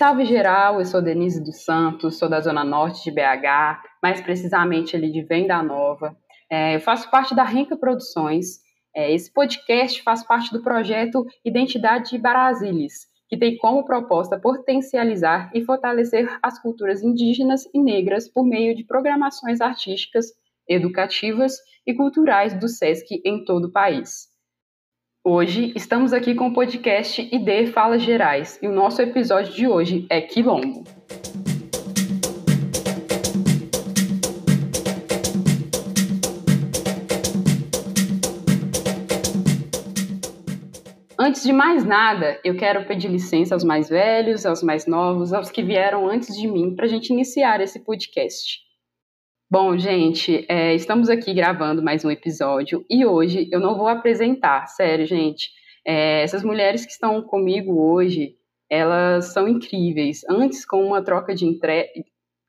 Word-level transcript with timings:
salve 0.00 0.24
geral, 0.24 0.78
eu 0.78 0.86
sou 0.86 1.02
Denise 1.02 1.44
dos 1.44 1.62
Santos, 1.62 2.18
sou 2.18 2.26
da 2.26 2.40
Zona 2.40 2.64
Norte 2.64 3.04
de 3.04 3.10
BH, 3.10 3.82
mais 4.02 4.18
precisamente 4.18 4.96
ali 4.96 5.12
de 5.12 5.20
Venda 5.20 5.62
Nova. 5.62 6.16
É, 6.50 6.74
eu 6.76 6.80
faço 6.80 7.10
parte 7.10 7.34
da 7.34 7.44
Renca 7.44 7.76
Produções. 7.76 8.60
É, 8.96 9.12
esse 9.12 9.30
podcast 9.30 10.02
faz 10.02 10.26
parte 10.26 10.50
do 10.54 10.62
projeto 10.62 11.26
Identidade 11.44 12.12
de 12.12 12.18
Brasilis, 12.18 13.08
que 13.28 13.36
tem 13.36 13.58
como 13.58 13.84
proposta 13.84 14.40
potencializar 14.40 15.50
e 15.54 15.62
fortalecer 15.62 16.34
as 16.42 16.58
culturas 16.62 17.02
indígenas 17.02 17.68
e 17.74 17.78
negras 17.78 18.26
por 18.26 18.42
meio 18.42 18.74
de 18.74 18.84
programações 18.84 19.60
artísticas, 19.60 20.28
educativas 20.66 21.58
e 21.86 21.92
culturais 21.92 22.58
do 22.58 22.68
SESC 22.68 23.20
em 23.22 23.44
todo 23.44 23.66
o 23.66 23.70
país. 23.70 24.29
Hoje 25.22 25.74
estamos 25.76 26.14
aqui 26.14 26.34
com 26.34 26.48
o 26.48 26.54
podcast 26.54 27.20
ID 27.20 27.70
Falas 27.74 28.00
Gerais 28.00 28.58
e 28.62 28.66
o 28.66 28.72
nosso 28.72 29.02
episódio 29.02 29.52
de 29.52 29.68
hoje 29.68 30.06
é 30.08 30.22
Quilombo. 30.22 30.82
Antes 41.18 41.42
de 41.42 41.52
mais 41.52 41.84
nada, 41.84 42.40
eu 42.42 42.56
quero 42.56 42.86
pedir 42.86 43.08
licença 43.08 43.54
aos 43.54 43.62
mais 43.62 43.90
velhos, 43.90 44.46
aos 44.46 44.62
mais 44.62 44.86
novos, 44.86 45.34
aos 45.34 45.50
que 45.50 45.62
vieram 45.62 46.08
antes 46.08 46.34
de 46.34 46.48
mim, 46.48 46.74
para 46.74 46.86
a 46.86 46.88
gente 46.88 47.10
iniciar 47.10 47.60
esse 47.60 47.78
podcast. 47.84 48.69
Bom, 49.52 49.76
gente, 49.76 50.46
é, 50.48 50.76
estamos 50.76 51.10
aqui 51.10 51.34
gravando 51.34 51.82
mais 51.82 52.04
um 52.04 52.10
episódio 52.10 52.86
e 52.88 53.04
hoje 53.04 53.48
eu 53.50 53.58
não 53.58 53.76
vou 53.76 53.88
apresentar, 53.88 54.68
sério, 54.68 55.04
gente. 55.04 55.50
É, 55.84 56.22
essas 56.22 56.44
mulheres 56.44 56.86
que 56.86 56.92
estão 56.92 57.20
comigo 57.20 57.82
hoje, 57.82 58.36
elas 58.70 59.32
são 59.32 59.48
incríveis. 59.48 60.20
Antes, 60.30 60.64
com 60.64 60.86
uma 60.86 61.02
troca 61.02 61.34
de 61.34 61.46
entre... 61.46 61.90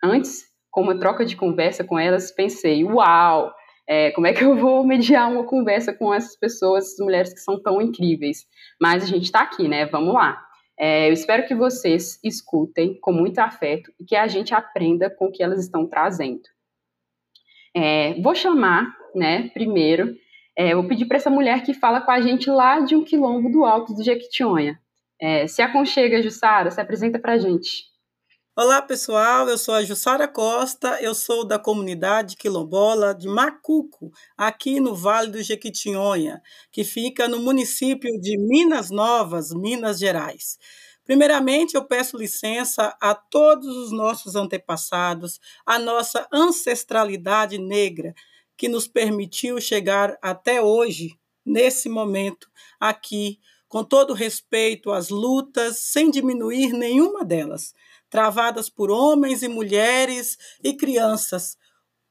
antes, 0.03 0.43
com 0.69 0.83
uma 0.83 0.95
troca 0.95 1.25
de 1.25 1.35
conversa 1.35 1.83
com 1.83 1.97
elas, 1.97 2.31
pensei, 2.31 2.83
uau, 2.83 3.51
é, 3.89 4.11
como 4.11 4.27
é 4.27 4.33
que 4.33 4.43
eu 4.43 4.55
vou 4.55 4.85
mediar 4.85 5.27
uma 5.27 5.43
conversa 5.43 5.91
com 5.91 6.13
essas 6.13 6.37
pessoas, 6.37 6.85
essas 6.85 7.03
mulheres 7.03 7.33
que 7.33 7.39
são 7.39 7.59
tão 7.59 7.81
incríveis? 7.81 8.45
Mas 8.79 9.05
a 9.05 9.07
gente 9.07 9.23
está 9.23 9.41
aqui, 9.41 9.67
né? 9.67 9.87
Vamos 9.87 10.13
lá. 10.13 10.39
É, 10.79 11.09
eu 11.09 11.13
espero 11.13 11.47
que 11.47 11.55
vocês 11.55 12.19
escutem 12.23 12.99
com 13.01 13.11
muito 13.11 13.39
afeto 13.39 13.91
e 13.99 14.05
que 14.05 14.15
a 14.15 14.27
gente 14.27 14.53
aprenda 14.53 15.09
com 15.09 15.25
o 15.25 15.31
que 15.31 15.41
elas 15.41 15.63
estão 15.63 15.87
trazendo. 15.87 16.43
É, 17.75 18.19
vou 18.21 18.35
chamar, 18.35 18.95
né, 19.15 19.49
primeiro, 19.53 20.15
é, 20.57 20.75
vou 20.75 20.87
pedir 20.87 21.05
para 21.05 21.17
essa 21.17 21.29
mulher 21.29 21.63
que 21.63 21.73
fala 21.73 22.01
com 22.01 22.11
a 22.11 22.21
gente 22.21 22.49
lá 22.49 22.79
de 22.81 22.95
um 22.95 23.03
quilombo 23.03 23.49
do 23.49 23.65
Alto 23.65 23.93
do 23.93 24.03
Jequitinhonha. 24.03 24.79
É, 25.19 25.47
se 25.47 25.61
aconchega, 25.61 26.21
Jussara, 26.21 26.71
se 26.71 26.81
apresenta 26.81 27.19
para 27.19 27.33
a 27.33 27.37
gente. 27.37 27.91
Olá, 28.53 28.81
pessoal. 28.81 29.47
Eu 29.47 29.57
sou 29.57 29.73
a 29.73 29.83
Jussara 29.83 30.27
Costa. 30.27 31.01
Eu 31.01 31.15
sou 31.15 31.45
da 31.45 31.57
comunidade 31.57 32.35
quilombola 32.35 33.15
de 33.15 33.27
Macuco, 33.27 34.11
aqui 34.37 34.79
no 34.79 34.93
Vale 34.93 35.31
do 35.31 35.41
Jequitinhonha, 35.41 36.41
que 36.69 36.83
fica 36.83 37.29
no 37.29 37.39
município 37.39 38.19
de 38.19 38.37
Minas 38.37 38.91
Novas, 38.91 39.53
Minas 39.53 39.97
Gerais. 39.97 40.57
Primeiramente, 41.03 41.75
eu 41.75 41.83
peço 41.83 42.17
licença 42.17 42.95
a 43.01 43.15
todos 43.15 43.75
os 43.75 43.91
nossos 43.91 44.35
antepassados, 44.35 45.39
a 45.65 45.79
nossa 45.79 46.27
ancestralidade 46.31 47.57
negra, 47.57 48.13
que 48.55 48.69
nos 48.69 48.87
permitiu 48.87 49.59
chegar 49.59 50.17
até 50.21 50.61
hoje, 50.61 51.17
nesse 51.43 51.89
momento, 51.89 52.47
aqui, 52.79 53.39
com 53.67 53.83
todo 53.83 54.13
respeito 54.13 54.91
às 54.91 55.09
lutas, 55.09 55.79
sem 55.79 56.11
diminuir 56.11 56.71
nenhuma 56.73 57.25
delas, 57.25 57.73
travadas 58.09 58.69
por 58.69 58.91
homens 58.91 59.41
e 59.41 59.47
mulheres 59.47 60.37
e 60.63 60.73
crianças. 60.73 61.57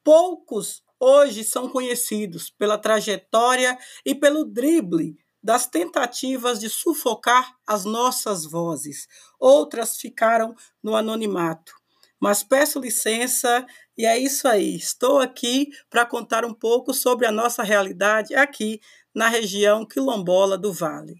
Poucos 0.02 0.82
hoje 0.98 1.44
são 1.44 1.68
conhecidos 1.68 2.50
pela 2.50 2.76
trajetória 2.76 3.78
e 4.04 4.14
pelo 4.14 4.44
drible 4.44 5.16
das 5.42 5.66
tentativas 5.66 6.60
de 6.60 6.68
sufocar 6.68 7.54
as 7.66 7.84
nossas 7.84 8.44
vozes. 8.44 9.06
Outras 9.38 9.96
ficaram 9.96 10.54
no 10.82 10.94
anonimato. 10.94 11.72
Mas 12.20 12.42
peço 12.42 12.78
licença 12.78 13.66
e 13.96 14.04
é 14.04 14.18
isso 14.18 14.46
aí. 14.46 14.76
Estou 14.76 15.20
aqui 15.20 15.68
para 15.88 16.04
contar 16.04 16.44
um 16.44 16.52
pouco 16.52 16.92
sobre 16.92 17.26
a 17.26 17.32
nossa 17.32 17.62
realidade 17.62 18.34
aqui 18.34 18.78
na 19.14 19.28
região 19.28 19.86
quilombola 19.86 20.58
do 20.58 20.72
Vale. 20.72 21.14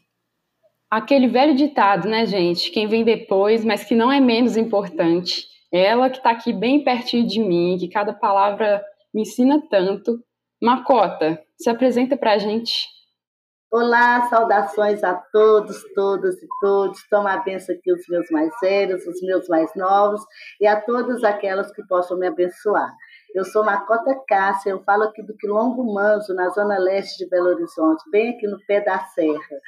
Aquele 0.91 1.29
velho 1.29 1.55
ditado, 1.55 2.09
né, 2.09 2.27
gente? 2.27 2.71
Quem 2.71 2.87
vem 2.87 3.05
depois, 3.05 3.65
mas 3.65 3.85
que 3.85 3.95
não 3.95 4.13
é 4.13 4.21
menos 4.21 4.57
importante. 4.57 5.47
Ela 5.73 6.11
que 6.11 6.19
está 6.19 6.31
aqui 6.31 6.53
bem 6.53 6.83
pertinho 6.83 7.27
de 7.27 7.41
mim, 7.41 7.77
que 7.79 7.89
cada 7.89 8.13
palavra 8.13 8.85
me 9.15 9.23
ensina 9.23 9.63
tanto. 9.71 10.23
Macota, 10.61 11.41
se 11.57 11.71
apresenta 11.71 12.17
para 12.17 12.33
a 12.33 12.39
gente. 12.39 12.89
Olá, 13.73 14.29
saudações 14.29 15.05
a 15.05 15.15
todos, 15.15 15.81
todas 15.95 16.35
e 16.43 16.49
todos. 16.61 17.07
Toma 17.09 17.35
a 17.35 17.37
benção 17.37 17.73
aqui 17.73 17.93
os 17.93 18.03
meus 18.09 18.29
mais 18.29 18.51
velhos, 18.61 19.07
os 19.07 19.23
meus 19.23 19.47
mais 19.47 19.71
novos 19.77 20.21
e 20.61 20.67
a 20.67 20.81
todas 20.81 21.23
aquelas 21.23 21.71
que 21.71 21.87
possam 21.87 22.19
me 22.19 22.27
abençoar. 22.27 22.93
Eu 23.33 23.45
sou 23.45 23.65
Macota 23.65 24.13
Cássia, 24.27 24.71
eu 24.71 24.83
falo 24.83 25.05
aqui 25.05 25.23
do 25.23 25.37
Quilombo 25.37 25.85
Manso, 25.95 26.35
na 26.35 26.49
zona 26.49 26.81
leste 26.81 27.19
de 27.19 27.31
Belo 27.31 27.51
Horizonte, 27.51 28.03
bem 28.11 28.35
aqui 28.35 28.49
no 28.49 28.59
pé 28.67 28.81
da 28.81 28.99
serra. 29.05 29.61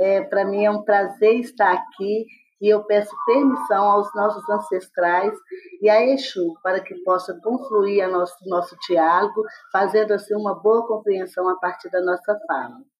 É, 0.00 0.22
Para 0.22 0.46
mim 0.46 0.64
é 0.64 0.70
um 0.70 0.82
prazer 0.82 1.34
estar 1.40 1.74
aqui 1.74 2.24
e 2.58 2.72
eu 2.72 2.82
peço 2.84 3.14
permissão 3.26 3.84
aos 3.84 4.08
nossos 4.14 4.48
ancestrais 4.48 5.34
e 5.82 5.90
a 5.90 6.02
Exu 6.02 6.54
para 6.62 6.80
que 6.80 6.94
possa 7.04 7.38
confluir 7.44 8.02
a 8.02 8.08
nosso, 8.08 8.34
nosso 8.46 8.74
diálogo, 8.88 9.42
fazendo 9.70 10.12
assim 10.12 10.34
uma 10.34 10.54
boa 10.54 10.86
compreensão 10.88 11.46
a 11.50 11.56
partir 11.56 11.90
da 11.90 12.00
nossa 12.00 12.34
fala. 12.46 12.91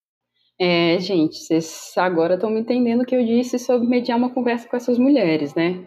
É, 0.64 0.96
gente, 1.00 1.38
vocês 1.38 1.92
agora 1.96 2.34
estão 2.34 2.48
me 2.48 2.60
entendendo 2.60 3.00
o 3.00 3.04
que 3.04 3.16
eu 3.16 3.26
disse 3.26 3.58
sobre 3.58 3.88
mediar 3.88 4.16
uma 4.16 4.32
conversa 4.32 4.68
com 4.68 4.76
essas 4.76 4.96
mulheres, 4.96 5.56
né? 5.56 5.84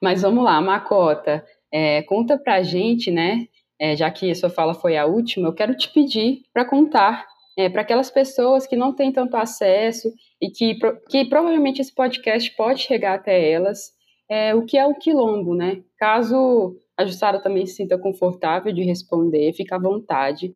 Mas 0.00 0.22
vamos 0.22 0.44
lá, 0.44 0.60
Macota, 0.60 1.44
é, 1.72 2.02
conta 2.02 2.38
pra 2.38 2.62
gente, 2.62 3.10
né? 3.10 3.48
É, 3.80 3.96
já 3.96 4.08
que 4.12 4.30
a 4.30 4.34
sua 4.36 4.48
fala 4.48 4.74
foi 4.74 4.96
a 4.96 5.06
última, 5.06 5.48
eu 5.48 5.52
quero 5.52 5.76
te 5.76 5.92
pedir 5.92 6.42
para 6.54 6.64
contar 6.64 7.26
é, 7.58 7.68
para 7.68 7.82
aquelas 7.82 8.12
pessoas 8.12 8.64
que 8.64 8.76
não 8.76 8.94
têm 8.94 9.10
tanto 9.10 9.36
acesso 9.36 10.08
e 10.40 10.48
que, 10.50 10.76
que 11.10 11.24
provavelmente 11.24 11.80
esse 11.80 11.92
podcast 11.92 12.48
pode 12.54 12.80
chegar 12.80 13.14
até 13.14 13.50
elas, 13.50 13.90
é, 14.30 14.54
o 14.54 14.64
que 14.64 14.78
é 14.78 14.86
o 14.86 14.94
quilombo, 14.94 15.52
né? 15.52 15.82
Caso 15.98 16.76
a 16.96 17.04
Jussara 17.04 17.40
também 17.40 17.66
se 17.66 17.74
sinta 17.74 17.98
confortável 17.98 18.72
de 18.72 18.84
responder, 18.84 19.52
fica 19.52 19.74
à 19.74 19.80
vontade. 19.80 20.54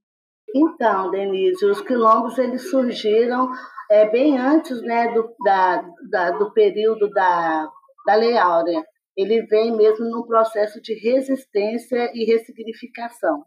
Então, 0.58 1.10
Denise, 1.10 1.66
os 1.66 1.82
quilombos 1.82 2.38
eles 2.38 2.70
surgiram 2.70 3.50
é, 3.90 4.08
bem 4.08 4.38
antes 4.38 4.80
né, 4.80 5.12
do, 5.12 5.34
da, 5.44 5.84
da, 6.10 6.30
do 6.30 6.50
período 6.52 7.10
da, 7.10 7.68
da 8.06 8.14
Lei 8.14 8.38
Áurea. 8.38 8.82
Ele 9.14 9.42
vem 9.42 9.76
mesmo 9.76 10.06
num 10.06 10.22
processo 10.26 10.80
de 10.80 10.94
resistência 10.94 12.10
e 12.14 12.24
ressignificação. 12.24 13.44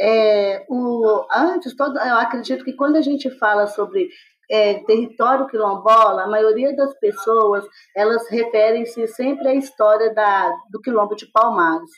É, 0.00 0.64
o, 0.68 1.24
antes, 1.32 1.76
todo, 1.76 1.96
eu 1.98 2.16
acredito 2.16 2.64
que 2.64 2.72
quando 2.72 2.96
a 2.96 3.02
gente 3.02 3.30
fala 3.38 3.68
sobre 3.68 4.08
é, 4.50 4.74
território 4.84 5.46
quilombola, 5.46 6.24
a 6.24 6.28
maioria 6.28 6.74
das 6.74 6.98
pessoas 6.98 7.64
elas 7.94 8.28
referem-se 8.28 9.06
sempre 9.06 9.46
à 9.48 9.54
história 9.54 10.12
da, 10.12 10.50
do 10.70 10.80
quilombo 10.80 11.14
de 11.14 11.30
Palmares. 11.30 11.90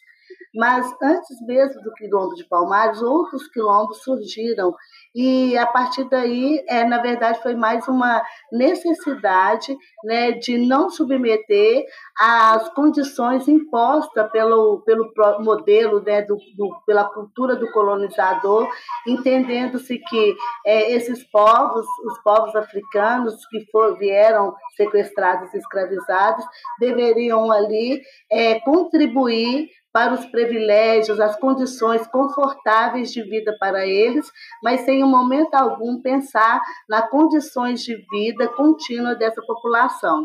Mas 0.54 0.86
antes 1.02 1.40
mesmo 1.46 1.82
do 1.82 1.92
quilombo 1.94 2.34
de 2.34 2.44
Palmares, 2.44 3.00
outros 3.00 3.48
quilombos 3.48 4.03
surgiram. 4.03 4.74
E 5.15 5.56
a 5.56 5.66
partir 5.66 6.04
daí, 6.04 6.65
é, 6.68 6.84
na 6.84 6.98
verdade, 6.98 7.42
foi 7.42 7.54
mais 7.54 7.86
uma 7.88 8.22
necessidade 8.50 9.77
né, 10.04 10.32
de 10.32 10.59
não 10.59 10.91
submeter 10.91 11.84
às 12.18 12.68
condições 12.74 13.47
impostas 13.48 14.30
pelo, 14.30 14.82
pelo 14.82 15.12
modelo, 15.41 16.03
né, 16.03 16.22
do, 16.22 16.36
do 16.56 16.82
pela 16.86 17.04
cultura 17.04 17.56
do 17.56 17.71
colonizador, 17.72 18.68
entendendo-se 19.06 19.98
que 19.98 20.34
é, 20.66 20.92
esses 20.92 21.22
povos, 21.30 21.86
os 22.06 22.18
povos 22.22 22.54
africanos 22.56 23.47
que 23.47 23.65
for, 23.71 23.98
vieram 23.98 24.54
sequestrados 24.77 25.53
e 25.53 25.59
escravizados, 25.59 26.44
deveriam 26.80 27.50
ali 27.50 28.03
é, 28.30 28.60
contribuir 28.60 29.68
para 29.92 30.15
os 30.15 30.24
privilégios, 30.27 31.21
as 31.21 31.36
condições 31.39 32.06
confortáveis 32.06 33.12
de 33.12 33.22
vida 33.22 33.54
para 33.59 33.86
eles, 33.86 34.27
mas 34.62 34.80
sem 34.80 35.00
em 35.00 35.04
momento 35.04 35.54
algum 35.54 36.00
pensar 36.00 36.60
nas 36.89 37.09
condições 37.10 37.83
de 37.83 37.97
vida 38.10 38.48
contínua 38.48 39.15
dessa 39.15 39.42
população. 39.42 40.24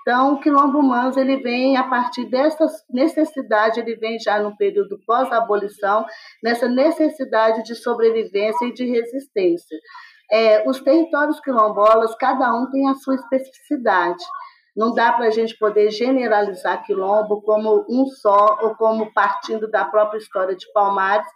Então, 0.00 0.34
o 0.34 0.40
quilombo 0.40 0.78
humanos 0.78 1.16
ele 1.16 1.36
vem 1.38 1.76
a 1.76 1.84
partir 1.84 2.26
dessa 2.26 2.66
necessidade, 2.90 3.80
ele 3.80 3.96
vem 3.96 4.18
já 4.18 4.38
no 4.38 4.56
período 4.56 4.98
pós-abolição, 5.06 6.04
nessa 6.42 6.68
necessidade 6.68 7.62
de 7.64 7.74
sobrevivência 7.74 8.66
e 8.66 8.72
de 8.72 8.86
resistência. 8.86 9.76
É, 10.30 10.68
os 10.68 10.80
territórios 10.80 11.40
quilombolas, 11.40 12.14
cada 12.16 12.54
um 12.54 12.70
tem 12.70 12.88
a 12.88 12.94
sua 12.94 13.14
especificidade. 13.14 14.24
Não 14.76 14.92
dá 14.92 15.12
para 15.12 15.26
a 15.26 15.30
gente 15.30 15.56
poder 15.58 15.90
generalizar 15.90 16.84
quilombo 16.84 17.40
como 17.42 17.86
um 17.88 18.06
só 18.06 18.58
ou 18.60 18.74
como 18.74 19.12
partindo 19.12 19.68
da 19.70 19.84
própria 19.84 20.18
história 20.18 20.54
de 20.54 20.70
Palmares, 20.72 21.26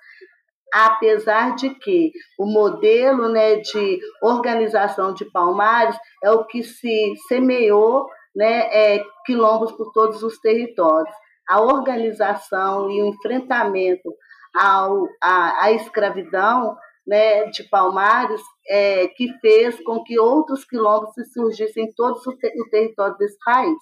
apesar 0.73 1.55
de 1.57 1.71
que 1.71 2.13
o 2.39 2.47
modelo 2.47 3.29
né, 3.29 3.57
de 3.57 4.01
organização 4.23 5.15
de 5.15 5.25
Palmares 5.25 5.97
é 6.23 6.31
o 6.31 6.45
que 6.45 6.63
se 6.63 7.15
semeou 7.29 8.07
né, 8.37 8.69
é, 8.71 9.05
quilombos 9.25 9.73
por 9.73 9.91
todos 9.93 10.23
os 10.23 10.39
territórios. 10.39 11.15
A 11.49 11.61
organização 11.61 12.91
e 12.91 13.03
o 13.03 13.07
enfrentamento 13.07 14.15
ao, 14.55 15.09
à, 15.21 15.65
à 15.65 15.73
escravidão 15.73 16.77
né, 17.07 17.47
de 17.47 17.65
Palmares 17.65 18.41
é, 18.70 19.08
que 19.08 19.32
fez 19.40 19.82
com 19.82 20.05
que 20.05 20.19
outros 20.19 20.64
quilombos 20.64 21.12
se 21.14 21.25
surgissem 21.25 21.87
em 21.87 21.93
todo 21.93 22.20
o, 22.25 22.37
ter, 22.38 22.52
o 22.56 22.70
território 22.70 23.17
desse 23.19 23.37
país. 23.44 23.76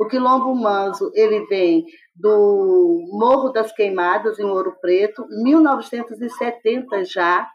O 0.00 0.06
quilombo 0.06 0.54
manso 0.54 1.10
ele 1.14 1.44
vem 1.46 1.84
do 2.16 3.04
Morro 3.12 3.50
das 3.50 3.70
Queimadas, 3.72 4.38
em 4.38 4.44
Ouro 4.44 4.76
Preto, 4.80 5.26
1970 5.28 7.04
já, 7.04 7.46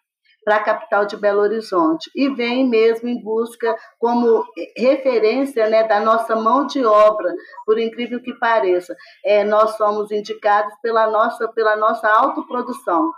para 0.44 0.57
a 0.57 0.63
capital 0.63 1.05
de 1.05 1.15
Belo 1.15 1.41
Horizonte 1.41 2.11
e 2.13 2.29
vem 2.29 2.67
mesmo 2.67 3.07
em 3.07 3.21
busca 3.23 3.73
como 3.97 4.44
referência 4.77 5.69
né, 5.69 5.88
da 5.88 6.01
nossa 6.01 6.35
mão 6.35 6.67
de 6.67 6.85
obra, 6.85 7.33
por 7.65 7.79
incrível 7.79 8.21
que 8.21 8.38
pareça. 8.38 8.94
É, 9.25 9.44
nós 9.44 9.77
somos 9.77 10.11
indicados 10.11 10.73
pela 10.81 11.07
nossa, 11.07 11.47
pela 11.53 11.77
nossa 11.77 12.09
autoprodução 12.09 13.11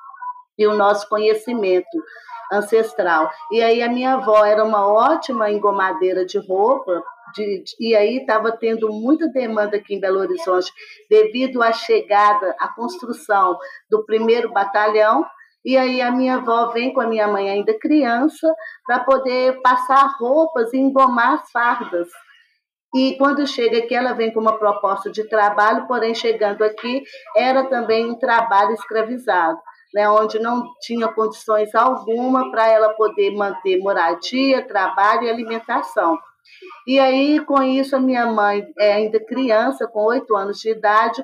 e 0.57 0.67
o 0.67 0.75
nosso 0.75 1.09
conhecimento 1.09 1.97
ancestral. 2.51 3.29
E 3.51 3.61
aí 3.61 3.81
a 3.81 3.89
minha 3.89 4.13
avó 4.13 4.45
era 4.45 4.63
uma 4.63 4.87
ótima 4.87 5.49
engomadeira 5.51 6.25
de 6.25 6.37
roupa, 6.37 7.03
de, 7.33 7.63
e 7.79 7.95
aí 7.95 8.17
estava 8.17 8.51
tendo 8.51 8.91
muita 8.91 9.27
demanda 9.27 9.77
aqui 9.77 9.95
em 9.95 9.99
Belo 9.99 10.19
Horizonte 10.19 10.71
devido 11.09 11.61
à 11.61 11.71
chegada, 11.71 12.55
à 12.59 12.67
construção 12.69 13.57
do 13.89 14.05
primeiro 14.05 14.51
batalhão. 14.51 15.25
E 15.63 15.75
aí 15.77 15.99
a 15.99 16.11
minha 16.11 16.35
avó 16.35 16.67
vem 16.67 16.93
com 16.93 17.01
a 17.01 17.07
minha 17.07 17.27
mãe 17.27 17.49
ainda 17.49 17.77
criança 17.79 18.53
para 18.85 18.99
poder 18.99 19.59
passar 19.61 20.15
roupas 20.19 20.71
e 20.73 20.77
engomar 20.77 21.41
as 21.41 21.51
fardas. 21.51 22.07
E 22.93 23.17
quando 23.17 23.45
chega 23.45 23.79
aqui, 23.79 23.93
ela 23.93 24.13
vem 24.13 24.31
com 24.31 24.39
uma 24.39 24.57
proposta 24.57 25.11
de 25.11 25.27
trabalho, 25.27 25.85
porém 25.87 26.13
chegando 26.13 26.63
aqui 26.63 27.03
era 27.35 27.65
também 27.65 28.09
um 28.09 28.15
trabalho 28.15 28.71
escravizado 28.73 29.59
né, 29.95 30.09
onde 30.09 30.37
não 30.39 30.61
tinha 30.81 31.07
condições 31.07 31.73
alguma 31.73 32.51
para 32.51 32.67
ela 32.67 32.89
poder 32.89 33.31
manter 33.31 33.79
moradia, 33.79 34.67
trabalho 34.67 35.23
e 35.23 35.29
alimentação. 35.29 36.19
E 36.85 36.99
aí, 36.99 37.39
com 37.39 37.63
isso, 37.63 37.95
a 37.95 37.99
minha 37.99 38.25
mãe, 38.25 38.67
é 38.77 38.91
ainda 38.91 39.25
criança, 39.25 39.87
com 39.87 40.03
oito 40.03 40.35
anos 40.35 40.59
de 40.59 40.69
idade, 40.69 41.23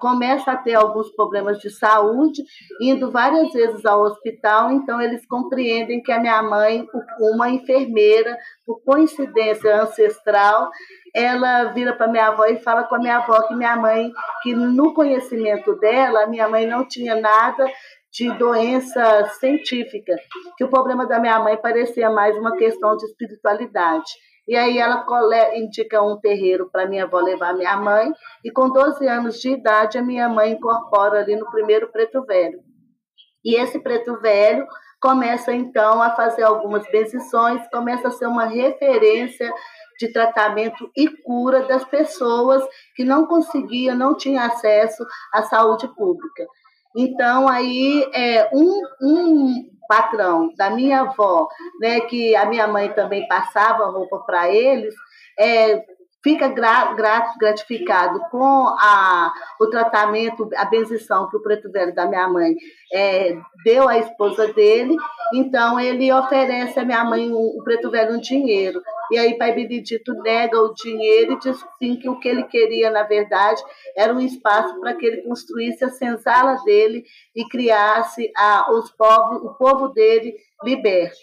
começa 0.00 0.52
a 0.52 0.56
ter 0.56 0.74
alguns 0.74 1.10
problemas 1.14 1.58
de 1.58 1.70
saúde, 1.70 2.42
indo 2.80 3.10
várias 3.10 3.52
vezes 3.52 3.84
ao 3.84 4.02
hospital, 4.02 4.72
então 4.72 5.00
eles 5.00 5.26
compreendem 5.26 6.02
que 6.02 6.10
a 6.10 6.20
minha 6.20 6.42
mãe, 6.42 6.86
uma 7.20 7.48
enfermeira, 7.48 8.36
por 8.66 8.82
coincidência 8.82 9.82
ancestral, 9.82 10.70
ela 11.14 11.64
vira 11.72 11.94
para 11.94 12.08
minha 12.08 12.28
avó 12.28 12.44
e 12.46 12.60
fala 12.60 12.84
com 12.84 12.96
a 12.96 12.98
minha 12.98 13.18
avó 13.18 13.40
que 13.46 13.54
minha 13.54 13.76
mãe, 13.76 14.12
que 14.42 14.54
no 14.54 14.92
conhecimento 14.92 15.74
dela, 15.76 16.26
minha 16.26 16.48
mãe 16.48 16.66
não 16.66 16.86
tinha 16.86 17.14
nada 17.14 17.66
de 18.12 18.30
doença 18.32 19.26
científica, 19.38 20.14
que 20.56 20.64
o 20.64 20.68
problema 20.68 21.06
da 21.06 21.20
minha 21.20 21.38
mãe 21.38 21.56
parecia 21.56 22.10
mais 22.10 22.36
uma 22.36 22.56
questão 22.56 22.96
de 22.96 23.04
espiritualidade. 23.04 24.10
E 24.48 24.56
aí 24.56 24.78
ela 24.78 25.04
indica 25.54 26.02
um 26.02 26.18
terreiro 26.18 26.70
para 26.72 26.88
minha 26.88 27.04
avó 27.04 27.20
levar 27.20 27.52
minha 27.52 27.76
mãe, 27.76 28.10
e 28.42 28.50
com 28.50 28.70
12 28.70 29.06
anos 29.06 29.38
de 29.38 29.50
idade 29.50 29.98
a 29.98 30.02
minha 30.02 30.26
mãe 30.26 30.52
incorpora 30.52 31.20
ali 31.20 31.36
no 31.36 31.50
primeiro 31.50 31.88
preto 31.92 32.24
velho. 32.24 32.60
E 33.44 33.54
esse 33.54 33.78
preto 33.78 34.18
velho 34.20 34.66
começa 35.00 35.52
então 35.52 36.02
a 36.02 36.16
fazer 36.16 36.44
algumas 36.44 36.90
benzições, 36.90 37.68
começa 37.70 38.08
a 38.08 38.10
ser 38.10 38.26
uma 38.26 38.46
referência 38.46 39.52
de 40.00 40.10
tratamento 40.12 40.90
e 40.96 41.08
cura 41.08 41.66
das 41.66 41.84
pessoas 41.84 42.64
que 42.96 43.04
não 43.04 43.26
conseguiam, 43.26 43.94
não 43.94 44.16
tinham 44.16 44.42
acesso 44.42 45.04
à 45.30 45.42
saúde 45.42 45.86
pública. 45.88 46.46
Então, 46.96 47.48
aí, 47.48 48.08
é, 48.14 48.48
um, 48.52 48.80
um 49.02 49.77
patrão 49.88 50.52
da 50.56 50.70
minha 50.70 51.00
avó, 51.00 51.48
né, 51.80 52.00
que 52.02 52.36
a 52.36 52.44
minha 52.44 52.68
mãe 52.68 52.90
também 52.90 53.26
passava 53.26 53.90
roupa 53.90 54.18
para 54.18 54.48
eles, 54.54 54.94
é, 55.38 55.82
fica 56.22 56.48
gra, 56.48 56.94
gratificado 57.38 58.20
com 58.30 58.66
a, 58.78 59.32
o 59.60 59.66
tratamento, 59.68 60.48
a 60.56 60.64
benzição 60.66 61.28
que 61.30 61.36
o 61.36 61.42
preto 61.42 61.70
velho 61.70 61.94
da 61.94 62.06
minha 62.06 62.28
mãe 62.28 62.54
é, 62.92 63.38
deu 63.64 63.88
à 63.88 63.98
esposa 63.98 64.52
dele, 64.52 64.96
então 65.32 65.80
ele 65.80 66.12
oferece 66.12 66.78
à 66.78 66.84
minha 66.84 67.04
mãe, 67.04 67.30
o, 67.30 67.58
o 67.58 67.64
preto 67.64 67.90
velho, 67.90 68.14
um 68.14 68.20
dinheiro. 68.20 68.80
E 69.10 69.18
aí 69.18 69.38
Pai 69.38 69.54
Benedito 69.54 70.12
nega 70.22 70.60
o 70.60 70.74
dinheiro 70.74 71.32
e 71.32 71.38
diz 71.38 71.64
sim 71.78 71.96
que 71.96 72.08
o 72.08 72.18
que 72.18 72.28
ele 72.28 72.44
queria, 72.44 72.90
na 72.90 73.02
verdade, 73.02 73.62
era 73.96 74.12
um 74.12 74.20
espaço 74.20 74.78
para 74.80 74.94
que 74.94 75.06
ele 75.06 75.22
construísse 75.22 75.84
a 75.84 75.88
senzala 75.88 76.56
dele 76.64 77.04
e 77.34 77.46
criasse 77.48 78.30
a, 78.36 78.72
os 78.72 78.90
povos, 78.92 79.42
o 79.42 79.54
povo 79.54 79.88
dele 79.88 80.34
liberto. 80.62 81.18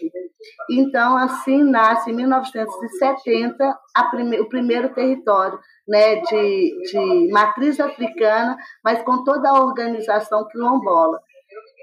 Então, 0.69 1.17
assim 1.17 1.63
nasce 1.63 2.11
em 2.11 2.15
1970 2.15 3.79
prime, 4.11 4.39
o 4.39 4.49
primeiro 4.49 4.93
território 4.93 5.59
né, 5.87 6.17
de, 6.21 6.81
de 6.91 7.31
matriz 7.31 7.79
africana, 7.79 8.57
mas 8.83 9.01
com 9.03 9.23
toda 9.23 9.49
a 9.49 9.59
organização 9.59 10.47
quilombola. 10.47 11.19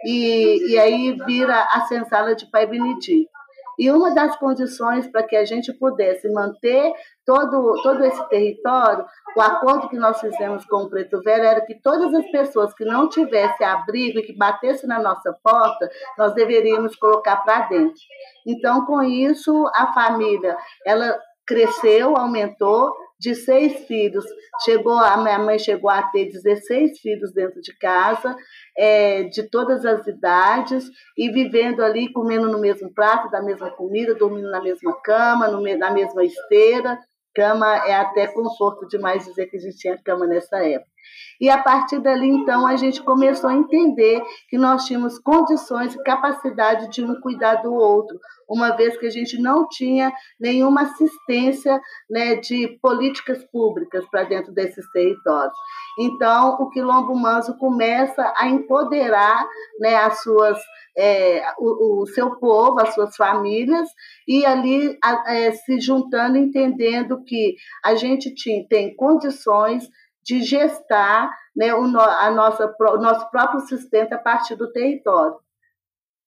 E, 0.05 0.73
e 0.73 0.79
aí 0.79 1.17
vira 1.27 1.63
a 1.71 1.83
senzala 1.83 2.35
de 2.35 2.51
Pai 2.51 2.67
Benedito. 2.67 3.31
E 3.79 3.91
uma 3.91 4.15
das 4.15 4.37
condições 4.37 5.07
para 5.07 5.23
que 5.23 5.37
a 5.37 5.45
gente 5.45 5.73
pudesse 5.73 6.31
manter 6.33 6.93
todo, 7.25 7.81
todo 7.83 8.05
esse 8.05 8.29
território, 8.29 9.05
o 9.37 9.41
acordo 9.41 9.89
que 9.89 9.97
nós 9.97 10.21
fizemos 10.21 10.65
com 10.67 10.85
o 10.85 10.91
Preto 10.91 11.21
Velho 11.23 11.45
era 11.45 11.61
que 11.63 11.81
todas 11.81 12.13
as 12.15 12.31
pessoas 12.31 12.75
que 12.75 12.85
não 12.85 13.09
tivessem 13.09 13.67
abrigo 13.67 14.19
e 14.19 14.23
que 14.23 14.37
batessem 14.37 14.89
na 14.89 15.01
nossa 15.01 15.33
porta, 15.43 15.89
nós 16.19 16.35
deveríamos 16.35 16.97
colocar 16.97 17.37
para 17.39 17.69
dentro. 17.69 18.01
Então, 18.47 18.85
com 18.85 19.03
isso, 19.03 19.67
a 19.75 19.93
família 19.93 20.57
ela 20.85 21.19
cresceu, 21.47 22.17
aumentou, 22.17 22.93
de 23.23 23.37
seis 23.37 23.87
filhos, 23.87 24.25
chegou 24.65 24.99
a 24.99 25.17
minha 25.17 25.39
mãe 25.39 25.57
chegou 25.57 25.89
a 25.89 26.03
ter 26.03 26.29
16 26.29 26.99
filhos 26.99 27.33
dentro 27.33 27.61
de 27.61 27.73
casa, 27.79 28.35
é, 28.77 29.23
de 29.25 29.49
todas 29.49 29.87
as 29.87 30.05
idades, 30.09 30.91
e 31.17 31.31
vivendo 31.31 31.85
ali, 31.85 32.13
comendo 32.13 32.51
no 32.51 32.59
mesmo 32.59 32.93
prato, 32.93 33.31
da 33.31 33.41
mesma 33.41 33.71
comida, 33.71 34.13
dormindo 34.13 34.51
na 34.51 34.61
mesma 34.61 35.01
cama, 35.03 35.47
no, 35.47 35.63
na 35.79 35.93
mesma 35.93 36.25
esteira. 36.25 36.99
Cama 37.33 37.77
é 37.87 37.95
até 37.95 38.27
conforto 38.27 38.89
demais 38.89 39.25
dizer 39.25 39.47
que 39.47 39.57
a 39.57 39.61
gente 39.61 39.79
tinha 39.79 40.03
cama 40.03 40.27
nessa 40.27 40.57
época. 40.59 40.92
E 41.41 41.51
a 41.51 41.59
partir 41.59 41.99
dali, 42.01 42.29
então, 42.29 42.67
a 42.67 42.77
gente 42.77 43.03
começou 43.03 43.51
a 43.51 43.55
entender 43.55 44.23
que 44.49 44.57
nós 44.57 44.85
tínhamos 44.85 45.19
condições 45.19 45.95
e 45.95 46.03
capacidade 46.03 46.89
de 46.91 47.03
um 47.05 47.21
cuidar 47.21 47.57
do 47.57 47.73
outro, 47.73 48.19
uma 48.49 48.77
vez 48.77 48.97
que 48.97 49.07
a 49.07 49.11
gente 49.11 49.41
não 49.41 49.67
tinha 49.69 50.13
nenhuma 50.39 50.83
assistência 50.83 51.81
né, 52.11 52.37
de 52.37 52.79
políticas 52.81 53.45
públicas 53.51 54.05
para 54.11 54.25
dentro 54.25 54.53
desses 54.53 54.89
territórios. 54.93 55.57
Então, 55.99 56.57
o 56.61 56.71
Quilombo 56.71 57.15
Manso 57.15 57.57
começa 57.59 58.33
a 58.37 58.47
empoderar 58.47 59.47
né, 59.81 59.97
as 59.97 60.23
suas 60.23 60.59
é, 60.97 61.43
o, 61.59 62.03
o, 62.03 62.07
seu 62.07 62.37
povo, 62.37 62.81
as 62.81 62.95
suas 62.95 63.17
famílias, 63.17 63.89
e 64.29 64.45
ali 64.45 64.99
é, 65.27 65.51
se 65.53 65.81
juntando, 65.81 66.37
entendendo 66.37 67.23
que 67.25 67.57
a 67.85 67.95
gente 67.95 68.35
tinha, 68.35 68.67
tem 68.69 68.95
condições 68.95 69.89
de 70.23 70.43
gestar 70.43 71.31
né, 71.55 71.75
o, 71.75 71.85
a 71.99 72.31
nossa, 72.31 72.75
o 72.79 72.97
nosso 72.97 73.31
próprio 73.31 73.61
sustento 73.61 74.13
a 74.13 74.19
partir 74.19 74.57
do 74.57 74.73
território. 74.73 75.37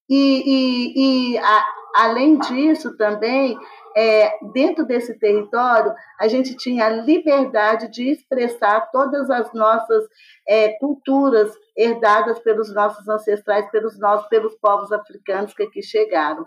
E, 0.09 0.43
e, 0.45 1.33
e 1.33 1.37
a, 1.37 1.65
além 1.95 2.37
disso, 2.37 2.95
também, 2.95 3.57
é, 3.95 4.37
dentro 4.53 4.85
desse 4.85 5.17
território, 5.17 5.93
a 6.19 6.27
gente 6.27 6.55
tinha 6.55 6.85
a 6.85 6.89
liberdade 6.89 7.89
de 7.89 8.11
expressar 8.11 8.91
todas 8.91 9.29
as 9.29 9.51
nossas 9.53 10.05
é, 10.47 10.77
culturas 10.77 11.51
herdadas 11.75 12.39
pelos 12.39 12.73
nossos 12.73 13.07
ancestrais, 13.07 13.69
pelos 13.71 13.97
nossos, 13.97 14.27
pelos 14.27 14.55
povos 14.55 14.91
africanos 14.91 15.53
que 15.53 15.63
aqui 15.63 15.81
chegaram. 15.81 16.45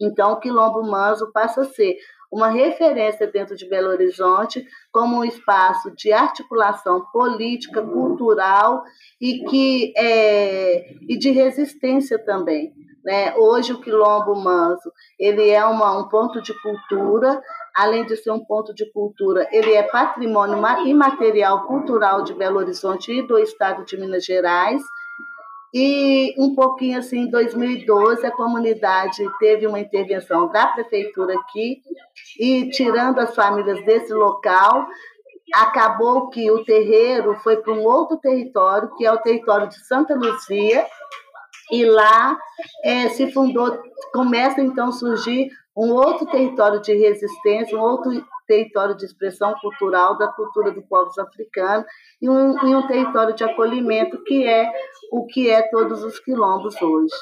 Então, 0.00 0.32
o 0.32 0.40
Quilombo 0.40 0.82
Manso 0.82 1.30
passa 1.30 1.60
a 1.60 1.64
ser 1.64 1.96
uma 2.30 2.48
referência 2.48 3.26
dentro 3.26 3.56
de 3.56 3.68
Belo 3.68 3.88
Horizonte 3.88 4.64
como 4.92 5.18
um 5.18 5.24
espaço 5.24 5.90
de 5.96 6.12
articulação 6.12 7.04
política, 7.12 7.82
cultural 7.82 8.82
e, 9.20 9.44
que, 9.44 9.92
é, 9.96 10.94
e 11.08 11.18
de 11.18 11.30
resistência 11.30 12.18
também. 12.18 12.72
Né? 13.04 13.34
Hoje 13.36 13.72
o 13.72 13.80
Quilombo 13.80 14.34
Manso 14.36 14.92
ele 15.18 15.50
é 15.50 15.64
uma, 15.64 15.98
um 15.98 16.08
ponto 16.08 16.40
de 16.40 16.54
cultura, 16.60 17.42
além 17.74 18.04
de 18.04 18.16
ser 18.16 18.30
um 18.30 18.44
ponto 18.44 18.74
de 18.74 18.90
cultura, 18.92 19.48
ele 19.50 19.72
é 19.72 19.82
patrimônio 19.82 20.58
imaterial 20.86 21.66
cultural 21.66 22.22
de 22.22 22.34
Belo 22.34 22.58
Horizonte 22.58 23.10
e 23.10 23.26
do 23.26 23.38
estado 23.38 23.84
de 23.84 23.96
Minas 23.96 24.24
Gerais. 24.24 24.82
E 25.72 26.34
um 26.36 26.54
pouquinho 26.54 26.98
assim, 26.98 27.20
em 27.20 27.30
2012, 27.30 28.26
a 28.26 28.32
comunidade 28.32 29.22
teve 29.38 29.66
uma 29.66 29.78
intervenção 29.78 30.48
da 30.50 30.66
prefeitura 30.66 31.34
aqui, 31.38 31.80
e 32.38 32.68
tirando 32.70 33.20
as 33.20 33.34
famílias 33.34 33.84
desse 33.84 34.12
local, 34.12 34.86
acabou 35.54 36.28
que 36.28 36.50
o 36.50 36.64
terreiro 36.64 37.36
foi 37.42 37.56
para 37.56 37.72
um 37.72 37.84
outro 37.84 38.16
território, 38.16 38.94
que 38.96 39.06
é 39.06 39.12
o 39.12 39.18
território 39.18 39.68
de 39.68 39.78
Santa 39.86 40.14
Luzia, 40.14 40.86
e 41.70 41.84
lá 41.84 42.36
é, 42.84 43.08
se 43.10 43.30
fundou, 43.30 43.80
começa 44.12 44.60
então 44.60 44.88
a 44.88 44.92
surgir 44.92 45.50
um 45.76 45.92
outro 45.92 46.26
território 46.26 46.80
de 46.80 46.92
resistência, 46.94 47.78
um 47.78 47.80
outro 47.80 48.10
território 48.50 48.96
de 48.96 49.04
expressão 49.04 49.54
cultural 49.60 50.18
da 50.18 50.26
cultura 50.26 50.72
dos 50.72 50.84
povos 50.86 51.16
africanos 51.16 51.86
e 52.20 52.28
um, 52.28 52.66
e 52.66 52.74
um 52.74 52.84
território 52.88 53.32
de 53.32 53.44
acolhimento 53.44 54.20
que 54.24 54.44
é 54.44 54.68
o 55.12 55.24
que 55.24 55.48
é 55.48 55.62
todos 55.70 56.02
os 56.02 56.18
quilombos 56.18 56.74
hoje. 56.82 57.14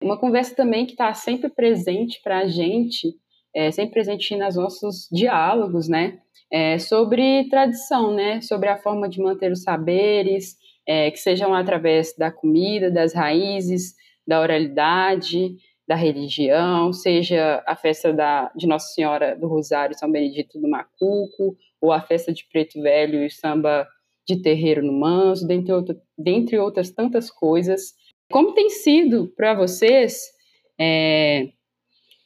Uma 0.00 0.16
conversa 0.16 0.54
também 0.54 0.86
que 0.86 0.92
está 0.92 1.12
sempre 1.14 1.50
presente 1.50 2.20
para 2.22 2.38
a 2.38 2.46
gente, 2.46 3.12
é, 3.52 3.72
sempre 3.72 3.94
presente 3.94 4.36
nos 4.36 4.54
nossos 4.54 5.08
diálogos, 5.10 5.88
né? 5.88 6.20
É 6.52 6.78
sobre 6.78 7.48
tradição, 7.48 8.14
né? 8.14 8.40
Sobre 8.40 8.68
a 8.68 8.78
forma 8.78 9.08
de 9.08 9.20
manter 9.20 9.50
os 9.50 9.62
saberes, 9.62 10.54
é, 10.86 11.10
que 11.10 11.18
sejam 11.18 11.52
através 11.52 12.14
da 12.16 12.30
comida, 12.30 12.88
das 12.88 13.12
raízes, 13.12 13.94
da 14.24 14.40
oralidade, 14.40 15.56
da 15.86 15.94
religião, 15.94 16.92
seja 16.92 17.62
a 17.66 17.76
festa 17.76 18.12
da, 18.12 18.50
de 18.56 18.66
Nossa 18.66 18.92
Senhora 18.92 19.36
do 19.36 19.46
Rosário 19.46 19.96
São 19.96 20.10
Benedito 20.10 20.60
do 20.60 20.68
Macuco, 20.68 21.56
ou 21.80 21.92
a 21.92 22.00
festa 22.00 22.32
de 22.32 22.44
Preto 22.50 22.80
Velho 22.82 23.24
e 23.24 23.30
samba 23.30 23.86
de 24.26 24.42
terreiro 24.42 24.84
no 24.84 24.92
Manso, 24.92 25.46
dentre, 25.46 25.72
outro, 25.72 25.96
dentre 26.18 26.58
outras 26.58 26.90
tantas 26.90 27.30
coisas. 27.30 27.94
Como 28.30 28.54
tem 28.54 28.68
sido 28.68 29.32
para 29.36 29.54
vocês, 29.54 30.20
é, 30.80 31.48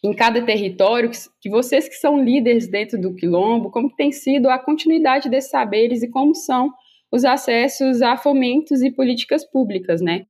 em 0.02 0.14
cada 0.14 0.42
território, 0.42 1.10
que, 1.10 1.18
que, 1.42 1.50
vocês 1.50 1.86
que 1.86 1.96
são 1.96 2.24
líderes 2.24 2.68
dentro 2.68 2.98
do 2.98 3.14
Quilombo, 3.14 3.70
como 3.70 3.94
tem 3.94 4.10
sido 4.10 4.48
a 4.48 4.58
continuidade 4.58 5.28
desses 5.28 5.50
saberes 5.50 6.02
e 6.02 6.08
como 6.08 6.34
são 6.34 6.72
os 7.12 7.24
acessos 7.24 8.00
a 8.00 8.16
fomentos 8.16 8.80
e 8.80 8.90
políticas 8.90 9.44
públicas, 9.44 10.00
né? 10.00 10.24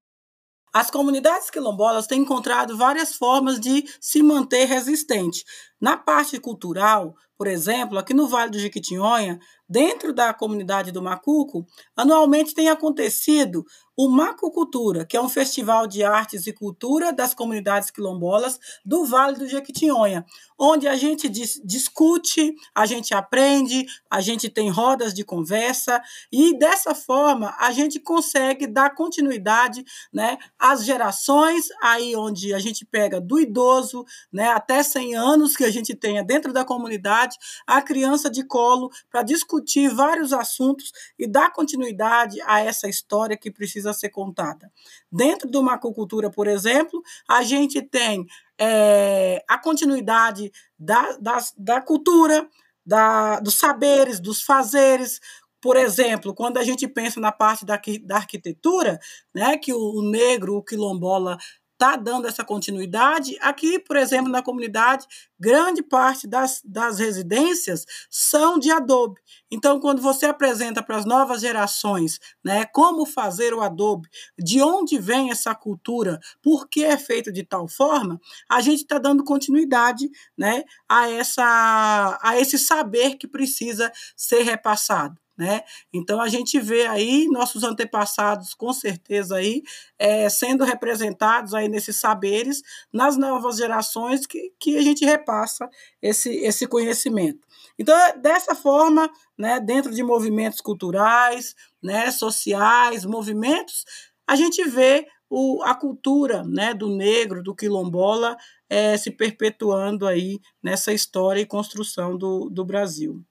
As 0.73 0.91
comunidades 0.91 1.51
quilombolas 1.51 2.07
têm 2.07 2.21
encontrado 2.21 2.77
várias 2.77 3.15
formas 3.15 3.59
de 3.59 3.85
se 4.01 4.23
manter 4.23 4.67
resistente. 4.67 5.45
Na 5.81 5.97
parte 5.97 6.39
cultural, 6.39 7.15
por 7.41 7.47
exemplo, 7.47 7.99
aqui 7.99 8.13
no 8.13 8.29
Vale 8.29 8.51
do 8.51 8.59
Jequitinhonha, 8.59 9.39
dentro 9.67 10.13
da 10.13 10.35
comunidade 10.35 10.93
do 10.93 11.01
Macuco, 11.01 11.65
anualmente 11.97 12.55
tem 12.55 12.69
acontecido 12.69 13.65
o 13.97 14.09
Macucultura, 14.09 15.05
que 15.05 15.17
é 15.17 15.21
um 15.21 15.29
festival 15.29 15.87
de 15.87 16.03
artes 16.03 16.47
e 16.47 16.53
cultura 16.53 17.13
das 17.13 17.35
comunidades 17.35 17.91
quilombolas 17.91 18.59
do 18.85 19.05
Vale 19.05 19.39
do 19.39 19.47
Jequitinhonha, 19.47 20.25
onde 20.59 20.89
a 20.89 20.97
gente 20.97 21.29
dis 21.29 21.61
discute, 21.65 22.55
a 22.75 22.85
gente 22.87 23.15
aprende, 23.15 23.87
a 24.11 24.21
gente 24.21 24.49
tem 24.49 24.71
rodas 24.71 25.15
de 25.15 25.23
conversa 25.23 26.01
e 26.33 26.59
dessa 26.59 26.95
forma 26.95 27.55
a 27.59 27.71
gente 27.73 28.01
consegue 28.01 28.67
dar 28.67 28.95
continuidade, 28.95 29.85
né, 30.13 30.39
às 30.59 30.85
gerações 30.85 31.67
aí 31.83 32.17
onde 32.17 32.55
a 32.55 32.59
gente 32.59 32.85
pega 32.85 33.21
do 33.21 33.39
idoso, 33.39 34.05
né, 34.33 34.49
até 34.49 34.83
100 34.83 35.15
anos 35.15 35.57
que 35.57 35.65
a 35.65 35.70
gente 35.71 35.95
tenha 35.95 36.23
dentro 36.23 36.53
da 36.53 36.65
comunidade, 36.65 37.37
a 37.67 37.81
criança 37.81 38.31
de 38.31 38.45
colo 38.45 38.91
para 39.11 39.23
discutir 39.23 39.89
vários 39.89 40.33
assuntos 40.33 40.93
e 41.19 41.27
dar 41.27 41.53
continuidade 41.53 42.41
a 42.43 42.61
essa 42.61 42.89
história 42.89 43.37
que 43.37 43.51
precisa 43.51 43.93
ser 43.93 44.11
contada. 44.11 44.71
Dentro 45.11 45.51
de 45.51 45.57
uma 45.57 45.75
acucultura, 45.75 46.31
por 46.31 46.47
exemplo, 46.47 47.03
a 47.29 47.43
gente 47.43 47.83
tem 47.83 48.27
é, 48.59 49.43
a 49.49 49.59
continuidade 49.59 50.53
da, 50.79 51.17
da, 51.19 51.39
da 51.57 51.81
cultura, 51.81 52.49
da, 52.85 53.41
dos 53.41 53.55
saberes, 53.55 54.21
dos 54.21 54.43
fazeres, 54.43 55.21
por 55.61 55.77
exemplo, 55.77 56.35
quando 56.35 56.57
a 56.57 56.65
gente 56.65 56.89
pensa 56.89 57.21
na 57.21 57.31
parte 57.31 57.67
da, 57.67 57.79
da 58.03 58.17
arquitetura, 58.17 58.99
né, 59.35 59.59
que 59.59 59.75
o 59.75 60.03
negro, 60.03 60.57
o 60.57 60.63
quilombola, 60.63 61.37
está 61.81 61.97
dando 61.97 62.29
essa 62.29 62.45
continuidade. 62.45 63.39
Aqui, 63.41 63.79
por 63.79 63.97
exemplo, 63.97 64.31
na 64.31 64.43
comunidade, 64.43 65.07
grande 65.39 65.83
parte 65.83 66.29
das, 66.29 66.61
das 66.63 66.99
residências 66.99 67.87
são 68.11 68.59
de 68.59 68.71
adobe. 68.71 69.19
Então, 69.51 69.81
quando 69.81 70.03
você 70.03 70.27
apresenta 70.27 70.83
para 70.83 70.99
as 70.99 71.07
novas 71.07 71.41
gerações 71.41 72.21
né, 72.45 72.67
como 72.67 73.07
fazer 73.07 73.55
o 73.55 73.63
adobe, 73.63 74.09
de 74.39 74.61
onde 74.61 74.99
vem 74.99 75.31
essa 75.31 75.55
cultura, 75.55 76.21
por 76.43 76.69
que 76.69 76.85
é 76.85 76.99
feito 76.99 77.33
de 77.33 77.43
tal 77.43 77.67
forma, 77.67 78.21
a 78.49 78.61
gente 78.61 78.83
está 78.83 78.99
dando 78.99 79.25
continuidade 79.25 80.11
né, 80.37 80.63
a, 80.87 81.09
essa, 81.09 82.19
a 82.23 82.39
esse 82.39 82.59
saber 82.59 83.17
que 83.17 83.27
precisa 83.27 83.91
ser 84.15 84.43
repassado. 84.43 85.19
Né? 85.41 85.63
Então 85.91 86.21
a 86.21 86.29
gente 86.29 86.61
vê 86.61 86.87
aí 86.87 87.27
nossos 87.29 87.65
antepassados 87.65 88.53
com 88.53 88.75
certeza 88.75 89.37
aí 89.37 89.63
é, 89.99 90.29
sendo 90.29 90.65
representados 90.65 91.55
aí 91.55 91.67
nesses 91.67 91.99
saberes 91.99 92.61
nas 92.93 93.17
novas 93.17 93.57
gerações 93.57 94.27
que, 94.27 94.53
que 94.61 94.77
a 94.77 94.83
gente 94.83 95.03
repassa 95.03 95.67
esse, 96.03 96.29
esse 96.45 96.67
conhecimento. 96.67 97.41
Então 97.79 97.97
é 97.97 98.19
dessa 98.19 98.55
forma, 98.55 99.11
né, 99.39 99.59
dentro 99.59 99.95
de 99.95 100.03
movimentos 100.03 100.61
culturais, 100.61 101.55
né, 101.83 102.11
sociais, 102.11 103.07
movimentos, 103.07 103.87
a 104.27 104.37
gente 104.37 104.63
vê 104.69 105.07
o, 105.31 105.63
a 105.63 105.75
cultura 105.75 106.43
né, 106.43 106.75
do 106.75 106.95
negro, 106.95 107.43
do 107.43 107.55
quilombola, 107.55 108.37
é, 108.69 108.95
se 108.99 109.11
perpetuando 109.11 110.07
aí 110.07 110.39
nessa 110.63 110.93
história 110.93 111.41
e 111.41 111.47
construção 111.47 112.19
do, 112.19 112.51
do 112.51 112.63
Brasil. 112.63 113.25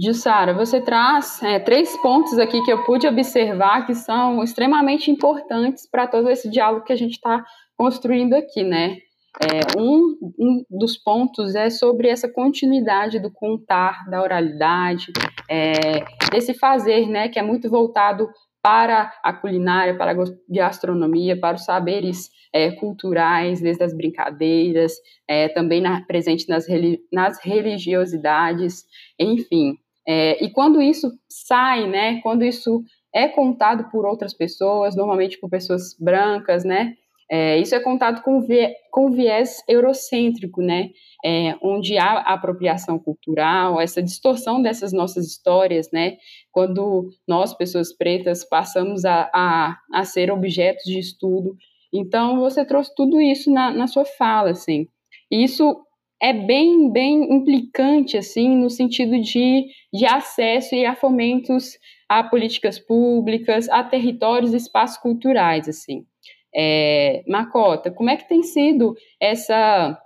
Jussara, 0.00 0.54
você 0.54 0.80
traz 0.80 1.42
é, 1.42 1.58
três 1.58 1.96
pontos 2.00 2.38
aqui 2.38 2.62
que 2.62 2.72
eu 2.72 2.84
pude 2.84 3.06
observar 3.08 3.84
que 3.84 3.94
são 3.94 4.44
extremamente 4.44 5.10
importantes 5.10 5.88
para 5.90 6.06
todo 6.06 6.30
esse 6.30 6.48
diálogo 6.48 6.84
que 6.84 6.92
a 6.92 6.96
gente 6.96 7.14
está 7.14 7.44
construindo 7.76 8.34
aqui, 8.34 8.62
né? 8.62 8.98
É, 9.40 9.78
um, 9.78 10.16
um, 10.38 10.64
dos 10.70 10.96
pontos 10.96 11.54
é 11.54 11.68
sobre 11.68 12.08
essa 12.08 12.28
continuidade 12.28 13.20
do 13.20 13.30
contar, 13.30 14.08
da 14.08 14.22
oralidade, 14.22 15.12
é, 15.48 16.04
desse 16.30 16.54
fazer, 16.54 17.06
né, 17.08 17.28
que 17.28 17.38
é 17.38 17.42
muito 17.42 17.68
voltado 17.68 18.28
para 18.62 19.12
a 19.22 19.32
culinária, 19.32 19.96
para 19.96 20.12
a 20.12 20.24
gastronomia, 20.48 21.38
para 21.38 21.56
os 21.56 21.64
saberes 21.64 22.30
é, 22.52 22.72
culturais, 22.72 23.60
desde 23.60 23.84
as 23.84 23.94
brincadeiras, 23.96 24.94
é, 25.28 25.48
também 25.48 25.80
na, 25.80 26.04
presente 26.04 26.48
nas, 26.48 26.66
nas 27.12 27.38
religiosidades, 27.42 28.84
enfim. 29.18 29.76
É, 30.08 30.42
e 30.42 30.50
quando 30.50 30.80
isso 30.80 31.12
sai, 31.28 31.86
né, 31.86 32.20
quando 32.22 32.42
isso 32.42 32.82
é 33.14 33.28
contado 33.28 33.90
por 33.90 34.06
outras 34.06 34.32
pessoas, 34.32 34.96
normalmente 34.96 35.38
por 35.38 35.50
pessoas 35.50 35.94
brancas, 36.00 36.64
né, 36.64 36.94
é, 37.30 37.58
isso 37.58 37.74
é 37.74 37.80
contado 37.80 38.22
com, 38.22 38.40
vie, 38.40 38.72
com 38.90 39.10
viés 39.10 39.62
eurocêntrico, 39.68 40.62
né, 40.62 40.88
é, 41.22 41.54
onde 41.62 41.98
há 41.98 42.20
apropriação 42.20 42.98
cultural, 42.98 43.78
essa 43.78 44.02
distorção 44.02 44.62
dessas 44.62 44.94
nossas 44.94 45.26
histórias, 45.26 45.90
né, 45.92 46.16
quando 46.50 47.10
nós, 47.26 47.52
pessoas 47.52 47.92
pretas, 47.94 48.48
passamos 48.48 49.04
a, 49.04 49.30
a, 49.34 49.76
a 49.92 50.04
ser 50.04 50.30
objetos 50.30 50.84
de 50.84 50.98
estudo. 50.98 51.54
Então, 51.92 52.40
você 52.40 52.64
trouxe 52.64 52.94
tudo 52.94 53.20
isso 53.20 53.50
na, 53.52 53.70
na 53.70 53.86
sua 53.86 54.06
fala, 54.06 54.50
assim. 54.50 54.86
Isso 55.30 55.82
é 56.20 56.32
bem, 56.32 56.90
bem 56.90 57.32
implicante, 57.32 58.16
assim, 58.16 58.56
no 58.56 58.68
sentido 58.68 59.20
de, 59.20 59.66
de 59.92 60.04
acesso 60.04 60.74
e 60.74 60.84
a 60.84 60.94
fomentos 60.94 61.78
a 62.08 62.24
políticas 62.24 62.78
públicas, 62.78 63.68
a 63.68 63.84
territórios 63.84 64.54
e 64.54 64.56
espaços 64.56 64.96
culturais, 64.98 65.68
assim. 65.68 66.06
É, 66.54 67.22
Macota, 67.28 67.90
como 67.90 68.08
é 68.08 68.16
que 68.16 68.28
tem 68.28 68.42
sido 68.42 68.96
essa 69.20 70.00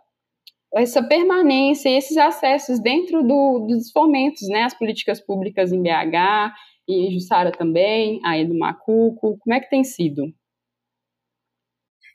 essa 0.75 1.03
permanência 1.03 1.91
e 1.91 1.97
esses 1.97 2.17
acessos 2.17 2.81
dentro 2.81 3.23
do, 3.23 3.67
dos 3.69 3.91
fomentos, 3.91 4.49
né, 4.49 4.63
as 4.63 4.73
políticas 4.73 5.21
públicas 5.21 5.71
em 5.71 5.83
BH 5.83 6.55
e 6.89 7.09
em 7.09 7.13
Jussara 7.13 7.53
também, 7.53 8.21
aí 8.25 8.47
do 8.47 8.59
Macuco, 8.59 9.37
como 9.39 9.55
é 9.55 9.61
que 9.61 9.69
tem 9.69 9.85
sido? 9.85 10.33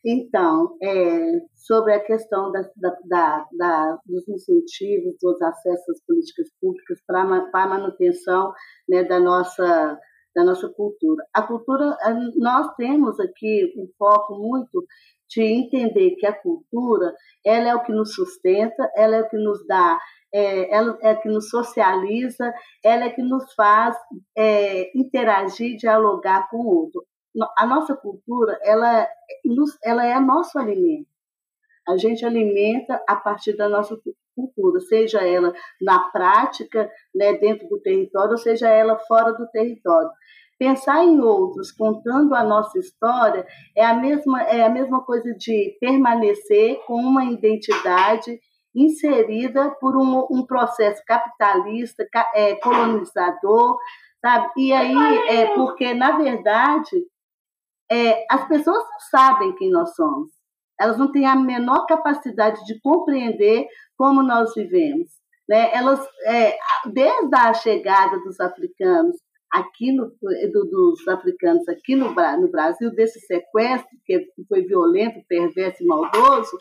Então, 0.06 0.77
é, 0.82 1.42
sobre 1.56 1.94
a 1.94 2.00
questão 2.00 2.51
da, 2.51 2.62
da, 2.75 3.46
da, 3.51 4.00
dos 4.06 4.27
incentivos, 4.27 5.16
dos 5.22 5.42
acessos 5.42 5.89
às 5.89 6.06
políticas 6.06 6.48
públicas 6.62 7.00
para 7.06 7.22
a 7.22 7.68
manutenção 7.68 8.54
né, 8.88 9.04
da 9.04 9.20
nossa 9.20 10.00
da 10.36 10.44
nossa 10.44 10.70
cultura. 10.70 11.25
A 11.34 11.42
cultura, 11.42 11.98
nós 12.36 12.75
temos 12.75 13.20
aqui 13.20 13.74
um 13.75 13.89
foco 13.98 14.36
muito 14.38 14.86
de 15.27 15.42
entender 15.42 16.12
que 16.12 16.27
a 16.27 16.32
cultura 16.32 17.12
ela 17.44 17.70
é 17.70 17.75
o 17.75 17.84
que 17.84 17.92
nos 17.92 18.13
sustenta, 18.13 18.88
ela 18.96 19.16
é 19.16 19.22
o 19.22 19.30
que 19.30 19.38
nos 19.38 19.66
dá, 19.66 20.00
é, 20.32 20.74
ela 20.74 20.96
é 21.01 21.16
que 21.16 21.27
nos 21.27 21.50
socializa, 21.50 22.54
ela 22.84 23.06
é 23.06 23.10
que 23.10 23.24
nos 23.24 23.51
faz 23.56 23.98
é, 24.38 24.92
interagir, 24.96 25.75
dialogar 25.75 26.48
com 26.50 26.58
o 26.58 26.68
outro. 26.68 27.04
A 27.57 27.65
nossa 27.65 27.96
cultura 27.96 28.60
ela, 28.63 29.07
ela 29.84 30.05
é 30.05 30.19
nosso 30.19 30.57
alimento. 30.57 31.07
A 31.88 31.96
gente 31.98 32.25
alimenta 32.25 33.01
a 33.07 33.15
partir 33.15 33.55
da 33.55 33.69
nossa 33.69 33.98
cultura, 34.36 34.79
seja 34.81 35.25
ela 35.25 35.53
na 35.81 36.00
prática, 36.10 36.89
né, 37.15 37.34
dentro 37.34 37.67
do 37.69 37.79
território, 37.79 38.38
seja 38.38 38.69
ela 38.69 39.00
fora 39.07 39.31
do 39.34 39.48
território. 39.50 40.10
Pensar 40.60 41.03
em 41.03 41.19
outros 41.19 41.72
contando 41.72 42.34
a 42.34 42.43
nossa 42.43 42.77
história 42.79 43.46
é 43.75 43.86
a 43.86 43.93
mesma, 43.93 44.41
é 44.43 44.63
a 44.63 44.69
mesma 44.69 45.03
coisa 45.03 45.34
de 45.36 45.77
permanecer 45.79 46.79
com 46.86 46.96
uma 46.96 47.25
identidade 47.25 48.39
inserida 48.75 49.72
por 49.79 49.96
um, 49.96 50.27
um 50.31 50.46
processo 50.46 51.01
capitalista, 51.05 52.05
é, 52.34 52.55
colonizador, 52.55 53.77
sabe? 54.19 54.50
E 54.57 54.74
aí, 54.74 55.17
é 55.29 55.55
porque, 55.55 55.93
na 55.93 56.17
verdade, 56.17 57.05
é, 57.91 58.25
as 58.29 58.48
pessoas 58.48 58.77
não 58.77 59.00
sabem 59.12 59.56
quem 59.56 59.70
nós 59.70 59.96
somos. 59.96 60.32
Elas 60.79 60.98
não 60.98 61.12
têm 61.12 61.25
a 61.25 61.36
menor 61.36 61.86
capacidade 61.86 62.63
de 62.65 62.79
compreender 62.82 63.67
como 63.98 64.22
nós 64.22 64.53
vivemos. 64.53 65.10
Né? 65.50 65.74
Elas, 65.74 66.06
é, 66.25 66.58
desde 66.86 67.36
a 67.36 67.53
chegada 67.53 68.20
dos 68.20 68.39
africanos 68.39 69.15
aqui 69.51 69.94
no, 69.94 70.08
do, 70.51 70.65
dos 70.70 71.08
africanos 71.08 71.67
aqui 71.70 71.96
no, 71.96 72.13
no 72.13 72.51
Brasil, 72.51 72.94
desse 72.94 73.20
sequestro 73.22 73.98
que 74.06 74.27
foi 74.48 74.63
violento, 74.63 75.25
perverso 75.27 75.84
e 75.84 75.88
maldoso, 75.88 76.58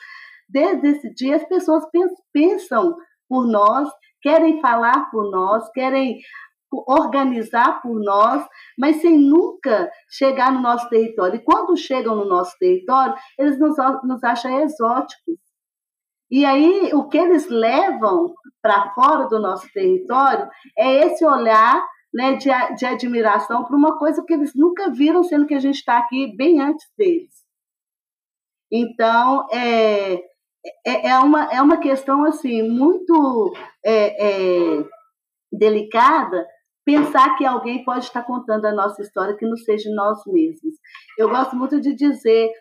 desde 0.48 0.88
esse 0.88 1.12
dia 1.12 1.36
as 1.36 1.44
pessoas 1.48 1.84
pensam 2.32 2.96
por 3.28 3.46
nós, 3.46 3.88
querem 4.22 4.60
falar 4.60 5.10
por 5.10 5.30
nós, 5.30 5.68
querem 5.72 6.18
organizar 6.72 7.80
por 7.80 7.98
nós, 8.00 8.46
mas 8.78 9.00
sem 9.00 9.18
nunca 9.18 9.90
chegar 10.10 10.52
no 10.52 10.60
nosso 10.60 10.88
território. 10.88 11.36
E 11.36 11.44
quando 11.44 11.76
chegam 11.76 12.16
no 12.16 12.24
nosso 12.24 12.56
território, 12.58 13.14
eles 13.38 13.58
nos, 13.58 13.76
nos 14.04 14.22
acham 14.24 14.60
exóticos. 14.60 15.36
E 16.30 16.44
aí, 16.44 16.90
o 16.92 17.08
que 17.08 17.18
eles 17.18 17.48
levam 17.48 18.34
para 18.60 18.92
fora 18.94 19.28
do 19.28 19.38
nosso 19.38 19.70
território 19.72 20.48
é 20.76 21.06
esse 21.06 21.24
olhar 21.24 21.86
né, 22.12 22.34
de, 22.34 22.48
de 22.76 22.86
admiração 22.86 23.64
para 23.64 23.76
uma 23.76 23.96
coisa 23.96 24.24
que 24.24 24.32
eles 24.32 24.52
nunca 24.54 24.90
viram, 24.90 25.22
sendo 25.22 25.46
que 25.46 25.54
a 25.54 25.60
gente 25.60 25.76
está 25.76 25.98
aqui 25.98 26.34
bem 26.36 26.60
antes 26.60 26.86
deles. 26.98 27.32
Então, 28.70 29.46
é, 29.52 30.14
é, 30.84 31.08
é, 31.10 31.18
uma, 31.18 31.44
é 31.52 31.62
uma 31.62 31.78
questão 31.78 32.24
assim 32.24 32.62
muito 32.62 33.52
é, 33.84 34.26
é, 34.26 34.84
delicada 35.52 36.46
pensar 36.86 37.36
que 37.36 37.44
alguém 37.44 37.84
pode 37.84 38.04
estar 38.04 38.22
contando 38.22 38.64
a 38.64 38.72
nossa 38.72 39.02
história 39.02 39.36
que 39.36 39.44
não 39.44 39.56
seja 39.56 39.90
nós 39.92 40.20
mesmos. 40.24 40.76
Eu 41.18 41.28
gosto 41.28 41.56
muito 41.56 41.80
de 41.80 41.92
dizer 41.94 42.52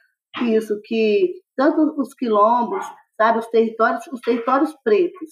isso, 0.41 0.81
que 0.83 1.35
tanto 1.55 1.93
os 2.01 2.13
quilombos, 2.15 2.83
sabe, 3.15 3.37
os 3.37 3.47
territórios, 3.47 4.05
os 4.11 4.19
territórios 4.19 4.75
pretos, 4.83 5.29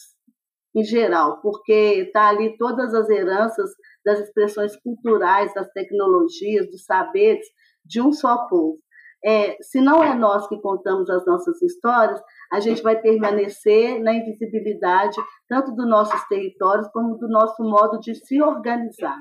em 0.76 0.84
geral, 0.84 1.42
porque 1.42 2.06
está 2.08 2.30
ali 2.30 2.56
todas 2.56 2.94
as 2.94 3.10
heranças 3.10 3.72
das 4.06 4.20
expressões 4.20 4.76
culturais, 4.78 5.54
das 5.56 5.70
tecnologias, 5.72 6.70
dos 6.70 6.86
saberes 6.86 7.46
de 7.84 8.00
um 8.00 8.12
só 8.12 8.48
povo. 8.48 8.78
É, 9.26 9.58
se 9.62 9.82
não 9.82 10.04
é 10.04 10.14
nós 10.14 10.48
que 10.48 10.62
contamos 10.62 11.10
as 11.10 11.26
nossas 11.26 11.62
histórias, 11.62 12.22
a 12.54 12.60
gente 12.60 12.84
vai 12.84 12.96
permanecer 13.02 14.00
na 14.00 14.14
invisibilidade 14.14 15.18
tanto 15.50 15.72
dos 15.72 15.90
nossos 15.90 16.24
territórios 16.28 16.88
como 16.90 17.18
do 17.18 17.28
nosso 17.28 17.64
modo 17.64 18.00
de 18.00 18.14
se 18.14 18.40
organizar. 18.44 19.20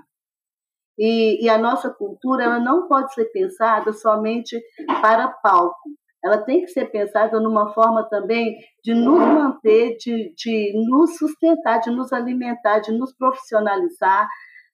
E, 0.98 1.42
e 1.42 1.48
a 1.48 1.56
nossa 1.56 1.88
cultura 1.88 2.44
ela 2.44 2.60
não 2.60 2.86
pode 2.86 3.14
ser 3.14 3.24
pensada 3.32 3.90
somente 3.94 4.60
para 5.00 5.28
palco. 5.28 5.88
Ela 6.22 6.44
tem 6.44 6.60
que 6.60 6.68
ser 6.68 6.90
pensada 6.90 7.40
numa 7.40 7.72
forma 7.72 8.06
também 8.06 8.54
de 8.84 8.92
nos 8.92 9.18
manter, 9.18 9.96
de, 9.96 10.34
de 10.36 10.72
nos 10.86 11.16
sustentar, 11.16 11.80
de 11.80 11.90
nos 11.90 12.12
alimentar, 12.12 12.80
de 12.80 12.92
nos 12.92 13.16
profissionalizar, 13.16 14.28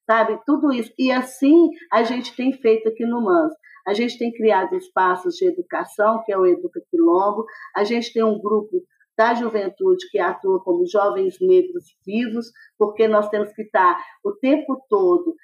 sabe? 0.05 0.37
Tudo 0.45 0.73
isso. 0.73 0.91
E 0.99 1.13
assim 1.13 1.69
a 1.93 2.03
gente 2.03 2.35
tem 2.35 2.51
feito 2.51 2.89
aqui 2.89 3.05
no 3.05 3.21
MANS. 3.21 3.53
A 3.89 3.93
gente 3.95 4.19
tem 4.19 4.31
criado 4.31 4.75
espaços 4.75 5.33
de 5.33 5.47
educação, 5.47 6.21
que 6.23 6.31
é 6.31 6.37
o 6.37 6.45
Educa 6.45 6.79
Quilombo. 6.91 7.43
A 7.75 7.83
gente 7.83 8.13
tem 8.13 8.23
um 8.23 8.39
grupo 8.39 8.83
da 9.17 9.33
juventude 9.33 10.07
que 10.11 10.19
atua 10.19 10.63
como 10.63 10.85
jovens 10.85 11.37
negros 11.41 11.85
vivos, 12.05 12.51
porque 12.77 13.07
nós 13.07 13.27
temos 13.29 13.51
que 13.51 13.63
estar 13.63 13.99
o 14.23 14.31
tempo 14.33 14.79
todo 14.87 15.35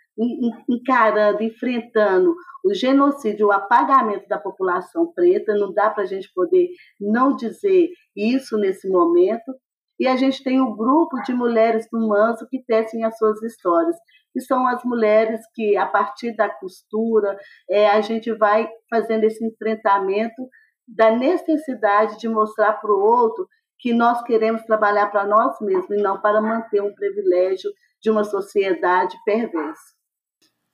encarando, 0.70 1.42
enfrentando 1.42 2.36
o 2.64 2.72
genocídio, 2.72 3.48
o 3.48 3.52
apagamento 3.52 4.28
da 4.30 4.38
população 4.38 5.12
preta. 5.12 5.56
Não 5.56 5.74
dá 5.74 5.90
para 5.90 6.04
a 6.04 6.06
gente 6.06 6.32
poder 6.32 6.70
não 7.02 7.36
dizer 7.36 7.90
isso 8.16 8.60
nesse 8.60 8.88
momento. 8.88 9.56
E 10.00 10.08
a 10.08 10.16
gente 10.16 10.44
tem 10.44 10.62
um 10.62 10.76
grupo 10.76 11.22
de 11.24 11.34
mulheres 11.34 11.88
do 11.92 12.08
Manso 12.08 12.48
que 12.50 12.64
tecem 12.64 13.04
as 13.04 13.18
suas 13.18 13.42
histórias 13.42 13.96
que 14.36 14.42
são 14.42 14.68
as 14.68 14.84
mulheres 14.84 15.40
que, 15.54 15.78
a 15.78 15.86
partir 15.86 16.36
da 16.36 16.50
costura, 16.50 17.40
é, 17.70 17.90
a 17.90 18.02
gente 18.02 18.34
vai 18.34 18.68
fazendo 18.90 19.24
esse 19.24 19.42
enfrentamento 19.46 20.50
da 20.86 21.16
necessidade 21.16 22.20
de 22.20 22.28
mostrar 22.28 22.74
para 22.74 22.92
o 22.92 23.00
outro 23.00 23.48
que 23.80 23.94
nós 23.94 24.22
queremos 24.24 24.62
trabalhar 24.64 25.08
para 25.08 25.26
nós 25.26 25.56
mesmos 25.62 25.90
e 25.90 26.02
não 26.02 26.20
para 26.20 26.42
manter 26.42 26.82
um 26.82 26.94
privilégio 26.94 27.72
de 28.02 28.10
uma 28.10 28.26
sociedade 28.26 29.16
perversa. 29.24 29.96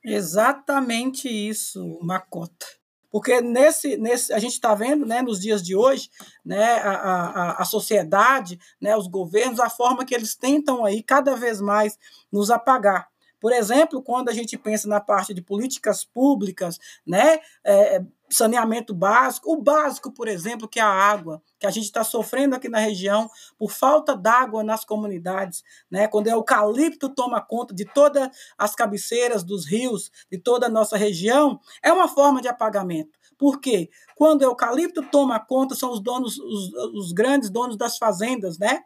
Exatamente 0.04 1.30
isso, 1.30 2.00
Macota. 2.02 2.66
Porque 3.12 3.42
nesse, 3.42 3.98
nesse 3.98 4.32
a 4.32 4.40
gente 4.40 4.54
está 4.54 4.74
vendo 4.74 5.06
né, 5.06 5.22
nos 5.22 5.40
dias 5.40 5.62
de 5.62 5.76
hoje 5.76 6.10
né, 6.46 6.76
a, 6.76 6.92
a, 6.92 7.62
a 7.62 7.66
sociedade, 7.66 8.58
né, 8.80 8.96
os 8.96 9.08
governos, 9.08 9.60
a 9.60 9.70
forma 9.70 10.06
que 10.06 10.16
eles 10.16 10.36
tentam 10.36 10.86
aí 10.86 11.04
cada 11.04 11.36
vez 11.36 11.60
mais 11.60 11.98
nos 12.32 12.50
apagar. 12.50 13.11
Por 13.42 13.52
exemplo, 13.52 14.04
quando 14.04 14.30
a 14.30 14.34
gente 14.34 14.56
pensa 14.56 14.88
na 14.88 15.02
parte 15.02 15.34
de 15.34 15.42
políticas 15.42 16.06
públicas, 16.06 16.78
né, 17.06 17.40
é, 17.66 18.00
saneamento 18.30 18.94
básico, 18.94 19.52
o 19.52 19.62
básico, 19.62 20.12
por 20.12 20.28
exemplo, 20.28 20.68
que 20.68 20.80
é 20.80 20.84
a 20.84 20.88
água, 20.88 21.42
que 21.60 21.66
a 21.66 21.72
gente 21.72 21.86
está 21.86 22.04
sofrendo 22.04 22.56
aqui 22.56 22.70
na 22.70 22.78
região 22.78 23.28
por 23.58 23.72
falta 23.72 24.16
d'água 24.16 24.64
nas 24.64 24.86
comunidades, 24.86 25.64
né? 25.90 26.08
Quando 26.08 26.28
o 26.28 26.30
eucalipto 26.30 27.10
toma 27.10 27.42
conta 27.42 27.74
de 27.74 27.84
todas 27.84 28.30
as 28.58 28.76
cabeceiras 28.76 29.44
dos 29.44 29.66
rios, 29.66 30.12
de 30.32 30.38
toda 30.38 30.68
a 30.68 30.70
nossa 30.70 30.96
região, 30.96 31.60
é 31.84 31.92
uma 31.92 32.08
forma 32.08 32.42
de 32.42 32.48
apagamento. 32.48 33.20
Por 33.42 33.60
quê? 33.60 33.90
Quando 34.16 34.42
o 34.42 34.46
eucalipto 34.46 35.02
toma 35.02 35.40
conta, 35.40 35.74
são 35.74 35.92
os 35.92 36.00
donos, 36.00 36.38
os, 36.38 36.72
os 36.94 37.12
grandes 37.12 37.50
donos 37.50 37.76
das 37.76 37.98
fazendas, 37.98 38.60
né? 38.60 38.84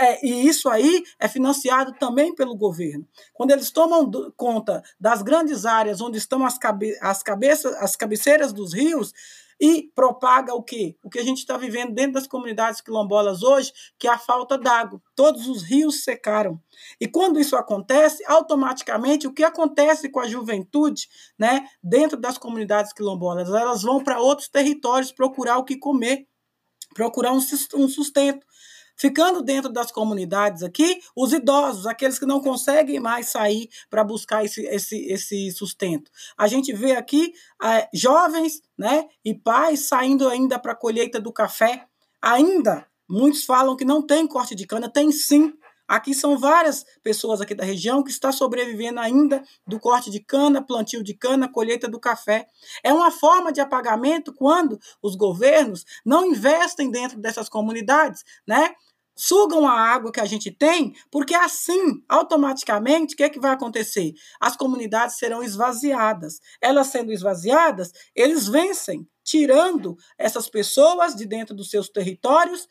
É, 0.00 0.26
e 0.26 0.48
isso 0.48 0.68
aí 0.68 1.04
é 1.16 1.28
financiado 1.28 1.92
também 1.92 2.34
pelo 2.34 2.56
governo. 2.56 3.06
Quando 3.32 3.52
eles 3.52 3.70
tomam 3.70 4.10
conta 4.36 4.82
das 4.98 5.22
grandes 5.22 5.64
áreas 5.64 6.00
onde 6.00 6.18
estão 6.18 6.44
as, 6.44 6.58
cabe 6.58 6.98
as, 7.00 7.22
cabeças, 7.22 7.72
as 7.76 7.94
cabeceiras 7.94 8.52
dos 8.52 8.74
rios, 8.74 9.12
e 9.60 9.90
propaga 9.94 10.54
o 10.54 10.62
quê? 10.62 10.96
O 11.02 11.10
que 11.10 11.18
a 11.18 11.22
gente 11.22 11.38
está 11.38 11.56
vivendo 11.56 11.92
dentro 11.92 12.14
das 12.14 12.26
comunidades 12.26 12.80
quilombolas 12.80 13.42
hoje, 13.42 13.72
que 13.98 14.08
é 14.08 14.10
a 14.10 14.18
falta 14.18 14.58
d'água. 14.58 15.00
Todos 15.14 15.46
os 15.46 15.62
rios 15.62 16.04
secaram. 16.04 16.60
E 17.00 17.06
quando 17.06 17.40
isso 17.40 17.56
acontece, 17.56 18.24
automaticamente, 18.26 19.26
o 19.26 19.32
que 19.32 19.44
acontece 19.44 20.08
com 20.08 20.20
a 20.20 20.28
juventude 20.28 21.08
né, 21.38 21.66
dentro 21.82 22.18
das 22.18 22.38
comunidades 22.38 22.92
quilombolas? 22.92 23.48
Elas 23.48 23.82
vão 23.82 24.02
para 24.02 24.20
outros 24.20 24.48
territórios 24.48 25.12
procurar 25.12 25.58
o 25.58 25.64
que 25.64 25.76
comer, 25.76 26.26
procurar 26.94 27.32
um 27.32 27.40
sustento. 27.40 28.46
Ficando 28.96 29.42
dentro 29.42 29.72
das 29.72 29.90
comunidades 29.90 30.62
aqui, 30.62 31.00
os 31.16 31.32
idosos, 31.32 31.86
aqueles 31.86 32.18
que 32.18 32.26
não 32.26 32.40
conseguem 32.40 33.00
mais 33.00 33.28
sair 33.28 33.68
para 33.90 34.04
buscar 34.04 34.44
esse, 34.44 34.62
esse, 34.66 35.06
esse 35.06 35.50
sustento. 35.50 36.10
A 36.36 36.46
gente 36.46 36.72
vê 36.72 36.92
aqui 36.92 37.32
é, 37.62 37.88
jovens 37.92 38.62
né, 38.78 39.06
e 39.24 39.34
pais 39.34 39.80
saindo 39.80 40.28
ainda 40.28 40.58
para 40.58 40.72
a 40.72 40.76
colheita 40.76 41.20
do 41.20 41.32
café. 41.32 41.86
Ainda, 42.22 42.86
muitos 43.08 43.44
falam 43.44 43.76
que 43.76 43.84
não 43.84 44.00
tem 44.00 44.26
corte 44.26 44.54
de 44.54 44.66
cana, 44.66 44.88
tem 44.88 45.10
sim. 45.10 45.52
Aqui 45.86 46.14
são 46.14 46.38
várias 46.38 46.84
pessoas 47.02 47.40
aqui 47.40 47.54
da 47.54 47.64
região 47.64 48.02
que 48.02 48.10
estão 48.10 48.32
sobrevivendo 48.32 49.00
ainda 49.00 49.42
do 49.66 49.78
corte 49.78 50.10
de 50.10 50.20
cana, 50.20 50.64
plantio 50.64 51.02
de 51.02 51.14
cana, 51.14 51.48
colheita 51.48 51.88
do 51.88 52.00
café. 52.00 52.46
É 52.82 52.92
uma 52.92 53.10
forma 53.10 53.52
de 53.52 53.60
apagamento 53.60 54.32
quando 54.32 54.78
os 55.02 55.14
governos 55.14 55.84
não 56.04 56.26
investem 56.26 56.90
dentro 56.90 57.18
dessas 57.18 57.48
comunidades, 57.48 58.24
né? 58.46 58.74
sugam 59.16 59.66
a 59.66 59.72
água 59.72 60.10
que 60.10 60.20
a 60.20 60.24
gente 60.24 60.50
tem, 60.50 60.94
porque 61.10 61.34
assim, 61.34 62.02
automaticamente, 62.08 63.14
o 63.14 63.16
que, 63.16 63.22
é 63.22 63.30
que 63.30 63.40
vai 63.40 63.52
acontecer? 63.52 64.12
As 64.40 64.56
comunidades 64.56 65.16
serão 65.16 65.42
esvaziadas. 65.42 66.40
Elas 66.60 66.88
sendo 66.88 67.12
esvaziadas, 67.12 67.92
eles 68.14 68.48
vencem, 68.48 69.06
tirando 69.22 69.96
essas 70.18 70.48
pessoas 70.48 71.14
de 71.14 71.24
dentro 71.26 71.54
dos 71.54 71.70
seus 71.70 71.88
territórios, 71.88 72.68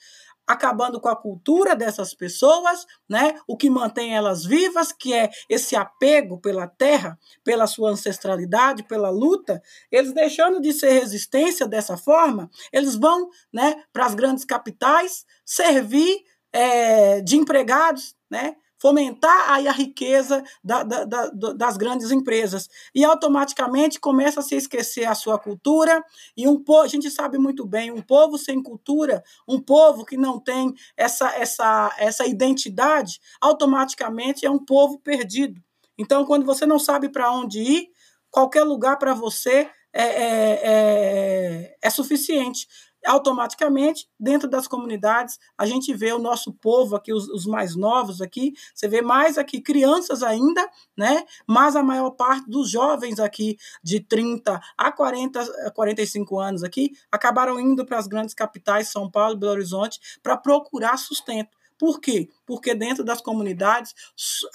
acabando 0.47 0.99
com 0.99 1.09
a 1.09 1.15
cultura 1.15 1.75
dessas 1.75 2.13
pessoas, 2.13 2.85
né? 3.07 3.35
O 3.47 3.55
que 3.55 3.69
mantém 3.69 4.15
elas 4.15 4.45
vivas, 4.45 4.91
que 4.91 5.13
é 5.13 5.29
esse 5.49 5.75
apego 5.75 6.39
pela 6.39 6.67
terra, 6.67 7.17
pela 7.43 7.67
sua 7.67 7.91
ancestralidade, 7.91 8.83
pela 8.83 9.09
luta, 9.09 9.61
eles 9.91 10.13
deixando 10.13 10.61
de 10.61 10.73
ser 10.73 10.91
resistência 10.91 11.67
dessa 11.67 11.97
forma, 11.97 12.49
eles 12.71 12.95
vão, 12.95 13.29
né, 13.51 13.83
para 13.91 14.05
as 14.05 14.15
grandes 14.15 14.45
capitais 14.45 15.25
servir 15.45 16.23
é, 16.51 17.21
de 17.21 17.37
empregados, 17.37 18.15
né? 18.29 18.55
Fomentar 18.83 19.49
aí 19.49 19.65
a 19.65 19.71
riqueza 19.71 20.43
da, 20.61 20.83
da, 20.83 21.05
da, 21.05 21.29
das 21.29 21.77
grandes 21.77 22.11
empresas. 22.11 22.67
E 22.93 23.05
automaticamente 23.05 23.97
começa 23.97 24.41
a 24.41 24.43
se 24.43 24.55
esquecer 24.55 25.05
a 25.05 25.15
sua 25.15 25.39
cultura, 25.39 26.03
e 26.35 26.49
um 26.49 26.61
povo, 26.61 26.81
a 26.81 26.87
gente 26.89 27.09
sabe 27.09 27.37
muito 27.37 27.65
bem, 27.65 27.91
um 27.91 28.01
povo 28.01 28.37
sem 28.37 28.61
cultura, 28.61 29.23
um 29.47 29.57
povo 29.57 30.03
que 30.03 30.17
não 30.17 30.37
tem 30.37 30.73
essa, 30.97 31.33
essa, 31.33 31.95
essa 31.97 32.25
identidade, 32.27 33.21
automaticamente 33.39 34.45
é 34.45 34.51
um 34.51 34.59
povo 34.59 34.99
perdido. 34.99 35.63
Então, 35.97 36.25
quando 36.25 36.45
você 36.45 36.65
não 36.65 36.77
sabe 36.77 37.07
para 37.07 37.31
onde 37.31 37.59
ir, 37.59 37.87
qualquer 38.29 38.63
lugar 38.63 38.99
para 38.99 39.13
você 39.13 39.69
é, 39.93 40.03
é, 40.03 40.59
é, 40.61 41.77
é 41.81 41.89
suficiente 41.89 42.67
automaticamente, 43.05 44.07
dentro 44.19 44.47
das 44.47 44.67
comunidades, 44.67 45.39
a 45.57 45.65
gente 45.65 45.93
vê 45.93 46.11
o 46.11 46.19
nosso 46.19 46.53
povo 46.53 46.95
aqui, 46.95 47.13
os, 47.13 47.27
os, 47.29 47.45
mais 47.45 47.75
novos 47.75 48.21
aqui, 48.21 48.53
você 48.73 48.87
vê 48.87 49.01
mais 49.01 49.37
aqui 49.37 49.61
crianças 49.61 50.23
ainda, 50.23 50.67
né? 50.97 51.23
Mas 51.47 51.75
a 51.75 51.83
maior 51.83 52.11
parte 52.11 52.49
dos 52.49 52.69
jovens 52.69 53.19
aqui, 53.19 53.57
de 53.83 53.99
30 53.99 54.59
a 54.77 54.91
40, 54.91 55.71
45 55.73 56.39
anos 56.39 56.63
aqui, 56.63 56.91
acabaram 57.11 57.59
indo 57.59 57.85
para 57.85 57.97
as 57.97 58.07
grandes 58.07 58.33
capitais, 58.33 58.89
São 58.89 59.09
Paulo 59.09 59.35
e 59.35 59.39
Belo 59.39 59.53
Horizonte, 59.53 59.99
para 60.21 60.37
procurar 60.37 60.97
sustento. 60.97 61.62
Por 61.77 61.99
quê? 61.99 62.29
Porque 62.45 62.73
dentro 62.73 63.03
das 63.03 63.21
comunidades 63.21 63.93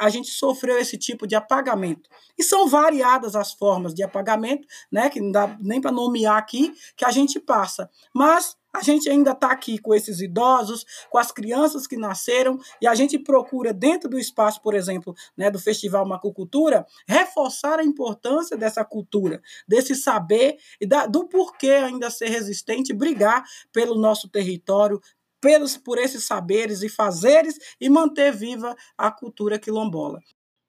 a 0.00 0.08
gente 0.08 0.30
sofreu 0.30 0.78
esse 0.78 0.96
tipo 0.96 1.26
de 1.26 1.34
apagamento. 1.34 2.08
E 2.38 2.42
são 2.42 2.68
variadas 2.68 3.34
as 3.34 3.52
formas 3.52 3.92
de 3.94 4.02
apagamento, 4.02 4.66
né, 4.90 5.10
que 5.10 5.20
não 5.20 5.32
dá 5.32 5.56
nem 5.60 5.80
para 5.80 5.90
nomear 5.90 6.36
aqui, 6.36 6.72
que 6.96 7.04
a 7.04 7.10
gente 7.10 7.40
passa. 7.40 7.90
Mas 8.14 8.56
a 8.72 8.82
gente 8.82 9.08
ainda 9.08 9.32
está 9.32 9.50
aqui 9.50 9.78
com 9.78 9.94
esses 9.94 10.20
idosos, 10.20 10.84
com 11.10 11.18
as 11.18 11.32
crianças 11.32 11.86
que 11.86 11.96
nasceram, 11.96 12.58
e 12.80 12.86
a 12.86 12.94
gente 12.94 13.18
procura, 13.18 13.72
dentro 13.72 14.08
do 14.08 14.18
espaço, 14.18 14.60
por 14.62 14.74
exemplo, 14.74 15.14
né, 15.36 15.50
do 15.50 15.58
Festival 15.58 16.06
Macucultura, 16.06 16.86
reforçar 17.06 17.80
a 17.80 17.84
importância 17.84 18.56
dessa 18.56 18.84
cultura, 18.84 19.40
desse 19.66 19.94
saber 19.94 20.58
e 20.80 20.86
da, 20.86 21.06
do 21.06 21.26
porquê 21.26 21.70
ainda 21.70 22.10
ser 22.10 22.28
resistente, 22.28 22.92
brigar 22.92 23.42
pelo 23.72 23.98
nosso 23.98 24.28
território, 24.28 25.00
pelos, 25.40 25.76
por 25.76 25.98
esses 25.98 26.24
saberes 26.24 26.82
e 26.82 26.88
fazeres 26.88 27.56
e 27.80 27.88
manter 27.88 28.32
viva 28.32 28.74
a 28.96 29.10
cultura 29.10 29.58
quilombola. 29.58 30.18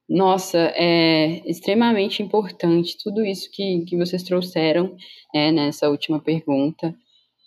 Nossa, 0.10 0.58
é 0.76 1.48
extremamente 1.48 2.24
importante 2.24 2.98
tudo 3.04 3.24
isso 3.24 3.48
que, 3.52 3.86
que 3.86 3.96
vocês 3.96 4.24
trouxeram 4.24 4.96
é, 5.34 5.52
nessa 5.52 5.88
última 5.88 6.20
pergunta. 6.20 6.96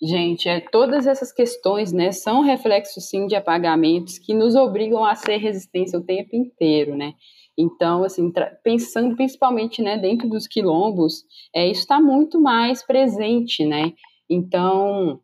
Gente, 0.00 0.48
é, 0.48 0.60
todas 0.60 1.06
essas 1.06 1.32
questões 1.32 1.92
né, 1.92 2.12
são 2.12 2.40
reflexos, 2.40 3.08
sim, 3.08 3.26
de 3.26 3.34
apagamentos 3.34 4.18
que 4.18 4.32
nos 4.32 4.54
obrigam 4.54 5.04
a 5.04 5.14
ser 5.16 5.38
resistência 5.38 5.98
o 5.98 6.04
tempo 6.04 6.36
inteiro, 6.36 6.96
né? 6.96 7.14
Então, 7.58 8.02
assim, 8.02 8.32
pensando 8.62 9.14
principalmente 9.14 9.82
né, 9.82 9.98
dentro 9.98 10.28
dos 10.28 10.46
quilombos, 10.46 11.24
é, 11.54 11.66
isso 11.66 11.80
está 11.80 12.00
muito 12.00 12.40
mais 12.40 12.84
presente, 12.84 13.64
né? 13.66 13.92
Então, 14.28 15.20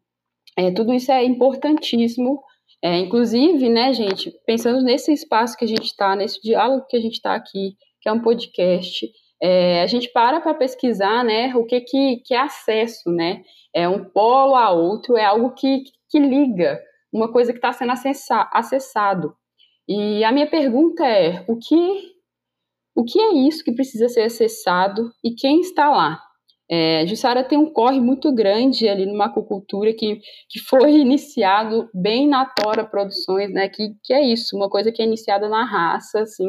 é, 0.59 0.73
tudo 0.73 0.93
isso 0.93 1.13
é 1.13 1.25
importantíssimo. 1.25 2.43
É, 2.83 2.99
inclusive, 2.99 3.69
né, 3.69 3.93
gente, 3.93 4.33
pensando 4.45 4.83
nesse 4.83 5.13
espaço 5.13 5.57
que 5.57 5.65
a 5.65 5.69
gente 5.69 5.85
está, 5.85 6.17
nesse 6.17 6.43
diálogo 6.43 6.87
que 6.89 6.97
a 6.97 7.01
gente 7.01 7.15
está 7.15 7.35
aqui, 7.35 7.77
que 8.01 8.09
é 8.09 8.13
um 8.13 8.21
podcast, 8.21 9.09
é, 9.41 9.83
a 9.83 9.87
gente 9.87 10.11
para 10.13 10.41
para 10.41 10.55
pesquisar, 10.55 11.25
né, 11.25 11.55
o 11.55 11.65
que, 11.65 11.81
que, 11.81 12.17
que 12.25 12.35
é 12.35 12.41
acesso, 12.41 13.09
né? 13.11 13.43
É 13.73 13.89
um 13.89 14.05
polo 14.05 14.57
a 14.57 14.71
outro, 14.71 15.17
é 15.17 15.25
algo 15.25 15.55
que, 15.55 15.85
que 16.11 16.19
liga, 16.19 16.81
uma 17.13 17.31
coisa 17.31 17.53
que 17.53 17.59
está 17.59 17.73
sendo 17.73 17.93
acessa, 17.93 18.49
acessado. 18.53 19.35
E 19.89 20.25
a 20.25 20.33
minha 20.33 20.49
pergunta 20.49 21.07
é, 21.07 21.45
o 21.49 21.57
que, 21.57 22.15
o 22.97 23.05
que 23.05 23.21
é 23.21 23.33
isso 23.47 23.63
que 23.63 23.73
precisa 23.73 24.09
ser 24.09 24.23
acessado 24.23 25.13
e 25.23 25.35
quem 25.35 25.61
está 25.61 25.89
lá? 25.89 26.21
É, 26.71 27.07
Jussara 27.07 27.43
tem 27.43 27.57
um 27.57 27.73
corre 27.73 27.99
muito 27.99 28.31
grande 28.33 28.87
ali 28.89 29.07
numa 29.07 29.27
acucultura 29.27 29.93
que, 29.95 30.21
que 30.51 30.59
foi 30.61 30.93
iniciado 31.01 31.89
bem 31.95 32.29
na 32.29 32.45
Tora 32.45 32.85
Produções, 32.85 33.51
né? 33.53 33.69
Que, 33.69 33.95
que 34.05 34.13
é 34.13 34.23
isso, 34.23 34.57
uma 34.57 34.69
coisa 34.69 34.93
que 34.93 35.01
é 35.01 35.05
iniciada 35.05 35.49
na 35.49 35.65
raça, 35.65 36.21
assim, 36.21 36.47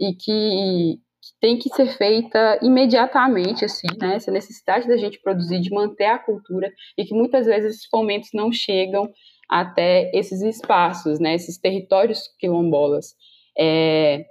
e 0.00 0.14
que, 0.14 0.98
que 1.20 1.38
tem 1.40 1.58
que 1.58 1.68
ser 1.70 1.86
feita 1.86 2.58
imediatamente, 2.60 3.64
assim, 3.64 3.86
né? 4.00 4.16
Essa 4.16 4.32
necessidade 4.32 4.88
da 4.88 4.96
gente 4.96 5.20
produzir, 5.22 5.60
de 5.60 5.70
manter 5.70 6.06
a 6.06 6.18
cultura, 6.18 6.72
e 6.98 7.04
que 7.04 7.14
muitas 7.14 7.46
vezes 7.46 7.76
esses 7.76 7.86
fomentos 7.86 8.30
não 8.34 8.50
chegam 8.50 9.08
até 9.48 10.10
esses 10.12 10.42
espaços, 10.42 11.20
né? 11.20 11.34
Esses 11.34 11.56
territórios 11.56 12.22
quilombolas. 12.40 13.14
É, 13.56 14.24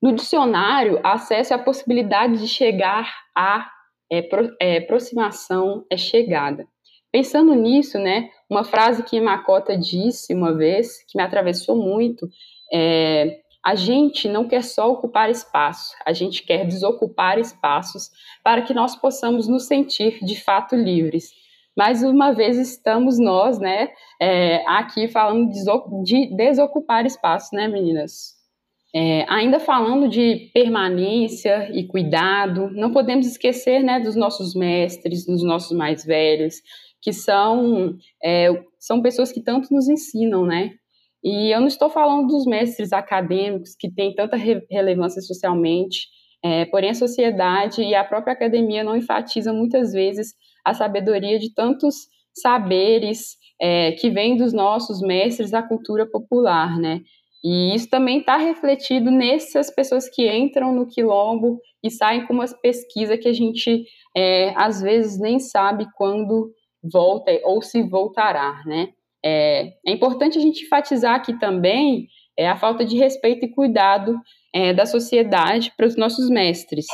no 0.00 0.12
dicionário, 0.12 1.00
acesso 1.02 1.52
é 1.52 1.56
a 1.56 1.62
possibilidade 1.62 2.38
de 2.38 2.46
chegar 2.46 3.08
a 3.36 3.68
é, 4.12 4.20
pro, 4.20 4.54
é, 4.60 4.76
aproximação 4.76 5.86
é 5.90 5.96
chegada. 5.96 6.68
Pensando 7.10 7.54
nisso, 7.54 7.98
né, 7.98 8.28
uma 8.48 8.62
frase 8.62 9.02
que 9.02 9.18
Macota 9.18 9.74
disse 9.76 10.34
uma 10.34 10.54
vez, 10.54 11.02
que 11.08 11.16
me 11.16 11.24
atravessou 11.24 11.76
muito, 11.76 12.28
é: 12.70 13.38
a 13.64 13.74
gente 13.74 14.28
não 14.28 14.46
quer 14.46 14.62
só 14.62 14.90
ocupar 14.92 15.30
espaço, 15.30 15.94
a 16.04 16.12
gente 16.12 16.42
quer 16.42 16.66
desocupar 16.66 17.38
espaços 17.38 18.10
para 18.44 18.60
que 18.60 18.74
nós 18.74 18.94
possamos 18.94 19.48
nos 19.48 19.66
sentir 19.66 20.22
de 20.22 20.38
fato 20.38 20.76
livres. 20.76 21.30
Mais 21.74 22.02
uma 22.02 22.32
vez 22.32 22.58
estamos 22.58 23.18
nós, 23.18 23.58
né, 23.58 23.88
é, 24.20 24.62
aqui 24.66 25.08
falando 25.08 25.50
de 26.04 26.36
desocupar 26.36 27.06
espaço, 27.06 27.54
né, 27.54 27.66
meninas? 27.66 28.41
É, 28.94 29.24
ainda 29.26 29.58
falando 29.58 30.06
de 30.06 30.50
permanência 30.52 31.70
e 31.72 31.86
cuidado, 31.86 32.70
não 32.72 32.92
podemos 32.92 33.26
esquecer 33.26 33.82
né, 33.82 33.98
dos 33.98 34.14
nossos 34.14 34.54
mestres, 34.54 35.24
dos 35.24 35.42
nossos 35.42 35.74
mais 35.76 36.04
velhos, 36.04 36.56
que 37.00 37.12
são, 37.12 37.96
é, 38.22 38.48
são 38.78 39.00
pessoas 39.00 39.32
que 39.32 39.40
tanto 39.40 39.72
nos 39.72 39.88
ensinam, 39.88 40.44
né? 40.44 40.72
E 41.24 41.54
eu 41.54 41.60
não 41.60 41.68
estou 41.68 41.88
falando 41.88 42.26
dos 42.26 42.44
mestres 42.44 42.92
acadêmicos, 42.92 43.74
que 43.74 43.90
têm 43.90 44.14
tanta 44.14 44.36
re 44.36 44.60
relevância 44.70 45.22
socialmente, 45.22 46.08
é, 46.44 46.64
porém 46.66 46.90
a 46.90 46.94
sociedade 46.94 47.82
e 47.82 47.94
a 47.94 48.04
própria 48.04 48.34
academia 48.34 48.84
não 48.84 48.96
enfatizam 48.96 49.54
muitas 49.54 49.92
vezes 49.92 50.34
a 50.64 50.74
sabedoria 50.74 51.38
de 51.38 51.54
tantos 51.54 52.08
saberes 52.34 53.36
é, 53.60 53.92
que 53.92 54.10
vêm 54.10 54.36
dos 54.36 54.52
nossos 54.52 55.00
mestres 55.00 55.50
da 55.50 55.62
cultura 55.62 56.04
popular, 56.06 56.78
né? 56.78 57.00
E 57.44 57.74
isso 57.74 57.90
também 57.90 58.20
está 58.20 58.36
refletido 58.36 59.10
nessas 59.10 59.70
pessoas 59.70 60.08
que 60.08 60.30
entram 60.30 60.72
no 60.72 60.86
quilombo 60.86 61.60
e 61.82 61.90
saem 61.90 62.24
com 62.26 62.34
uma 62.34 62.46
pesquisa 62.46 63.18
que 63.18 63.28
a 63.28 63.32
gente 63.32 63.84
é, 64.16 64.52
às 64.56 64.80
vezes 64.80 65.18
nem 65.18 65.40
sabe 65.40 65.86
quando 65.96 66.52
volta 66.82 67.32
ou 67.44 67.60
se 67.60 67.82
voltará, 67.82 68.62
né? 68.64 68.88
É, 69.24 69.72
é 69.86 69.92
importante 69.92 70.38
a 70.38 70.40
gente 70.40 70.64
enfatizar 70.64 71.14
aqui 71.14 71.38
também 71.38 72.08
é, 72.36 72.48
a 72.48 72.56
falta 72.56 72.84
de 72.84 72.96
respeito 72.96 73.44
e 73.44 73.52
cuidado 73.52 74.16
é, 74.54 74.72
da 74.72 74.86
sociedade 74.86 75.72
para 75.76 75.86
os 75.86 75.96
nossos 75.96 76.28
mestres. 76.28 76.86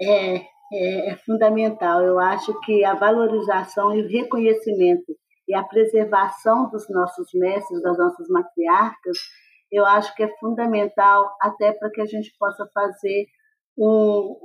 É, 0.00 0.36
é, 0.72 1.10
é 1.10 1.16
fundamental. 1.24 2.02
Eu 2.02 2.18
acho 2.18 2.58
que 2.60 2.84
a 2.84 2.94
valorização 2.94 3.96
e 3.96 4.02
o 4.02 4.08
reconhecimento 4.08 5.14
e 5.48 5.54
a 5.54 5.62
preservação 5.62 6.70
dos 6.70 6.88
nossos 6.88 7.28
mestres, 7.34 7.82
das 7.82 7.98
nossas 7.98 8.28
matriarcas, 8.28 9.18
eu 9.72 9.86
acho 9.86 10.14
que 10.14 10.22
é 10.22 10.36
fundamental 10.38 11.34
até 11.40 11.72
para 11.72 11.90
que 11.90 12.00
a 12.00 12.06
gente 12.06 12.32
possa 12.38 12.68
fazer 12.74 13.26
um, 13.78 14.36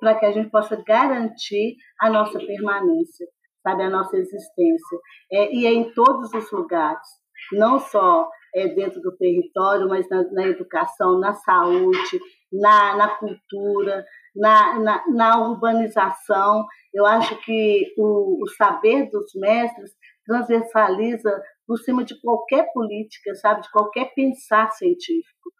para 0.00 0.18
que 0.18 0.26
a 0.26 0.32
gente 0.32 0.50
possa 0.50 0.76
garantir 0.84 1.76
a 2.00 2.10
nossa 2.10 2.38
permanência, 2.38 3.26
sabe, 3.62 3.84
a 3.84 3.90
nossa 3.90 4.16
existência. 4.16 4.98
É, 5.30 5.54
e 5.54 5.66
é 5.66 5.72
em 5.72 5.92
todos 5.92 6.32
os 6.34 6.50
lugares, 6.50 7.06
não 7.52 7.78
só 7.78 8.28
é, 8.54 8.68
dentro 8.68 9.00
do 9.00 9.16
território, 9.16 9.88
mas 9.88 10.08
na, 10.08 10.24
na 10.32 10.48
educação, 10.48 11.18
na 11.18 11.32
saúde, 11.32 12.20
na, 12.52 12.96
na 12.96 13.08
cultura, 13.16 14.04
na, 14.34 14.78
na, 14.78 15.04
na, 15.08 15.48
urbanização. 15.48 16.66
Eu 16.92 17.06
acho 17.06 17.36
que 17.42 17.92
o, 17.96 18.42
o 18.42 18.48
saber 18.56 19.08
dos 19.10 19.32
mestres 19.34 19.92
transversaliza 20.26 21.42
por 21.72 21.78
cima 21.78 22.04
de 22.04 22.20
qualquer 22.20 22.70
política, 22.74 23.34
sabe, 23.34 23.62
de 23.62 23.70
qualquer 23.70 24.12
pensar 24.14 24.70
científico. 24.72 25.50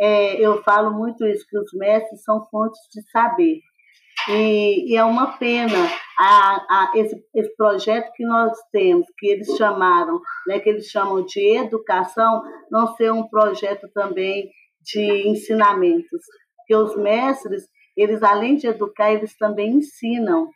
É, 0.00 0.40
eu 0.40 0.62
falo 0.62 0.96
muito 0.96 1.26
isso, 1.26 1.44
que 1.46 1.58
os 1.58 1.74
mestres 1.74 2.22
são 2.22 2.46
fontes 2.50 2.80
de 2.90 3.02
saber. 3.10 3.60
E, 4.30 4.90
e 4.90 4.96
é 4.96 5.04
uma 5.04 5.36
pena 5.36 5.76
a, 6.18 6.54
a, 6.70 6.92
esse, 6.94 7.22
esse 7.34 7.54
projeto 7.54 8.10
que 8.14 8.24
nós 8.24 8.56
temos, 8.72 9.06
que 9.18 9.26
eles 9.26 9.58
chamaram, 9.58 10.18
né, 10.46 10.58
que 10.58 10.70
eles 10.70 10.86
chamam 10.86 11.22
de 11.22 11.58
educação, 11.58 12.42
não 12.70 12.96
ser 12.96 13.12
um 13.12 13.28
projeto 13.28 13.86
também 13.92 14.50
de 14.80 15.28
ensinamentos. 15.28 16.22
Porque 16.56 16.74
os 16.76 16.96
mestres, 16.96 17.64
eles 17.94 18.22
além 18.22 18.56
de 18.56 18.68
educar, 18.68 19.12
eles 19.12 19.36
também 19.36 19.74
ensinam. 19.74 20.48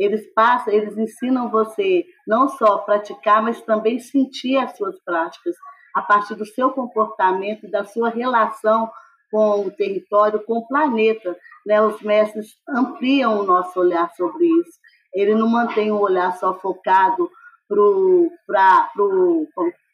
Eles 0.00 0.32
passam, 0.32 0.72
eles 0.72 0.96
ensinam 0.96 1.50
você 1.50 2.06
não 2.26 2.48
só 2.48 2.78
praticar, 2.78 3.42
mas 3.42 3.60
também 3.60 3.98
sentir 3.98 4.56
as 4.56 4.74
suas 4.74 4.98
práticas 5.04 5.54
a 5.94 6.00
partir 6.00 6.34
do 6.36 6.46
seu 6.46 6.70
comportamento, 6.70 7.70
da 7.70 7.84
sua 7.84 8.08
relação 8.08 8.90
com 9.30 9.66
o 9.66 9.70
território, 9.70 10.42
com 10.46 10.54
o 10.54 10.66
planeta. 10.66 11.36
Né? 11.66 11.82
Os 11.82 12.00
mestres 12.00 12.56
ampliam 12.66 13.40
o 13.40 13.42
nosso 13.42 13.78
olhar 13.78 14.10
sobre 14.14 14.46
isso. 14.46 14.78
Ele 15.12 15.34
não 15.34 15.46
mantém 15.46 15.92
o 15.92 16.00
olhar 16.00 16.32
só 16.38 16.58
focado 16.58 17.30
para 17.68 17.82
o. 17.82 18.32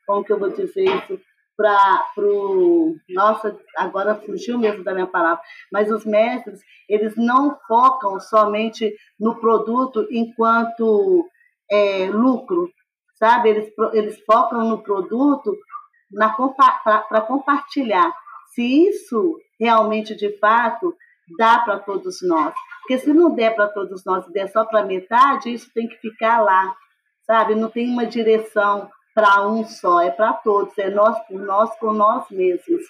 Como 0.06 0.24
que 0.24 0.32
eu 0.32 0.38
vou 0.38 0.50
dizer 0.50 0.84
isso? 0.84 1.20
Para 1.56 2.04
o. 2.18 2.96
Nossa, 3.08 3.58
agora 3.76 4.14
fugiu 4.14 4.58
mesmo 4.58 4.84
da 4.84 4.92
minha 4.92 5.06
palavra. 5.06 5.42
Mas 5.72 5.90
os 5.90 6.04
mestres, 6.04 6.60
eles 6.88 7.16
não 7.16 7.58
focam 7.66 8.20
somente 8.20 8.94
no 9.18 9.36
produto 9.36 10.06
enquanto 10.10 11.26
é, 11.70 12.10
lucro, 12.10 12.70
sabe? 13.14 13.48
Eles, 13.50 13.72
eles 13.92 14.20
focam 14.26 14.68
no 14.68 14.82
produto 14.82 15.56
para 16.14 17.20
compartilhar 17.22 18.12
se 18.56 18.88
isso 18.88 19.38
realmente, 19.60 20.14
de 20.14 20.38
fato, 20.38 20.94
dá 21.36 21.58
para 21.58 21.78
todos 21.78 22.18
nós. 22.22 22.54
Porque 22.80 22.98
se 22.98 23.12
não 23.12 23.34
der 23.34 23.54
para 23.54 23.68
todos 23.68 24.02
nós 24.04 24.26
der 24.28 24.48
só 24.48 24.64
para 24.64 24.84
metade, 24.84 25.52
isso 25.52 25.70
tem 25.74 25.86
que 25.86 25.96
ficar 25.96 26.40
lá, 26.40 26.74
sabe? 27.26 27.54
Não 27.54 27.68
tem 27.68 27.90
uma 27.90 28.06
direção 28.06 28.90
para 29.16 29.48
um 29.48 29.64
só, 29.64 30.02
é 30.02 30.10
para 30.10 30.34
todos, 30.34 30.76
é 30.76 30.90
nós 30.90 31.18
por 31.20 31.40
nós, 31.40 31.74
com 31.78 31.90
nós 31.90 32.28
mesmos. 32.30 32.82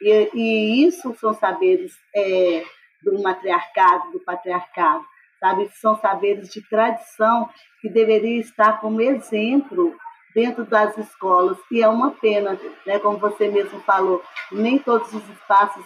E, 0.00 0.30
e 0.32 0.86
isso 0.86 1.14
são 1.20 1.34
saberes 1.34 1.92
é, 2.16 2.64
do 3.02 3.22
matriarcado, 3.22 4.12
do 4.12 4.20
patriarcado, 4.20 5.04
sabe? 5.38 5.68
São 5.74 5.94
saberes 6.00 6.48
de 6.48 6.66
tradição 6.70 7.50
que 7.82 7.90
deveriam 7.90 8.40
estar 8.40 8.80
como 8.80 8.98
exemplo 9.02 9.94
dentro 10.34 10.64
das 10.64 10.96
escolas, 10.96 11.58
e 11.70 11.82
é 11.82 11.88
uma 11.88 12.12
pena, 12.12 12.58
né, 12.86 12.98
como 12.98 13.18
você 13.18 13.46
mesmo 13.48 13.78
falou, 13.82 14.22
nem 14.50 14.78
todos 14.78 15.12
os 15.12 15.28
espaços 15.28 15.84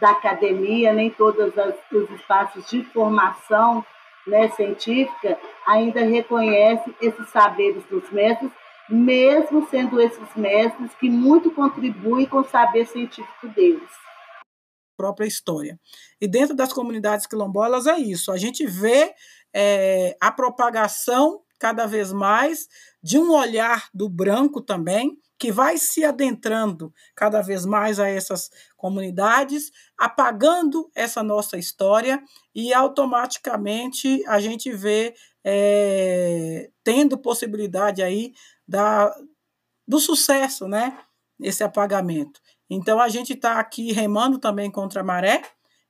da 0.00 0.10
academia, 0.10 0.94
nem 0.94 1.10
todos 1.10 1.52
os 1.92 2.10
espaços 2.10 2.68
de 2.70 2.82
formação 2.82 3.84
né, 4.26 4.48
científica 4.48 5.38
ainda 5.66 6.00
reconhecem 6.00 6.94
esses 7.00 7.28
saberes 7.28 7.84
dos 7.84 8.10
mestres, 8.10 8.50
mesmo 8.88 9.66
sendo 9.68 10.00
esses 10.00 10.28
mestres 10.36 10.94
que 11.00 11.08
muito 11.08 11.50
contribuem 11.50 12.26
com 12.26 12.38
o 12.38 12.44
saber 12.44 12.86
científico 12.86 13.48
deles 13.48 13.88
própria 14.96 15.26
história. 15.26 15.78
E 16.20 16.28
dentro 16.28 16.54
das 16.54 16.72
comunidades 16.72 17.26
quilombolas 17.26 17.86
é 17.86 17.98
isso. 17.98 18.32
A 18.32 18.36
gente 18.36 18.66
vê 18.66 19.12
é, 19.52 20.16
a 20.20 20.30
propagação 20.30 21.40
cada 21.58 21.86
vez 21.86 22.12
mais 22.12 22.68
de 23.02 23.18
um 23.18 23.32
olhar 23.32 23.88
do 23.92 24.08
branco 24.08 24.60
também, 24.60 25.18
que 25.38 25.50
vai 25.50 25.76
se 25.76 26.04
adentrando 26.04 26.92
cada 27.14 27.42
vez 27.42 27.66
mais 27.66 27.98
a 27.98 28.08
essas 28.08 28.50
comunidades, 28.76 29.70
apagando 29.98 30.90
essa 30.94 31.22
nossa 31.22 31.58
história 31.58 32.22
e 32.54 32.72
automaticamente 32.72 34.22
a 34.26 34.40
gente 34.40 34.70
vê 34.72 35.14
é, 35.44 36.70
tendo 36.82 37.18
possibilidade 37.18 38.02
aí 38.02 38.32
da, 38.66 39.14
do 39.86 40.00
sucesso, 40.00 40.66
né? 40.66 40.98
Esse 41.40 41.62
apagamento. 41.62 42.40
Então 42.70 43.00
a 43.00 43.08
gente 43.08 43.34
está 43.34 43.60
aqui 43.60 43.92
remando 43.92 44.38
também 44.38 44.70
contra 44.70 45.02
a 45.02 45.04
maré, 45.04 45.42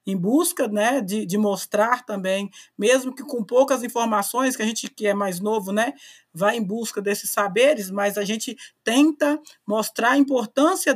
em 0.07 0.17
busca 0.17 0.69
né, 0.69 1.01
de, 1.01 1.25
de 1.25 1.38
mostrar 1.38 2.05
também, 2.05 2.51
mesmo 2.77 3.14
que 3.14 3.23
com 3.23 3.43
poucas 3.43 3.83
informações, 3.83 4.55
que 4.55 4.62
a 4.62 4.67
gente 4.67 4.88
que 4.88 5.07
é 5.07 5.14
mais 5.14 5.40
novo, 5.40 5.73
né, 5.73 5.95
vai 6.33 6.57
em 6.57 6.62
busca 6.62 7.01
desses 7.01 7.31
saberes, 7.31 7.90
mas 7.90 8.19
a 8.19 8.25
gente 8.25 8.57
tenta 8.83 9.40
mostrar 9.67 10.11
a 10.11 10.19
importância 10.19 10.93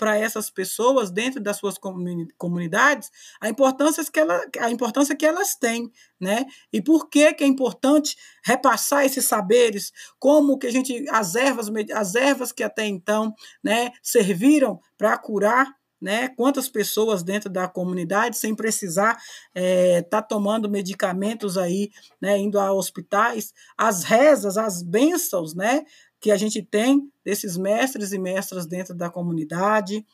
para 0.00 0.16
essas 0.16 0.48
pessoas 0.48 1.10
dentro 1.10 1.38
das 1.38 1.58
suas 1.58 1.76
comunidades 2.38 3.10
a 3.38 3.50
importância 3.50 4.02
que 4.10 4.18
ela, 4.18 4.40
a 4.58 4.70
importância 4.70 5.14
que 5.14 5.26
elas 5.26 5.54
têm, 5.54 5.92
né? 6.18 6.46
E 6.72 6.80
por 6.80 7.10
que 7.10 7.34
que 7.34 7.44
é 7.44 7.46
importante 7.46 8.16
repassar 8.42 9.04
esses 9.04 9.26
saberes, 9.26 9.92
como 10.18 10.58
que 10.58 10.66
a 10.66 10.72
gente 10.72 11.04
as 11.10 11.34
ervas 11.34 11.68
as 11.94 12.14
ervas 12.14 12.50
que 12.50 12.62
até 12.62 12.86
então, 12.86 13.34
né, 13.62 13.90
serviram 14.02 14.80
para 14.96 15.18
curar 15.18 15.78
né? 16.00 16.28
Quantas 16.30 16.66
pessoas 16.66 17.22
dentro 17.22 17.50
da 17.50 17.68
comunidade 17.68 18.38
sem 18.38 18.54
precisar 18.54 19.18
estar 19.54 19.60
é, 19.62 20.00
tá 20.00 20.22
tomando 20.22 20.70
medicamentos 20.70 21.58
aí, 21.58 21.90
né? 22.18 22.38
Indo 22.38 22.58
a 22.58 22.72
hospitais, 22.72 23.52
as 23.76 24.02
rezas, 24.02 24.56
as 24.56 24.82
bênçãos, 24.82 25.54
né? 25.54 25.84
Que 26.20 26.30
a 26.30 26.36
gente 26.36 26.62
tem 26.62 27.10
desses 27.24 27.56
mestres 27.56 28.12
e 28.12 28.18
mestras 28.18 28.66
dentro 28.66 28.94
da 28.94 29.10
comunidade, 29.10 30.04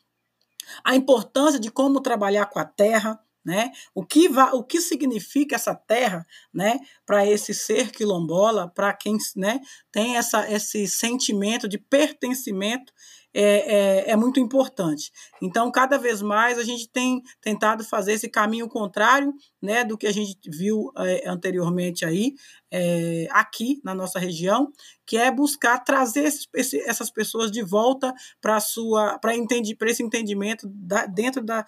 a 0.85 0.95
importância 0.95 1.61
de 1.61 1.71
como 1.71 2.01
trabalhar 2.01 2.47
com 2.47 2.59
a 2.59 2.65
terra, 2.65 3.21
né? 3.45 3.71
O 3.95 4.05
que 4.05 4.29
vai, 4.29 4.51
o 4.53 4.65
que 4.65 4.81
significa 4.81 5.55
essa 5.55 5.73
terra, 5.75 6.27
né, 6.53 6.81
para 7.05 7.25
esse 7.25 7.55
ser 7.55 7.93
quilombola, 7.93 8.69
para 8.69 8.93
quem, 8.93 9.17
né, 9.37 9.61
tem 9.93 10.17
essa 10.17 10.51
esse 10.51 10.89
sentimento 10.89 11.69
de 11.69 11.79
pertencimento 11.79 12.93
é, 13.39 14.07
é, 14.09 14.11
é, 14.13 14.17
muito 14.17 14.41
importante. 14.41 15.13
Então, 15.43 15.71
cada 15.71 15.99
vez 15.99 16.23
mais 16.23 16.59
a 16.59 16.65
gente 16.65 16.89
tem 16.89 17.23
tentado 17.39 17.85
fazer 17.85 18.15
esse 18.15 18.31
caminho 18.31 18.67
contrário 18.67 19.35
né, 19.61 19.85
do 19.85 19.99
que 19.99 20.07
a 20.07 20.13
gente 20.13 20.39
viu 20.49 20.91
é, 20.97 21.29
anteriormente 21.29 22.07
aí, 22.07 22.35
é, 22.71 23.29
aqui 23.31 23.79
na 23.85 23.95
nossa 23.95 24.19
região, 24.19 24.73
que 25.05 25.19
é 25.19 25.31
buscar 25.31 25.79
trazer 25.81 26.33
esse, 26.55 26.81
essas 26.81 27.11
pessoas 27.11 27.51
de 27.51 27.63
volta 27.63 28.15
para 28.41 28.59
sua 28.59 29.19
para 29.19 29.35
esse 29.35 30.03
entendimento 30.03 30.67
da, 30.73 31.05
dentro 31.05 31.45
da, 31.45 31.63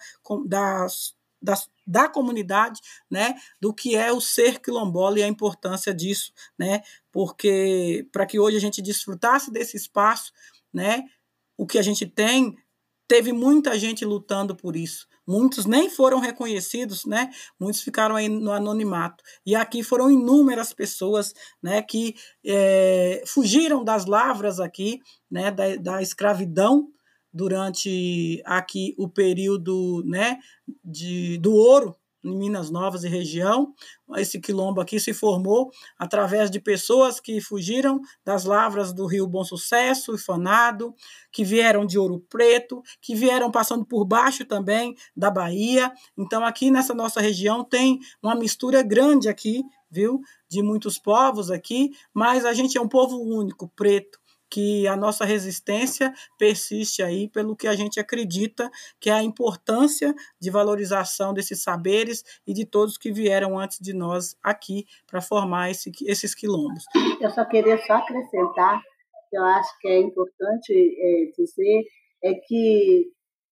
da, 0.47 0.87
da, 1.39 1.53
da 1.85 2.09
comunidade, 2.09 2.81
né, 3.11 3.35
do 3.61 3.71
que 3.71 3.95
é 3.95 4.11
o 4.11 4.19
ser 4.19 4.59
quilombola 4.59 5.19
e 5.19 5.23
a 5.23 5.27
importância 5.27 5.93
disso, 5.93 6.33
né, 6.57 6.81
porque 7.11 8.07
para 8.11 8.25
que 8.25 8.39
hoje 8.39 8.57
a 8.57 8.61
gente 8.61 8.81
desfrutasse 8.81 9.51
desse 9.51 9.77
espaço, 9.77 10.33
né, 10.73 11.03
o 11.59 11.67
que 11.67 11.77
a 11.77 11.81
gente 11.81 12.07
tem, 12.07 12.55
teve 13.05 13.33
muita 13.33 13.77
gente 13.77 14.05
lutando 14.05 14.55
por 14.55 14.77
isso. 14.77 15.05
Muitos 15.27 15.65
nem 15.65 15.89
foram 15.89 16.19
reconhecidos, 16.19 17.05
né? 17.05 17.29
Muitos 17.59 17.81
ficaram 17.81 18.15
aí 18.15 18.29
no 18.29 18.53
anonimato. 18.53 19.21
E 19.45 19.55
aqui 19.55 19.83
foram 19.83 20.09
inúmeras 20.09 20.73
pessoas, 20.73 21.33
né, 21.61 21.81
que 21.81 22.15
é, 22.45 23.21
fugiram 23.27 23.83
das 23.83 24.05
lavras 24.05 24.61
aqui, 24.61 25.01
né, 25.29 25.51
da, 25.51 25.75
da 25.75 26.01
escravidão 26.01 26.87
durante 27.31 28.41
aqui 28.45 28.95
o 28.97 29.09
período, 29.09 30.01
né, 30.05 30.39
de, 30.83 31.37
do 31.39 31.53
ouro 31.53 31.95
em 32.23 32.35
Minas 32.35 32.69
Novas 32.69 33.03
e 33.03 33.07
região. 33.07 33.73
Esse 34.17 34.39
quilombo 34.39 34.81
aqui 34.81 34.99
se 34.99 35.13
formou 35.13 35.71
através 35.97 36.51
de 36.51 36.59
pessoas 36.59 37.19
que 37.19 37.39
fugiram 37.41 38.01
das 38.25 38.45
lavras 38.45 38.93
do 38.93 39.05
Rio 39.05 39.27
Bom 39.27 39.43
Sucesso 39.43 40.13
e 40.13 40.17
Fanado, 40.17 40.93
que 41.31 41.43
vieram 41.43 41.85
de 41.85 41.97
Ouro 41.97 42.19
Preto, 42.29 42.81
que 43.01 43.15
vieram 43.15 43.51
passando 43.51 43.85
por 43.85 44.05
baixo 44.05 44.45
também 44.45 44.95
da 45.15 45.31
Bahia. 45.31 45.91
Então 46.17 46.43
aqui 46.45 46.69
nessa 46.69 46.93
nossa 46.93 47.21
região 47.21 47.63
tem 47.63 47.99
uma 48.21 48.35
mistura 48.35 48.81
grande 48.81 49.29
aqui, 49.29 49.63
viu, 49.89 50.21
de 50.47 50.61
muitos 50.61 50.99
povos 50.99 51.49
aqui, 51.49 51.91
mas 52.13 52.45
a 52.45 52.53
gente 52.53 52.77
é 52.77 52.81
um 52.81 52.87
povo 52.87 53.17
único, 53.17 53.67
preto 53.75 54.18
que 54.49 54.87
a 54.87 54.95
nossa 54.95 55.25
resistência 55.25 56.13
persiste 56.37 57.03
aí 57.03 57.29
pelo 57.29 57.55
que 57.55 57.67
a 57.67 57.75
gente 57.75 57.99
acredita 57.99 58.69
que 58.99 59.09
é 59.09 59.13
a 59.13 59.23
importância 59.23 60.13
de 60.39 60.49
valorização 60.49 61.33
desses 61.33 61.61
saberes 61.61 62.23
e 62.47 62.53
de 62.53 62.65
todos 62.65 62.97
que 62.97 63.11
vieram 63.11 63.59
antes 63.59 63.79
de 63.79 63.93
nós 63.93 64.35
aqui 64.43 64.85
para 65.05 65.21
formar 65.21 65.69
esse, 65.69 65.91
esses 66.05 66.33
quilombos. 66.33 66.83
Eu 67.21 67.29
só 67.29 67.45
queria 67.45 67.77
só 67.85 67.93
acrescentar, 67.93 68.81
que 69.29 69.37
eu 69.37 69.43
acho 69.43 69.79
que 69.79 69.87
é 69.87 69.99
importante 69.99 70.73
é, 70.73 71.31
dizer, 71.37 71.83
é 72.23 72.33
que 72.33 73.11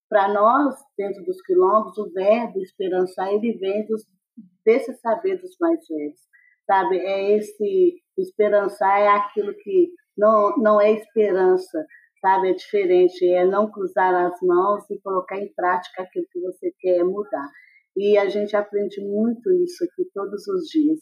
para 0.10 0.34
nós, 0.34 0.76
dentro 0.98 1.24
dos 1.24 1.42
quilombos, 1.42 1.98
o 1.98 2.12
verbo 2.12 2.60
esperançar, 2.62 3.32
ele 3.32 3.54
vem 3.58 3.86
dos, 3.86 4.06
desses 4.66 5.00
saberes 5.02 5.56
mais 5.60 5.86
velhos, 5.88 6.20
sabe? 6.66 6.98
É 6.98 7.38
esse 7.38 8.02
esperançar, 8.18 9.00
é 9.00 9.08
aquilo 9.10 9.54
que 9.54 9.92
não, 10.18 10.58
não 10.58 10.82
é 10.82 10.92
esperança, 10.92 11.86
sabe? 12.22 12.50
É 12.50 12.54
diferente, 12.54 13.26
é 13.30 13.46
não 13.46 13.70
cruzar 13.70 14.14
as 14.14 14.40
mãos 14.42 14.90
e 14.90 15.00
colocar 15.02 15.38
em 15.38 15.54
prática 15.54 16.04
aquilo 16.04 16.26
que 16.32 16.40
você 16.40 16.74
quer 16.80 17.04
mudar. 17.04 17.48
E 17.96 18.18
a 18.18 18.28
gente 18.30 18.56
aprende 18.56 19.02
muito 19.02 19.52
isso 19.64 19.84
aqui 19.84 20.10
todos 20.14 20.48
os 20.48 20.68
dias. 20.70 21.00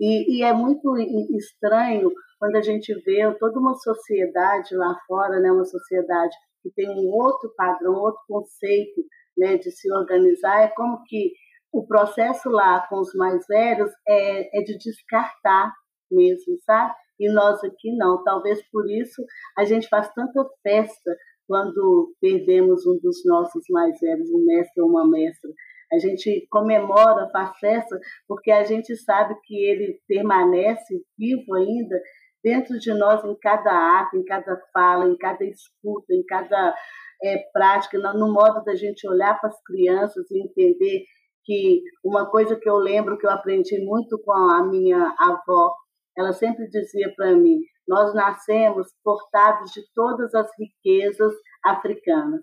E, 0.00 0.38
e, 0.38 0.42
é 0.42 0.52
muito 0.52 0.96
estranho 1.36 2.10
quando 2.38 2.56
a 2.56 2.62
gente 2.62 2.94
vê 3.04 3.30
toda 3.38 3.60
uma 3.60 3.74
sociedade 3.74 4.74
lá 4.74 4.96
fora, 5.06 5.38
né, 5.40 5.52
uma 5.52 5.66
sociedade 5.66 6.34
que 6.62 6.70
tem 6.70 6.88
um 6.88 7.10
outro 7.10 7.52
padrão, 7.54 7.92
outro 7.92 8.22
conceito 8.26 9.02
né, 9.36 9.58
de 9.58 9.70
se 9.70 9.92
organizar, 9.92 10.62
é 10.62 10.68
como 10.68 11.02
que 11.04 11.32
o 11.70 11.86
processo 11.86 12.48
lá 12.48 12.86
com 12.88 12.98
os 12.98 13.14
mais 13.14 13.44
velhos 13.46 13.90
é, 14.08 14.58
é 14.58 14.62
de 14.62 14.78
descartar 14.78 15.70
mesmo, 16.10 16.56
sabe? 16.64 16.94
E 17.20 17.30
nós 17.32 17.62
aqui 17.62 17.94
não. 17.96 18.24
Talvez 18.24 18.60
por 18.70 18.90
isso 18.90 19.22
a 19.56 19.64
gente 19.64 19.86
faz 19.88 20.12
tanta 20.14 20.44
festa 20.62 21.16
quando 21.46 22.14
perdemos 22.20 22.86
um 22.86 22.98
dos 23.02 23.22
nossos 23.26 23.64
mais 23.70 23.98
velhos, 24.00 24.30
um 24.30 24.44
mestre 24.44 24.82
ou 24.82 24.88
uma 24.88 25.08
mestra. 25.08 25.50
A 25.92 25.98
gente 25.98 26.46
comemora, 26.48 27.28
faz 27.30 27.58
festa, 27.58 27.98
porque 28.26 28.50
a 28.50 28.64
gente 28.64 28.96
sabe 28.96 29.34
que 29.44 29.56
ele 29.56 30.00
permanece 30.08 31.02
vivo 31.18 31.54
ainda 31.54 32.00
dentro 32.42 32.78
de 32.78 32.94
nós 32.94 33.24
em 33.24 33.36
cada 33.38 34.00
ato, 34.00 34.16
em 34.16 34.24
cada 34.24 34.56
fala, 34.72 35.06
em 35.06 35.16
cada 35.16 35.44
escuta, 35.44 36.14
em 36.14 36.24
cada 36.24 36.74
é, 37.22 37.38
prática, 37.52 37.98
no 37.98 38.32
modo 38.32 38.64
da 38.64 38.74
gente 38.74 39.06
olhar 39.08 39.38
para 39.40 39.50
as 39.50 39.62
crianças 39.62 40.30
e 40.30 40.42
entender 40.42 41.04
que 41.44 41.82
uma 42.04 42.30
coisa 42.30 42.56
que 42.56 42.68
eu 42.68 42.76
lembro 42.76 43.18
que 43.18 43.26
eu 43.26 43.30
aprendi 43.30 43.84
muito 43.84 44.20
com 44.24 44.32
a 44.32 44.66
minha 44.66 45.14
avó, 45.18 45.74
ela 46.16 46.32
sempre 46.32 46.68
dizia 46.68 47.12
para 47.14 47.34
mim: 47.34 47.58
nós 47.86 48.14
nascemos 48.14 48.88
portados 49.02 49.70
de 49.72 49.82
todas 49.94 50.34
as 50.34 50.48
riquezas 50.58 51.34
africanas. 51.64 52.42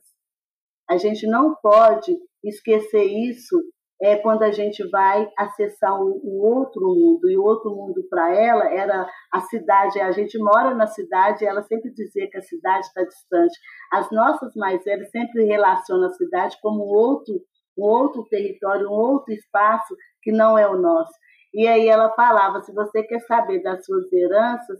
A 0.90 0.98
gente 0.98 1.28
não 1.28 1.56
pode 1.56 2.16
esquecer 2.44 3.04
isso 3.04 3.58
é 4.02 4.16
quando 4.16 4.44
a 4.44 4.52
gente 4.52 4.88
vai 4.90 5.28
acessar 5.38 6.00
o, 6.00 6.22
o 6.24 6.46
outro 6.46 6.82
mundo. 6.82 7.30
E 7.30 7.38
o 7.38 7.44
outro 7.44 7.72
mundo 7.72 8.06
para 8.10 8.34
ela 8.34 8.72
era 8.72 9.10
a 9.34 9.42
cidade. 9.42 10.00
A 10.00 10.12
gente 10.12 10.38
mora 10.38 10.74
na 10.76 10.86
cidade 10.86 11.44
e 11.44 11.48
ela 11.48 11.64
sempre 11.64 11.92
dizia 11.92 12.30
que 12.30 12.38
a 12.38 12.42
cidade 12.42 12.86
está 12.86 13.04
distante. 13.04 13.58
As 13.92 14.12
nossas 14.12 14.54
mais 14.56 14.84
velhas 14.84 15.10
sempre 15.10 15.46
relacionam 15.46 16.08
a 16.08 16.14
cidade 16.14 16.58
como 16.62 16.84
outro, 16.84 17.36
um 17.78 17.84
outro 17.84 18.24
território, 18.30 18.88
um 18.88 18.94
outro 18.94 19.34
espaço 19.34 19.96
que 20.22 20.32
não 20.32 20.58
é 20.58 20.68
o 20.68 20.80
nosso. 20.80 21.14
E 21.58 21.68
aí 21.68 21.88
ela 21.90 22.14
falava: 22.14 22.62
se 22.62 22.72
você 22.72 23.02
quer 23.02 23.20
saber 23.22 23.64
das 23.64 23.84
suas 23.84 24.14
heranças, 24.14 24.80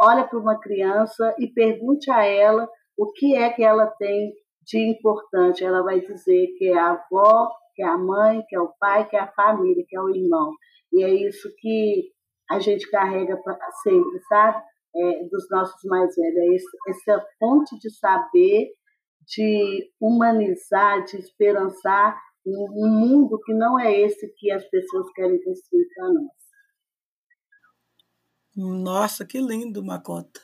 olha 0.00 0.24
para 0.24 0.38
uma 0.38 0.58
criança 0.58 1.36
e 1.38 1.46
pergunte 1.46 2.10
a 2.10 2.24
ela 2.24 2.66
o 2.96 3.12
que 3.12 3.36
é 3.36 3.50
que 3.50 3.62
ela 3.62 3.86
tem 3.86 4.32
de 4.62 4.78
importante. 4.78 5.62
Ela 5.62 5.82
vai 5.82 6.00
dizer 6.00 6.46
que 6.56 6.68
é 6.68 6.78
a 6.78 6.92
avó, 6.92 7.50
que 7.74 7.82
é 7.82 7.86
a 7.86 7.98
mãe, 7.98 8.42
que 8.48 8.56
é 8.56 8.60
o 8.60 8.72
pai, 8.80 9.06
que 9.06 9.14
é 9.14 9.20
a 9.20 9.30
família, 9.32 9.84
que 9.86 9.94
é 9.94 10.00
o 10.00 10.08
irmão. 10.08 10.54
E 10.90 11.04
é 11.04 11.10
isso 11.10 11.52
que 11.58 12.10
a 12.50 12.58
gente 12.60 12.90
carrega 12.90 13.38
sempre, 13.82 14.18
sabe? 14.26 14.64
É, 14.96 15.24
dos 15.24 15.46
nossos 15.50 15.84
mais 15.84 16.16
velhos. 16.16 16.62
É 16.88 16.90
essa 16.92 17.26
fonte 17.38 17.78
de 17.78 17.90
saber, 17.90 18.70
de 19.26 19.90
humanizar, 20.00 21.04
de 21.04 21.18
esperançar 21.18 22.18
um 22.46 22.88
mundo 22.88 23.40
que 23.44 23.52
não 23.52 23.78
é 23.78 24.00
esse 24.00 24.28
que 24.36 24.50
as 24.50 24.64
pessoas 24.68 25.06
querem 25.14 25.42
construir 25.42 25.86
para 25.94 26.12
nós. 26.12 26.36
Nossa, 28.56 29.24
que 29.24 29.38
lindo, 29.38 29.84
Macota. 29.84 30.40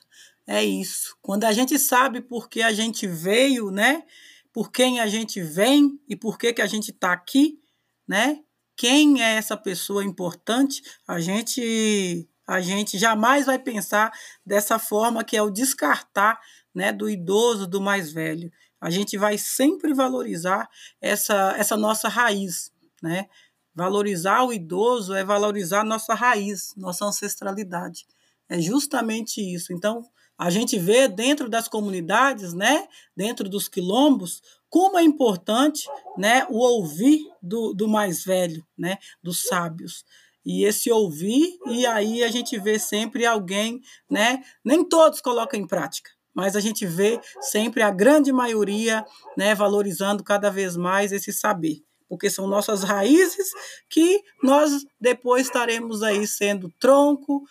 É 0.46 0.62
isso. 0.62 1.16
Quando 1.22 1.44
a 1.44 1.52
gente 1.52 1.78
sabe 1.78 2.20
por 2.20 2.48
que 2.48 2.60
a 2.60 2.72
gente 2.72 3.06
veio, 3.06 3.70
né? 3.70 4.04
Por 4.52 4.70
quem 4.70 5.00
a 5.00 5.06
gente 5.06 5.40
vem 5.40 5.98
e 6.08 6.14
por 6.14 6.36
que, 6.36 6.52
que 6.52 6.60
a 6.60 6.66
gente 6.66 6.90
está 6.90 7.12
aqui, 7.12 7.58
né? 8.06 8.42
Quem 8.76 9.22
é 9.22 9.36
essa 9.36 9.56
pessoa 9.56 10.04
importante, 10.04 10.82
a 11.06 11.20
gente 11.20 12.28
a 12.46 12.60
gente 12.60 12.98
jamais 12.98 13.46
vai 13.46 13.58
pensar 13.58 14.12
dessa 14.44 14.78
forma 14.78 15.24
que 15.24 15.36
é 15.36 15.42
o 15.42 15.50
descartar, 15.50 16.40
né, 16.74 16.92
do 16.92 17.08
idoso, 17.08 17.66
do 17.66 17.80
mais 17.80 18.12
velho. 18.12 18.50
A 18.82 18.90
gente 18.90 19.16
vai 19.16 19.38
sempre 19.38 19.94
valorizar 19.94 20.68
essa 21.00 21.54
essa 21.56 21.76
nossa 21.76 22.08
raiz, 22.08 22.72
né? 23.00 23.28
Valorizar 23.74 24.42
o 24.42 24.52
idoso 24.52 25.14
é 25.14 25.24
valorizar 25.24 25.84
nossa 25.84 26.14
raiz, 26.14 26.74
nossa 26.76 27.04
ancestralidade. 27.04 28.04
É 28.48 28.60
justamente 28.60 29.40
isso. 29.40 29.72
Então, 29.72 30.04
a 30.36 30.50
gente 30.50 30.78
vê 30.78 31.06
dentro 31.06 31.48
das 31.48 31.68
comunidades, 31.68 32.52
né, 32.52 32.88
dentro 33.16 33.48
dos 33.48 33.68
quilombos, 33.68 34.42
como 34.68 34.98
é 34.98 35.02
importante 35.02 35.88
né, 36.18 36.44
o 36.50 36.58
ouvir 36.58 37.20
do, 37.40 37.72
do 37.72 37.86
mais 37.86 38.24
velho, 38.24 38.66
né, 38.76 38.98
dos 39.22 39.44
sábios. 39.44 40.04
E 40.44 40.64
esse 40.64 40.90
ouvir, 40.90 41.56
e 41.66 41.86
aí 41.86 42.24
a 42.24 42.30
gente 42.30 42.58
vê 42.58 42.78
sempre 42.78 43.24
alguém, 43.24 43.80
né? 44.10 44.42
Nem 44.64 44.84
todos 44.84 45.20
colocam 45.20 45.60
em 45.60 45.66
prática, 45.66 46.10
mas 46.34 46.56
a 46.56 46.60
gente 46.60 46.86
vê 46.86 47.20
sempre 47.40 47.82
a 47.82 47.90
grande 47.90 48.32
maioria 48.32 49.04
né, 49.36 49.54
valorizando 49.54 50.24
cada 50.24 50.50
vez 50.50 50.76
mais 50.76 51.12
esse 51.12 51.32
saber, 51.32 51.82
porque 52.08 52.30
são 52.30 52.46
nossas 52.46 52.82
raízes 52.82 53.50
que 53.88 54.20
nós 54.42 54.84
depois 55.00 55.46
estaremos 55.46 56.02
aí 56.02 56.26
sendo 56.26 56.72
tronco, 56.78 57.42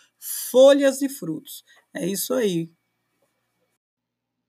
folhas 0.50 1.02
e 1.02 1.08
frutos. 1.08 1.64
É 1.94 2.06
isso 2.06 2.34
aí. 2.34 2.70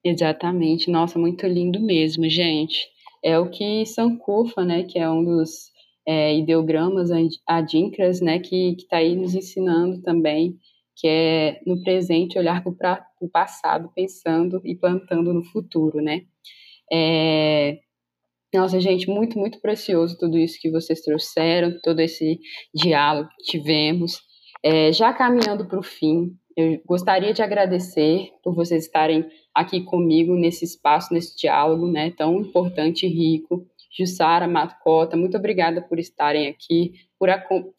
Exatamente. 0.04 0.90
Nossa, 0.90 1.18
muito 1.18 1.46
lindo 1.46 1.80
mesmo, 1.80 2.28
gente. 2.28 2.86
É 3.22 3.38
o 3.38 3.50
que 3.50 3.86
Sankofa, 3.86 4.64
né, 4.64 4.82
que 4.84 4.98
é 4.98 5.08
um 5.08 5.24
dos 5.24 5.72
é, 6.06 6.36
ideogramas 6.36 7.08
adinkras, 7.46 8.20
né, 8.20 8.38
que 8.38 8.74
está 8.76 8.98
aí 8.98 9.16
nos 9.16 9.34
ensinando 9.34 10.02
também, 10.02 10.58
que 10.96 11.08
é 11.08 11.60
no 11.66 11.82
presente 11.82 12.38
olhar 12.38 12.62
para 12.62 13.06
o 13.20 13.28
passado, 13.28 13.90
pensando 13.94 14.60
e 14.64 14.74
plantando 14.74 15.32
no 15.32 15.44
futuro, 15.44 16.00
né. 16.00 16.22
É, 16.92 17.78
nossa, 18.54 18.80
gente, 18.80 19.08
muito, 19.08 19.38
muito 19.38 19.60
precioso 19.60 20.16
tudo 20.18 20.38
isso 20.38 20.60
que 20.60 20.70
vocês 20.70 21.00
trouxeram, 21.00 21.78
todo 21.82 22.00
esse 22.00 22.38
diálogo 22.72 23.28
que 23.38 23.52
tivemos. 23.52 24.20
É, 24.62 24.92
já 24.92 25.12
caminhando 25.12 25.66
para 25.66 25.78
o 25.78 25.82
fim, 25.82 26.36
eu 26.56 26.80
gostaria 26.86 27.34
de 27.34 27.42
agradecer 27.42 28.30
por 28.42 28.54
vocês 28.54 28.84
estarem 28.84 29.26
aqui 29.52 29.82
comigo 29.82 30.36
nesse 30.36 30.64
espaço, 30.64 31.12
nesse 31.12 31.36
diálogo 31.36 31.86
né, 31.86 32.12
tão 32.16 32.40
importante 32.40 33.06
e 33.06 33.08
rico. 33.08 33.66
Jussara, 33.96 34.46
Matcota, 34.46 35.16
muito 35.16 35.36
obrigada 35.36 35.82
por 35.82 35.98
estarem 35.98 36.48
aqui, 36.48 36.92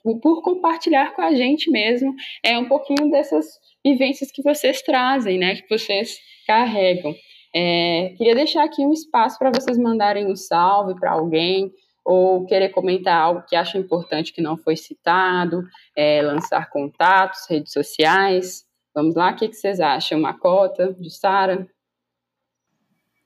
por, 0.03 0.19
por 0.19 0.41
compartilhar 0.41 1.13
com 1.13 1.21
a 1.21 1.33
gente 1.33 1.69
mesmo 1.69 2.13
é 2.43 2.57
um 2.57 2.67
pouquinho 2.67 3.09
dessas 3.09 3.45
vivências 3.83 4.31
que 4.31 4.41
vocês 4.41 4.81
trazem, 4.81 5.37
né, 5.37 5.55
que 5.55 5.69
vocês 5.69 6.17
carregam. 6.45 7.13
É, 7.53 8.13
queria 8.17 8.35
deixar 8.35 8.63
aqui 8.63 8.85
um 8.85 8.91
espaço 8.91 9.39
para 9.39 9.51
vocês 9.51 9.77
mandarem 9.77 10.25
um 10.25 10.35
salve 10.35 10.99
para 10.99 11.11
alguém, 11.11 11.71
ou 12.05 12.45
querer 12.45 12.69
comentar 12.69 13.19
algo 13.19 13.43
que 13.47 13.55
acha 13.55 13.79
importante 13.79 14.31
que 14.31 14.41
não 14.41 14.55
foi 14.55 14.75
citado, 14.75 15.63
é, 15.95 16.21
lançar 16.21 16.69
contatos, 16.69 17.47
redes 17.49 17.73
sociais. 17.73 18.63
Vamos 18.93 19.15
lá, 19.15 19.31
o 19.31 19.35
que, 19.35 19.47
que 19.47 19.55
vocês 19.55 19.79
acham? 19.79 20.21
Macota, 20.21 20.93
de 20.93 21.09
Sara? 21.09 21.67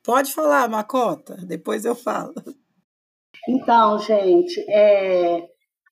Pode 0.02 0.34
falar, 0.34 0.70
Macota, 0.70 1.36
depois 1.46 1.84
eu 1.84 1.94
falo. 1.94 2.34
Então, 3.48 4.00
gente, 4.00 4.60
é, 4.70 5.46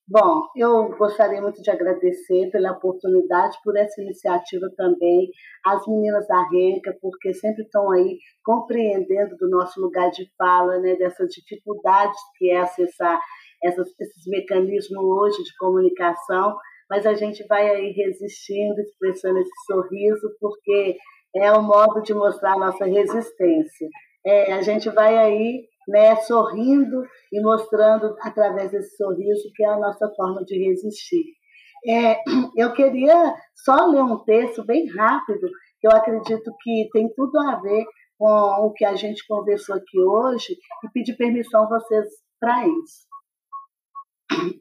Bom, 0.09 0.43
eu 0.55 0.95
gostaria 0.97 1.41
muito 1.41 1.61
de 1.61 1.69
agradecer 1.69 2.49
pela 2.49 2.71
oportunidade, 2.71 3.57
por 3.61 3.75
essa 3.75 4.01
iniciativa 4.01 4.65
também, 4.77 5.29
as 5.65 5.85
meninas 5.85 6.25
da 6.25 6.47
Renca, 6.49 6.97
porque 7.01 7.33
sempre 7.33 7.63
estão 7.63 7.91
aí 7.91 8.17
compreendendo 8.41 9.35
do 9.35 9.49
nosso 9.49 9.81
lugar 9.81 10.09
de 10.11 10.25
fala, 10.37 10.79
né, 10.79 10.95
dessas 10.95 11.27
dificuldades 11.31 12.17
que 12.37 12.49
é 12.49 12.57
acessar 12.57 13.19
essas, 13.61 13.89
esses 13.99 14.25
mecanismos 14.27 15.03
hoje 15.03 15.43
de 15.43 15.57
comunicação, 15.57 16.55
mas 16.89 17.05
a 17.05 17.13
gente 17.13 17.45
vai 17.45 17.69
aí 17.69 17.91
resistindo, 17.91 18.79
expressando 18.79 19.39
esse 19.39 19.65
sorriso, 19.65 20.29
porque 20.39 20.95
é 21.35 21.51
o 21.51 21.61
modo 21.61 22.01
de 22.01 22.13
mostrar 22.13 22.53
a 22.53 22.59
nossa 22.59 22.85
resistência. 22.85 23.89
É, 24.25 24.53
a 24.53 24.61
gente 24.61 24.89
vai 24.89 25.17
aí 25.17 25.67
né, 25.87 26.15
sorrindo 26.17 27.03
e 27.31 27.41
mostrando 27.41 28.15
através 28.21 28.71
desse 28.71 28.95
sorriso 28.95 29.51
que 29.55 29.63
é 29.63 29.69
a 29.69 29.79
nossa 29.79 30.09
forma 30.15 30.43
de 30.43 30.57
resistir. 30.57 31.23
É, 31.87 32.17
eu 32.57 32.73
queria 32.73 33.33
só 33.55 33.85
ler 33.85 34.03
um 34.03 34.23
texto 34.23 34.65
bem 34.65 34.85
rápido, 34.95 35.47
que 35.79 35.87
eu 35.87 35.91
acredito 35.91 36.51
que 36.61 36.89
tem 36.91 37.07
tudo 37.15 37.39
a 37.39 37.59
ver 37.59 37.85
com 38.17 38.27
o 38.27 38.73
que 38.73 38.83
a 38.83 38.95
gente 38.95 39.25
conversou 39.27 39.75
aqui 39.75 39.99
hoje, 39.99 40.57
e 40.83 40.89
pedir 40.91 41.15
permissão 41.15 41.63
a 41.63 41.69
vocês 41.69 42.07
para 42.39 42.67
isso. 42.67 43.07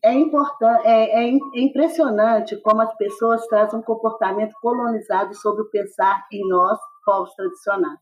É, 0.03 0.13
importante, 0.13 0.87
é, 0.87 1.25
é, 1.25 1.31
é 1.31 1.61
impressionante 1.61 2.61
como 2.63 2.83
as 2.83 2.97
pessoas 2.97 3.47
trazem 3.47 3.81
um 3.81 3.83
comportamento 3.83 4.55
colonizado 4.61 5.35
sobre 5.35 5.63
o 5.63 5.71
pensar 5.71 6.25
em 6.33 6.49
nós, 6.49 6.79
povos 7.05 7.35
tradicionais. 7.35 7.99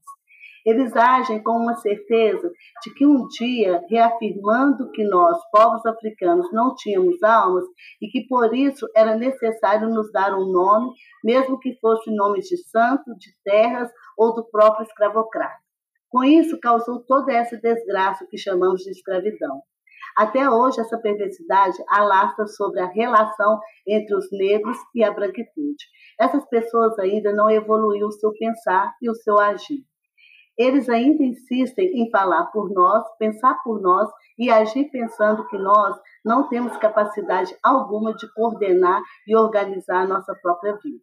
Eles 0.64 0.96
agem 0.96 1.42
com 1.42 1.52
uma 1.52 1.76
certeza 1.76 2.50
de 2.82 2.94
que 2.94 3.06
um 3.06 3.26
dia, 3.28 3.82
reafirmando 3.90 4.90
que 4.92 5.04
nós, 5.04 5.38
povos 5.52 5.84
africanos, 5.84 6.50
não 6.52 6.74
tínhamos 6.74 7.22
almas 7.22 7.64
e 8.00 8.08
que 8.08 8.26
por 8.26 8.54
isso 8.54 8.88
era 8.96 9.14
necessário 9.14 9.90
nos 9.90 10.10
dar 10.10 10.34
um 10.34 10.50
nome, 10.50 10.90
mesmo 11.22 11.58
que 11.58 11.78
fosse 11.80 12.10
nome 12.14 12.40
de 12.40 12.56
santo, 12.68 13.14
de 13.18 13.30
terras 13.44 13.90
ou 14.16 14.34
do 14.34 14.48
próprio 14.48 14.86
escravocrata. 14.86 15.62
Com 16.08 16.24
isso, 16.24 16.58
causou 16.60 17.04
toda 17.04 17.32
essa 17.32 17.56
desgraça 17.58 18.26
que 18.30 18.38
chamamos 18.38 18.82
de 18.82 18.90
escravidão. 18.90 19.60
Até 20.16 20.48
hoje, 20.48 20.80
essa 20.80 20.96
perversidade 20.96 21.76
alastra 21.88 22.46
sobre 22.46 22.80
a 22.80 22.86
relação 22.86 23.58
entre 23.86 24.14
os 24.14 24.26
negros 24.30 24.78
e 24.94 25.02
a 25.02 25.10
branquitude. 25.10 25.84
Essas 26.18 26.48
pessoas 26.48 26.96
ainda 27.00 27.32
não 27.32 27.50
evoluíram 27.50 28.06
o 28.06 28.12
seu 28.12 28.32
pensar 28.32 28.94
e 29.02 29.10
o 29.10 29.14
seu 29.14 29.38
agir. 29.38 29.84
Eles 30.56 30.88
ainda 30.88 31.24
insistem 31.24 32.00
em 32.00 32.10
falar 32.10 32.46
por 32.46 32.70
nós, 32.70 33.04
pensar 33.18 33.60
por 33.64 33.80
nós 33.80 34.08
e 34.38 34.50
agir 34.50 34.88
pensando 34.90 35.46
que 35.48 35.58
nós 35.58 35.96
não 36.24 36.48
temos 36.48 36.76
capacidade 36.76 37.56
alguma 37.62 38.14
de 38.14 38.32
coordenar 38.34 39.02
e 39.26 39.34
organizar 39.36 40.02
a 40.02 40.06
nossa 40.06 40.34
própria 40.40 40.76
vida. 40.82 41.02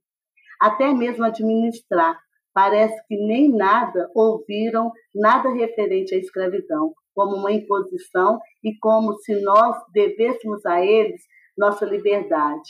Até 0.60 0.94
mesmo 0.94 1.26
administrar. 1.26 2.20
Parece 2.54 2.96
que 3.08 3.16
nem 3.16 3.50
nada 3.50 4.10
ouviram, 4.14 4.92
nada 5.16 5.50
referente 5.50 6.14
à 6.14 6.18
escravidão, 6.18 6.94
como 7.16 7.38
uma 7.38 7.52
imposição 7.52 8.40
e 8.62 8.78
como 8.78 9.14
se 9.20 9.42
nós 9.42 9.78
devêssemos 9.94 10.66
a 10.66 10.86
eles 10.86 11.22
nossa 11.58 11.86
liberdade. 11.86 12.70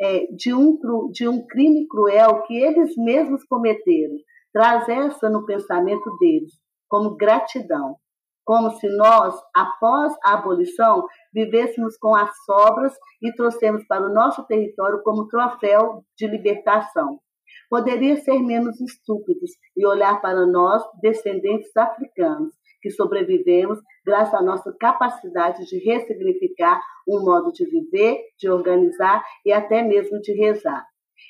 É, 0.00 0.26
de, 0.34 0.54
um, 0.54 0.78
de 1.10 1.28
um 1.28 1.46
crime 1.46 1.86
cruel 1.88 2.42
que 2.44 2.56
eles 2.56 2.96
mesmos 2.96 3.44
cometeram. 3.44 4.16
Traz 4.52 4.88
essa 4.88 5.30
no 5.30 5.46
pensamento 5.46 6.16
deles, 6.18 6.52
como 6.88 7.16
gratidão, 7.16 7.96
como 8.44 8.70
se 8.72 8.88
nós, 8.96 9.40
após 9.54 10.12
a 10.24 10.34
abolição, 10.34 11.06
vivêssemos 11.32 11.96
com 11.98 12.14
as 12.16 12.30
sobras 12.44 12.92
e 13.22 13.32
trouxemos 13.32 13.86
para 13.86 14.04
o 14.04 14.12
nosso 14.12 14.44
território 14.46 15.02
como 15.04 15.28
troféu 15.28 16.04
de 16.18 16.26
libertação. 16.26 17.20
Poderia 17.68 18.16
ser 18.16 18.40
menos 18.40 18.80
estúpidos 18.80 19.52
e 19.76 19.86
olhar 19.86 20.20
para 20.20 20.44
nós, 20.46 20.82
descendentes 21.00 21.76
africanos, 21.76 22.52
que 22.82 22.90
sobrevivemos 22.90 23.78
graças 24.04 24.34
à 24.34 24.42
nossa 24.42 24.74
capacidade 24.80 25.64
de 25.66 25.78
ressignificar 25.78 26.80
um 27.08 27.24
modo 27.24 27.52
de 27.52 27.64
viver, 27.64 28.18
de 28.36 28.50
organizar 28.50 29.22
e 29.46 29.52
até 29.52 29.82
mesmo 29.82 30.20
de 30.20 30.32
rezar. 30.32 30.84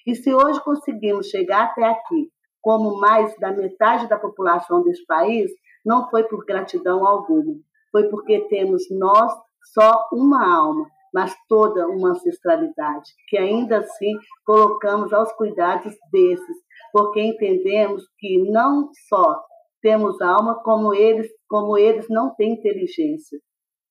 E 0.06 0.14
se 0.14 0.32
hoje 0.32 0.62
conseguimos 0.64 1.26
chegar 1.28 1.64
até 1.64 1.84
aqui, 1.84 2.30
como 2.60 2.98
mais 2.98 3.36
da 3.38 3.52
metade 3.52 4.08
da 4.08 4.18
população 4.18 4.82
deste 4.82 5.04
país, 5.06 5.50
não 5.84 6.08
foi 6.10 6.24
por 6.24 6.44
gratidão 6.44 7.06
alguma, 7.06 7.54
foi 7.90 8.08
porque 8.08 8.40
temos 8.48 8.84
nós 8.90 9.32
só 9.72 10.08
uma 10.12 10.46
alma, 10.46 10.86
mas 11.12 11.34
toda 11.48 11.88
uma 11.88 12.10
ancestralidade, 12.10 13.10
que 13.28 13.36
ainda 13.36 13.78
assim 13.78 14.12
colocamos 14.44 15.12
aos 15.12 15.32
cuidados 15.32 15.94
desses, 16.12 16.56
porque 16.92 17.20
entendemos 17.20 18.04
que 18.18 18.50
não 18.50 18.90
só 19.08 19.42
temos 19.82 20.20
alma 20.20 20.62
como 20.62 20.94
eles, 20.94 21.28
como 21.48 21.76
eles 21.78 22.06
não 22.08 22.34
têm 22.34 22.52
inteligência. 22.52 23.38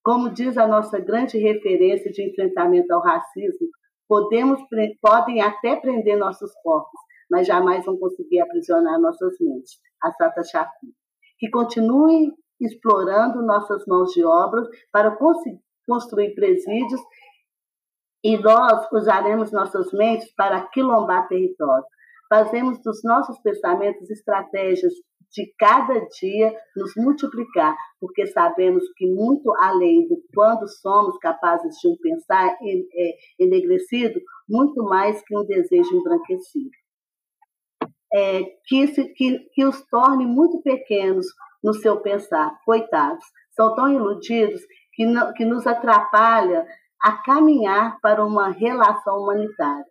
Como 0.04 0.30
diz 0.30 0.58
a 0.58 0.68
nossa 0.68 1.00
grande 1.00 1.38
referência 1.38 2.12
de 2.12 2.30
enfrentamento 2.30 2.94
ao 2.94 3.02
racismo, 3.02 3.68
podemos, 4.08 4.60
podem 5.02 5.42
até 5.42 5.76
prender 5.76 6.18
nossos 6.18 6.52
corpos, 6.64 7.00
mas 7.30 7.48
jamais 7.48 7.86
vão 7.86 7.98
conseguir 7.98 8.42
aprisionar 8.42 9.00
nossas 9.00 9.36
mentes. 9.40 9.80
A 10.04 10.12
Sata 10.12 10.44
Chaku. 10.44 10.88
Que 11.38 11.50
continue 11.50 12.34
explorando 12.60 13.42
nossas 13.42 13.86
mãos 13.88 14.12
de 14.12 14.24
obra 14.24 14.68
para 14.92 15.18
construir 15.88 16.36
presídios 16.36 17.02
e 18.24 18.38
nós 18.38 18.86
usaremos 18.92 19.52
nossas 19.52 19.92
mentes 19.94 20.34
para 20.36 20.68
quilombar 20.68 21.28
território. 21.28 21.86
Fazemos 22.28 22.82
dos 22.84 23.02
nossos 23.04 23.40
pensamentos 23.40 24.10
estratégias 24.10 24.94
de 25.32 25.54
cada 25.58 26.00
dia 26.20 26.54
nos 26.76 26.92
multiplicar, 26.98 27.76
porque 28.00 28.26
sabemos 28.28 28.84
que 28.98 29.08
muito 29.08 29.54
além 29.60 30.08
do 30.08 30.22
quando 30.34 30.68
somos 30.68 31.18
capazes 31.20 31.76
de 31.78 31.88
um 31.88 31.96
pensar 31.98 32.58
é, 32.62 33.44
enegrecido, 33.44 34.20
muito 34.48 34.84
mais 34.84 35.22
que 35.24 35.38
um 35.38 35.46
desejo 35.46 35.96
embranquecido. 35.96 36.72
É, 38.14 38.44
que, 38.66 38.88
se, 38.88 39.06
que, 39.14 39.40
que 39.54 39.66
os 39.66 39.86
torne 39.88 40.26
muito 40.26 40.62
pequenos 40.62 41.28
no 41.64 41.74
seu 41.74 42.00
pensar, 42.02 42.58
coitados, 42.66 43.24
são 43.52 43.76
tão 43.76 43.92
iludidos 43.92 44.62
que, 44.94 45.06
não, 45.06 45.34
que 45.34 45.46
nos 45.46 45.68
atrapalha 45.68 46.66
a 47.02 47.12
caminhar 47.24 48.00
para 48.02 48.26
uma 48.26 48.50
relação 48.50 49.20
humanitária. 49.20 49.86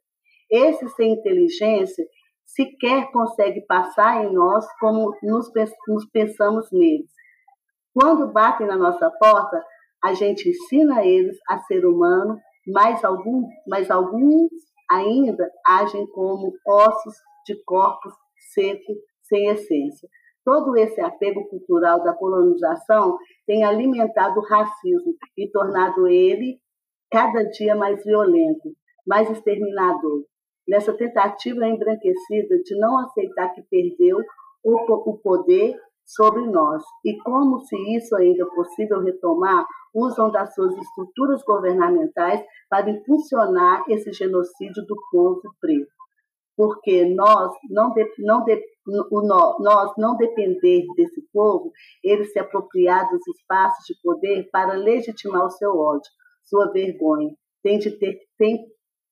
Esse 0.50 0.88
sem 0.90 1.12
inteligência 1.12 2.04
sequer 2.44 3.10
consegue 3.12 3.60
passar 3.66 4.24
em 4.24 4.32
nós 4.32 4.66
como 4.80 5.14
nos, 5.22 5.50
nos 5.86 6.06
pensamos 6.10 6.70
neles. 6.72 7.10
Quando 7.94 8.32
batem 8.32 8.66
na 8.66 8.76
nossa 8.76 9.10
porta, 9.10 9.62
a 10.02 10.14
gente 10.14 10.48
ensina 10.48 11.04
eles 11.04 11.36
a 11.48 11.58
ser 11.60 11.84
humano, 11.84 12.38
mas, 12.66 13.04
algum, 13.04 13.48
mas 13.66 13.90
alguns 13.90 14.50
ainda 14.90 15.50
agem 15.66 16.06
como 16.08 16.52
ossos 16.66 17.14
de 17.48 17.64
corpos 17.64 18.12
secos, 18.52 18.96
sem 19.22 19.48
essência. 19.48 20.08
Todo 20.44 20.76
esse 20.76 21.00
apego 21.00 21.48
cultural 21.48 22.02
da 22.02 22.12
colonização 22.12 23.16
tem 23.46 23.64
alimentado 23.64 24.40
o 24.40 24.46
racismo 24.46 25.14
e 25.36 25.50
tornado 25.50 26.06
ele 26.06 26.58
cada 27.10 27.42
dia 27.44 27.74
mais 27.74 28.04
violento, 28.04 28.74
mais 29.06 29.30
exterminador 29.30 30.24
nessa 30.68 30.92
tentativa 30.92 31.66
embranquecida 31.66 32.58
de 32.62 32.78
não 32.78 32.98
aceitar 32.98 33.48
que 33.54 33.62
perdeu 33.70 34.18
o, 34.62 35.18
poder 35.22 35.74
sobre 36.04 36.46
nós. 36.46 36.82
E 37.04 37.16
como 37.22 37.60
se 37.60 37.76
isso 37.96 38.14
ainda 38.16 38.44
é 38.44 38.54
possível 38.54 39.00
retomar, 39.00 39.64
usam 39.94 40.30
das 40.30 40.54
suas 40.54 40.76
estruturas 40.76 41.42
governamentais 41.42 42.44
para 42.68 42.90
impulsionar 42.90 43.84
esse 43.88 44.12
genocídio 44.12 44.84
do 44.86 44.96
povo 45.10 45.40
preto. 45.58 45.97
Porque 46.58 47.04
nós 47.04 47.52
não, 47.70 47.92
de, 47.92 48.04
não, 48.18 48.42
de, 48.42 48.60
o, 48.88 49.22
nós 49.62 49.92
não 49.96 50.16
depender 50.16 50.84
desse 50.96 51.22
povo, 51.32 51.70
ele 52.02 52.24
se 52.24 52.36
apropriar 52.36 53.08
dos 53.08 53.24
espaços 53.28 53.84
de 53.86 53.94
poder 54.02 54.48
para 54.50 54.72
legitimar 54.72 55.46
o 55.46 55.50
seu 55.50 55.70
ódio, 55.70 56.10
sua 56.42 56.72
vergonha. 56.72 57.30
Tem 57.62 57.78
de 57.78 57.96
ter, 57.96 58.18
tem 58.36 58.58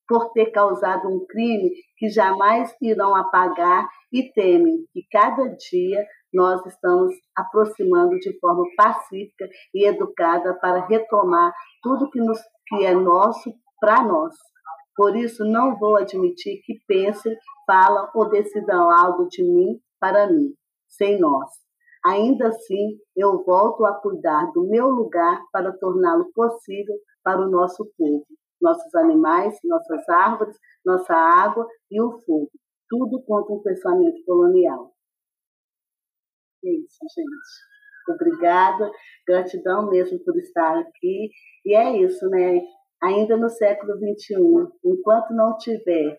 por 0.08 0.32
ter 0.32 0.46
causado 0.46 1.06
um 1.08 1.24
crime 1.24 1.70
que 1.96 2.08
jamais 2.08 2.74
irão 2.82 3.14
apagar 3.14 3.86
e 4.12 4.32
temem 4.32 4.84
que 4.92 5.06
cada 5.08 5.46
dia 5.70 6.04
nós 6.34 6.66
estamos 6.66 7.14
aproximando 7.36 8.18
de 8.18 8.36
forma 8.40 8.64
pacífica 8.76 9.48
e 9.72 9.86
educada 9.86 10.52
para 10.54 10.84
retomar 10.88 11.52
tudo 11.80 12.10
que, 12.10 12.18
nos, 12.18 12.40
que 12.66 12.84
é 12.84 12.92
nosso 12.92 13.54
para 13.78 14.02
nós. 14.02 14.34
Por 14.96 15.16
isso, 15.16 15.44
não 15.44 15.78
vou 15.78 15.96
admitir 15.96 16.60
que 16.64 16.80
pensem, 16.86 17.36
falam 17.66 18.08
ou 18.14 18.30
decidam 18.30 18.90
algo 18.90 19.28
de 19.28 19.42
mim 19.42 19.78
para 20.00 20.26
mim, 20.32 20.54
sem 20.88 21.18
nós. 21.18 21.50
Ainda 22.04 22.48
assim, 22.48 22.98
eu 23.16 23.44
volto 23.44 23.84
a 23.84 23.94
cuidar 23.94 24.50
do 24.52 24.68
meu 24.68 24.88
lugar 24.88 25.42
para 25.52 25.76
torná-lo 25.76 26.30
possível 26.32 26.94
para 27.22 27.40
o 27.40 27.50
nosso 27.50 27.84
povo 27.98 28.24
nossos 28.60 28.94
animais, 28.94 29.58
nossas 29.64 30.08
árvores, 30.08 30.56
nossa 30.84 31.14
água 31.14 31.66
e 31.90 32.00
o 32.00 32.18
fogo. 32.20 32.50
Tudo 32.88 33.22
contra 33.24 33.54
um 33.54 33.62
pensamento 33.62 34.24
colonial. 34.24 34.92
É 36.64 36.70
isso, 36.70 36.98
gente. 37.14 38.14
Obrigada, 38.14 38.90
gratidão 39.26 39.88
mesmo 39.90 40.18
por 40.24 40.36
estar 40.38 40.78
aqui. 40.78 41.30
E 41.64 41.74
é 41.74 41.98
isso, 41.98 42.28
né? 42.28 42.60
Ainda 43.02 43.36
no 43.36 43.48
século 43.48 43.94
XXI, 43.94 44.36
enquanto 44.84 45.34
não 45.34 45.56
tiver 45.58 46.18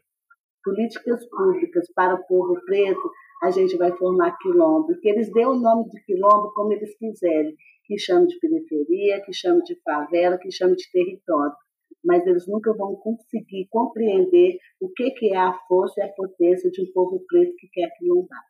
políticas 0.64 1.28
públicas 1.30 1.92
para 1.94 2.16
o 2.16 2.24
povo 2.28 2.60
preto, 2.66 3.12
a 3.44 3.52
gente 3.52 3.78
vai 3.78 3.92
formar 3.98 4.38
quilombo. 4.38 5.00
Que 5.02 5.10
eles 5.10 5.32
dêem 5.32 5.48
o 5.48 5.56
nome 5.56 5.90
de 5.90 6.04
quilombo 6.04 6.54
como 6.54 6.74
eles 6.74 6.96
quiserem, 6.98 7.56
que 7.86 7.98
chame 7.98 8.28
de 8.28 8.40
periferia, 8.40 9.22
que 9.26 9.34
chame 9.34 9.64
de 9.64 9.80
favela, 9.82 10.38
que 10.38 10.52
chame 10.52 10.76
de 10.76 10.92
território 10.92 11.56
mas 12.04 12.26
eles 12.26 12.48
nunca 12.48 12.74
vão 12.74 12.96
conseguir 12.96 13.68
compreender 13.70 14.58
o 14.80 14.90
que, 14.90 15.12
que 15.12 15.34
é 15.34 15.38
a 15.38 15.54
força 15.68 16.00
e 16.00 16.04
a 16.04 16.14
potência 16.14 16.72
de 16.72 16.82
um 16.82 16.92
povo 16.94 17.22
preto 17.28 17.54
que 17.58 17.68
quer 17.68 17.90
quilombar. 17.98 18.42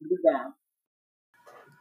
Obrigada. 0.00 0.54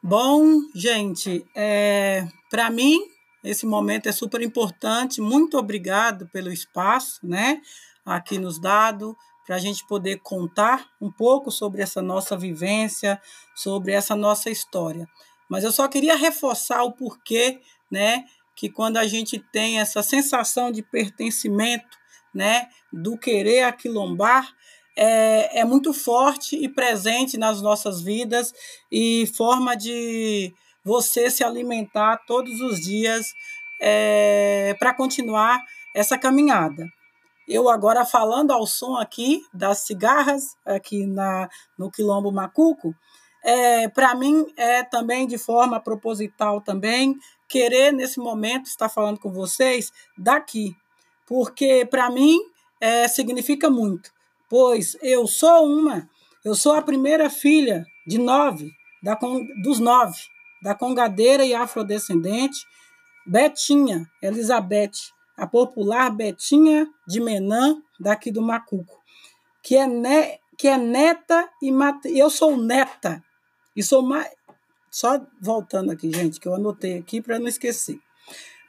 Bom, 0.04 0.62
gente, 0.76 1.46
é, 1.56 2.24
para 2.50 2.70
mim, 2.70 3.00
esse 3.44 3.66
momento 3.66 4.08
é 4.08 4.12
super 4.12 4.42
importante. 4.42 5.22
Muito 5.22 5.58
obrigado 5.58 6.28
pelo 6.30 6.52
espaço, 6.52 7.20
né, 7.24 7.62
aqui 8.06 8.38
nos 8.38 8.60
dado, 8.60 9.16
para 9.46 9.56
a 9.56 9.60
gente 9.60 9.86
poder 9.88 10.20
contar 10.22 10.88
um 11.02 11.12
pouco 11.12 11.52
sobre 11.52 11.82
essa 11.82 12.02
nossa 12.02 12.38
vivência, 12.38 13.20
sobre 13.56 13.92
essa 13.92 14.16
nossa 14.16 14.50
história. 14.50 15.08
Mas 15.50 15.64
eu 15.64 15.72
só 15.72 15.88
queria 15.88 16.16
reforçar 16.16 16.84
o 16.84 16.94
porquê, 16.94 17.60
né, 17.92 18.26
que 18.56 18.70
quando 18.70 18.98
a 18.98 19.08
gente 19.08 19.40
tem 19.52 19.80
essa 19.80 20.04
sensação 20.04 20.72
de 20.72 20.84
pertencimento, 20.84 21.98
né, 22.34 22.70
do 22.94 23.18
querer 23.18 23.64
aquilombar, 23.64 24.54
é, 24.96 25.62
é 25.62 25.66
muito 25.66 25.94
forte 25.94 26.56
e 26.56 26.70
presente 26.70 27.38
nas 27.38 27.62
nossas 27.62 28.02
vidas 28.02 28.54
e 28.92 29.26
forma 29.36 29.76
de 29.76 30.54
você 30.84 31.30
se 31.30 31.44
alimentar 31.44 32.18
todos 32.26 32.60
os 32.62 32.80
dias 32.80 33.34
é, 33.82 34.76
para 34.80 34.94
continuar 34.94 35.60
essa 35.96 36.18
caminhada. 36.18 36.86
Eu 37.48 37.68
agora 37.68 38.06
falando 38.06 38.52
ao 38.52 38.66
som 38.66 38.96
aqui 38.96 39.42
das 39.54 39.80
cigarras, 39.80 40.56
aqui 40.66 41.06
na, 41.06 41.50
no 41.78 41.92
Quilombo 41.92 42.32
Macuco, 42.32 42.96
é, 43.44 43.88
para 43.90 44.14
mim 44.16 44.46
é 44.56 44.84
também 44.84 45.26
de 45.28 45.38
forma 45.38 45.80
proposital 45.80 46.62
também 46.62 47.16
querer 47.50 47.92
nesse 47.92 48.20
momento 48.20 48.68
estar 48.68 48.88
falando 48.88 49.20
com 49.20 49.32
vocês 49.32 49.92
daqui, 50.18 50.76
porque 51.28 51.86
para 51.90 52.10
mim 52.10 52.40
é, 52.80 53.08
significa 53.08 53.70
muito, 53.70 54.12
pois 54.50 54.96
eu 55.02 55.28
sou 55.28 55.66
uma, 55.66 56.08
eu 56.46 56.56
sou 56.56 56.76
a 56.76 56.82
primeira 56.82 57.30
filha 57.30 57.84
de 58.08 58.18
nove, 58.18 58.72
da, 59.04 59.18
dos 59.64 59.80
nove, 59.80 60.18
da 60.62 60.76
congadeira 60.76 61.46
e 61.46 61.54
afrodescendente, 61.54 62.66
Betinha 63.26 64.10
Elizabeth, 64.22 65.12
a 65.38 65.48
popular 65.48 66.10
Betinha 66.12 66.88
de 67.08 67.20
Menã, 67.20 67.82
daqui 68.00 68.32
do 68.32 68.42
Macuco, 68.42 69.00
que 69.64 69.76
é, 69.76 69.88
ne, 69.88 70.40
que 70.58 70.68
é 70.68 70.78
neta 70.78 71.50
e 71.62 71.72
mate, 71.72 72.16
eu 72.18 72.30
sou 72.30 72.58
neta, 72.58 73.24
e 73.76 73.82
sou 73.82 74.02
mais. 74.02 74.30
Só 74.90 75.26
voltando 75.40 75.92
aqui, 75.92 76.12
gente, 76.14 76.40
que 76.40 76.48
eu 76.48 76.54
anotei 76.54 76.98
aqui 76.98 77.22
para 77.22 77.40
não 77.40 77.48
esquecer. 77.48 77.98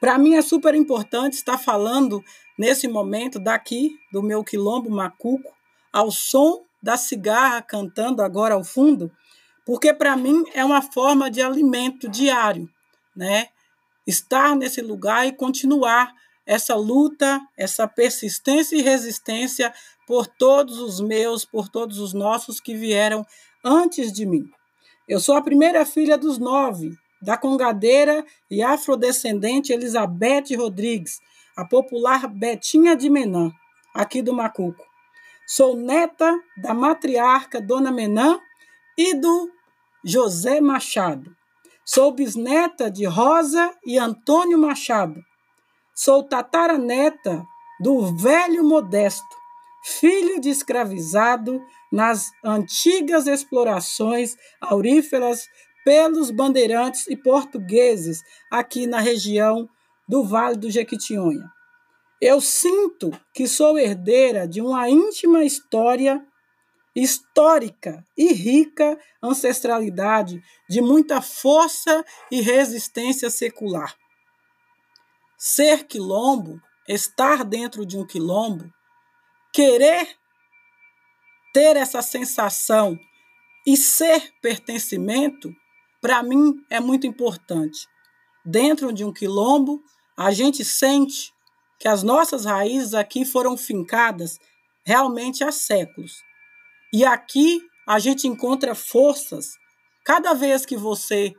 Para 0.01 0.17
mim 0.19 0.35
é 0.35 0.43
super 0.43 0.75
importante 0.75 1.35
estar 1.35 1.59
falando 1.59 2.23
nesse 2.57 2.87
momento 2.87 3.41
daqui 3.41 3.99
do 4.13 4.23
meu 4.23 4.45
quilombo 4.45 4.89
Macuco, 4.89 5.53
ao 5.93 6.11
som 6.11 6.65
da 6.83 6.97
cigarra 6.97 7.61
cantando 7.61 8.23
agora 8.23 8.55
ao 8.55 8.65
fundo, 8.65 9.11
porque 9.65 9.93
para 9.93 10.17
mim 10.17 10.45
é 10.55 10.65
uma 10.65 10.83
forma 10.83 11.31
de 11.31 11.41
alimento 11.41 12.09
diário, 12.09 12.69
né? 13.15 13.49
Estar 14.07 14.57
nesse 14.57 14.81
lugar 14.81 15.27
e 15.27 15.33
continuar 15.33 16.13
essa 16.45 16.75
luta, 16.75 17.41
essa 17.57 17.87
persistência 17.87 18.77
e 18.77 18.83
resistência 18.83 19.73
por 20.07 20.27
todos 20.27 20.79
os 20.79 21.01
meus, 21.01 21.45
por 21.45 21.69
todos 21.69 21.99
os 21.99 22.13
nossos 22.13 22.59
que 22.61 22.75
vieram 22.75 23.25
antes 23.65 24.13
de 24.13 24.27
mim. 24.27 24.51
Eu 25.09 25.21
sou 25.21 25.37
a 25.37 25.43
primeira 25.43 25.87
filha 25.87 26.19
dos 26.19 26.39
nove, 26.39 26.97
da 27.21 27.37
congadeira 27.37 28.25
e 28.51 28.63
afrodescendente 28.63 29.73
Elizabeth 29.73 30.57
Rodrigues, 30.57 31.21
a 31.57 31.65
popular 31.65 32.27
Betinha 32.27 32.97
de 32.97 33.09
Menã, 33.09 33.53
aqui 33.95 34.21
do 34.21 34.33
Macuco. 34.33 34.85
Sou 35.47 35.77
neta 35.77 36.37
da 36.57 36.75
matriarca 36.75 37.61
Dona 37.61 37.93
Menã 37.93 38.41
e 39.03 39.15
do 39.15 39.51
José 40.05 40.61
Machado. 40.61 41.35
Sou 41.85 42.13
bisneta 42.13 42.89
de 42.89 43.05
Rosa 43.05 43.75
e 43.85 43.99
Antônio 43.99 44.57
Machado, 44.57 45.21
Sou 45.93 46.23
tataraneta 46.23 47.45
do 47.81 48.17
velho 48.17 48.63
Modesto, 48.63 49.37
filho 49.85 50.41
de 50.41 50.51
escravizado 50.51 51.61
nas 51.91 52.31
antigas 52.45 53.27
explorações 53.27 54.37
auríferas 54.61 55.49
pelos 55.85 56.31
bandeirantes 56.31 57.09
e 57.09 57.17
portugueses 57.17 58.23
aqui 58.51 58.87
na 58.87 59.01
região 59.01 59.69
do 60.09 60.23
Vale 60.23 60.57
do 60.57 60.71
Jequitinhonha. 60.71 61.51
Eu 62.21 62.41
sinto 62.41 63.11
que 63.35 63.49
sou 63.49 63.77
herdeira 63.77 64.47
de 64.47 64.63
uma 64.63 64.89
íntima 64.89 65.43
história 65.45 66.25
histórica 66.95 68.07
e 68.17 68.33
rica 68.33 68.99
ancestralidade 69.23 70.43
de 70.69 70.81
muita 70.81 71.23
força 71.23 72.05
e 72.31 72.41
resistência 72.41 73.31
secular. 73.31 73.97
Ser 75.39 75.85
quilombo, 75.87 76.61
estar 76.87 77.45
dentro 77.45 77.87
de 77.87 77.97
um 77.97 78.07
quilombo, 78.07 78.73
querer 79.53 80.17
ter 81.53 81.77
essa 81.77 82.03
sensação 82.03 82.99
e 83.67 83.77
ser 83.77 84.33
pertencimento, 84.41 85.55
para 86.01 86.23
mim 86.23 86.55
é 86.69 86.81
muito 86.81 87.07
importante. 87.07 87.87
Dentro 88.45 88.93
de 88.93 89.05
um 89.05 89.13
quilombo, 89.13 89.83
a 90.17 90.33
gente 90.33 90.65
sente 90.65 91.33
que 91.79 91.89
as 91.89 92.03
nossas 92.03 92.45
raízes 92.45 92.95
aqui 92.95 93.25
foram 93.25 93.57
fincadas 93.57 94.39
realmente 94.85 95.45
há 95.45 95.53
séculos. 95.53 96.23
E 96.93 97.05
aqui 97.05 97.61
a 97.89 97.99
gente 97.99 98.29
encontra 98.29 98.75
forças. 98.75 99.53
Cada 100.05 100.35
vez 100.35 100.67
que 100.67 100.77
você 100.77 101.33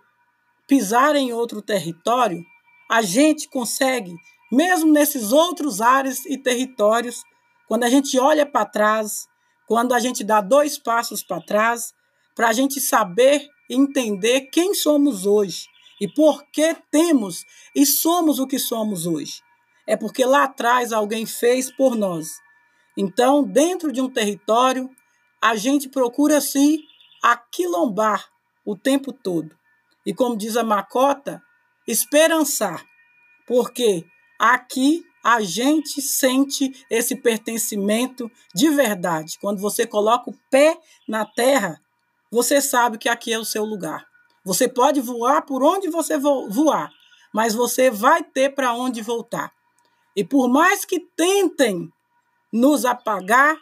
pisar 0.67 1.15
em 1.15 1.31
outro 1.31 1.61
território, 1.61 2.41
a 2.89 3.01
gente 3.01 3.47
consegue, 3.49 4.13
mesmo 4.51 4.91
nesses 4.91 5.31
outros 5.31 5.81
ares 5.81 6.25
e 6.25 6.37
territórios, 6.37 7.21
quando 7.67 7.83
a 7.83 7.89
gente 7.89 8.17
olha 8.19 8.45
para 8.45 8.65
trás, 8.65 9.27
quando 9.67 9.93
a 9.93 9.99
gente 9.99 10.23
dá 10.23 10.41
dois 10.41 10.77
passos 10.77 11.23
para 11.23 11.41
trás, 11.41 11.93
para 12.35 12.49
a 12.49 12.53
gente 12.53 12.79
saber 12.81 13.47
entender 13.69 14.49
quem 14.51 14.73
somos 14.73 15.25
hoje 15.25 15.67
e 16.01 16.07
por 16.07 16.43
que 16.51 16.75
temos 16.91 17.45
e 17.75 17.85
somos 17.85 18.39
o 18.39 18.47
que 18.47 18.59
somos 18.59 19.05
hoje. 19.05 19.41
É 19.85 19.95
porque 19.95 20.25
lá 20.25 20.43
atrás 20.45 20.91
alguém 20.91 21.25
fez 21.25 21.71
por 21.71 21.95
nós. 21.95 22.27
Então, 22.97 23.43
dentro 23.43 23.91
de 23.91 24.01
um 24.01 24.09
território, 24.09 24.89
a 25.43 25.57
gente 25.57 25.89
procura 25.89 26.39
se 26.39 26.81
aquilombar 27.21 28.29
o 28.65 28.77
tempo 28.77 29.11
todo. 29.11 29.53
E 30.05 30.13
como 30.13 30.37
diz 30.37 30.55
a 30.55 30.63
Macota, 30.63 31.43
esperançar, 31.85 32.85
porque 33.45 34.05
aqui 34.39 35.03
a 35.21 35.41
gente 35.41 36.01
sente 36.01 36.85
esse 36.89 37.17
pertencimento 37.17 38.31
de 38.55 38.69
verdade. 38.69 39.37
Quando 39.41 39.59
você 39.59 39.85
coloca 39.85 40.29
o 40.29 40.37
pé 40.49 40.79
na 41.05 41.25
terra, 41.25 41.77
você 42.31 42.61
sabe 42.61 42.97
que 42.97 43.09
aqui 43.09 43.33
é 43.33 43.37
o 43.37 43.43
seu 43.43 43.65
lugar. 43.65 44.05
Você 44.45 44.69
pode 44.69 45.01
voar 45.01 45.41
por 45.41 45.61
onde 45.61 45.89
você 45.89 46.17
voar, 46.17 46.89
mas 47.33 47.53
você 47.53 47.91
vai 47.91 48.23
ter 48.23 48.55
para 48.55 48.73
onde 48.73 49.01
voltar. 49.01 49.51
E 50.15 50.23
por 50.23 50.47
mais 50.47 50.85
que 50.85 51.01
tentem 51.01 51.89
nos 52.51 52.85
apagar, 52.85 53.57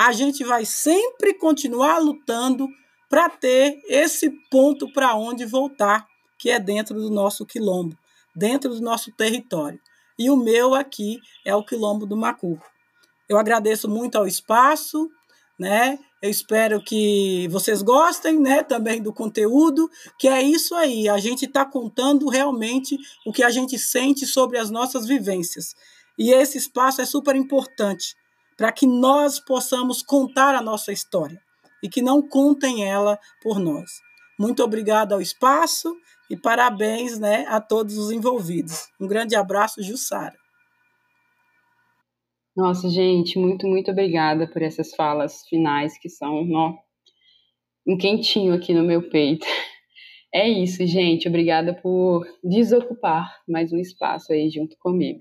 a 0.00 0.12
gente 0.12 0.42
vai 0.42 0.64
sempre 0.64 1.34
continuar 1.34 1.98
lutando 1.98 2.66
para 3.06 3.28
ter 3.28 3.82
esse 3.86 4.30
ponto 4.50 4.90
para 4.94 5.14
onde 5.14 5.44
voltar 5.44 6.06
que 6.38 6.48
é 6.48 6.58
dentro 6.58 6.98
do 6.98 7.10
nosso 7.10 7.44
quilombo, 7.44 7.94
dentro 8.34 8.70
do 8.74 8.80
nosso 8.80 9.12
território. 9.12 9.78
E 10.18 10.30
o 10.30 10.38
meu 10.38 10.74
aqui 10.74 11.20
é 11.44 11.54
o 11.54 11.62
quilombo 11.62 12.06
do 12.06 12.16
Macuco. 12.16 12.64
Eu 13.28 13.36
agradeço 13.36 13.90
muito 13.90 14.16
ao 14.16 14.26
espaço, 14.26 15.10
né? 15.58 15.98
Eu 16.22 16.30
espero 16.30 16.82
que 16.82 17.46
vocês 17.48 17.82
gostem, 17.82 18.40
né, 18.40 18.62
também 18.62 19.02
do 19.02 19.12
conteúdo, 19.12 19.90
que 20.18 20.28
é 20.28 20.40
isso 20.40 20.74
aí. 20.74 21.10
A 21.10 21.18
gente 21.18 21.44
está 21.44 21.66
contando 21.66 22.26
realmente 22.30 22.96
o 23.26 23.32
que 23.34 23.42
a 23.42 23.50
gente 23.50 23.78
sente 23.78 24.24
sobre 24.24 24.56
as 24.56 24.70
nossas 24.70 25.06
vivências. 25.06 25.74
E 26.18 26.32
esse 26.32 26.56
espaço 26.56 27.02
é 27.02 27.04
super 27.04 27.36
importante 27.36 28.16
para 28.60 28.72
que 28.72 28.86
nós 28.86 29.40
possamos 29.40 30.02
contar 30.02 30.54
a 30.54 30.60
nossa 30.60 30.92
história 30.92 31.40
e 31.82 31.88
que 31.88 32.02
não 32.02 32.20
contem 32.20 32.86
ela 32.86 33.18
por 33.42 33.58
nós. 33.58 33.90
Muito 34.38 34.62
obrigado 34.62 35.14
ao 35.14 35.20
espaço 35.22 35.96
e 36.28 36.36
parabéns 36.36 37.18
né, 37.18 37.46
a 37.48 37.58
todos 37.58 37.96
os 37.96 38.10
envolvidos. 38.10 38.88
Um 39.00 39.08
grande 39.08 39.34
abraço, 39.34 39.82
Jussara. 39.82 40.36
Nossa, 42.54 42.90
gente, 42.90 43.38
muito, 43.38 43.66
muito 43.66 43.90
obrigada 43.92 44.46
por 44.46 44.60
essas 44.60 44.94
falas 44.94 45.40
finais 45.48 45.98
que 45.98 46.10
são 46.10 46.46
um 47.86 47.96
quentinho 47.96 48.52
aqui 48.52 48.74
no 48.74 48.84
meu 48.84 49.08
peito. 49.08 49.46
É 50.32 50.48
isso, 50.48 50.86
gente. 50.86 51.26
Obrigada 51.26 51.74
por 51.74 52.24
desocupar 52.44 53.28
mais 53.48 53.72
um 53.72 53.78
espaço 53.78 54.32
aí 54.32 54.48
junto 54.48 54.76
comigo. 54.78 55.18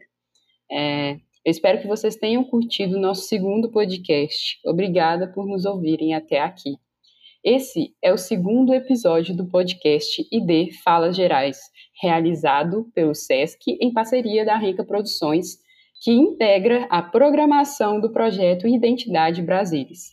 É, 0.72 1.20
eu 1.50 1.52
espero 1.52 1.82
que 1.82 1.88
vocês 1.88 2.16
tenham 2.16 2.44
curtido 2.44 2.96
o 2.96 3.02
nosso 3.02 3.24
segundo 3.24 3.72
podcast. 3.72 4.60
Obrigada 4.64 5.28
por 5.28 5.48
nos 5.48 5.66
ouvirem 5.66 6.14
até 6.14 6.40
aqui. 6.40 6.76
Esse 7.44 7.96
é 8.04 8.14
o 8.14 8.18
segundo 8.20 8.72
episódio 8.72 9.36
do 9.36 9.48
podcast 9.48 10.28
ID 10.32 10.72
Falas 10.84 11.16
Gerais, 11.16 11.58
realizado 12.00 12.92
pelo 12.94 13.16
SESC 13.16 13.80
em 13.82 13.92
parceria 13.92 14.46
da 14.46 14.58
Renca 14.58 14.84
Produções 14.84 15.58
que 16.04 16.12
integra 16.12 16.86
a 16.88 17.02
programação 17.02 18.00
do 18.00 18.12
projeto 18.12 18.68
Identidade 18.68 19.42
Brasilis. 19.42 20.12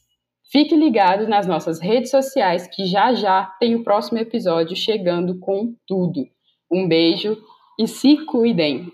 Fique 0.51 0.75
ligado 0.75 1.29
nas 1.29 1.47
nossas 1.47 1.81
redes 1.81 2.11
sociais 2.11 2.67
que 2.67 2.87
já 2.87 3.13
já 3.13 3.45
tem 3.61 3.75
o 3.75 3.85
próximo 3.85 4.19
episódio 4.19 4.75
chegando 4.75 5.39
com 5.39 5.75
tudo. 5.87 6.27
Um 6.73 6.89
beijo 6.89 7.37
e 7.79 7.87
se 7.87 8.25
cuidem! 8.25 8.91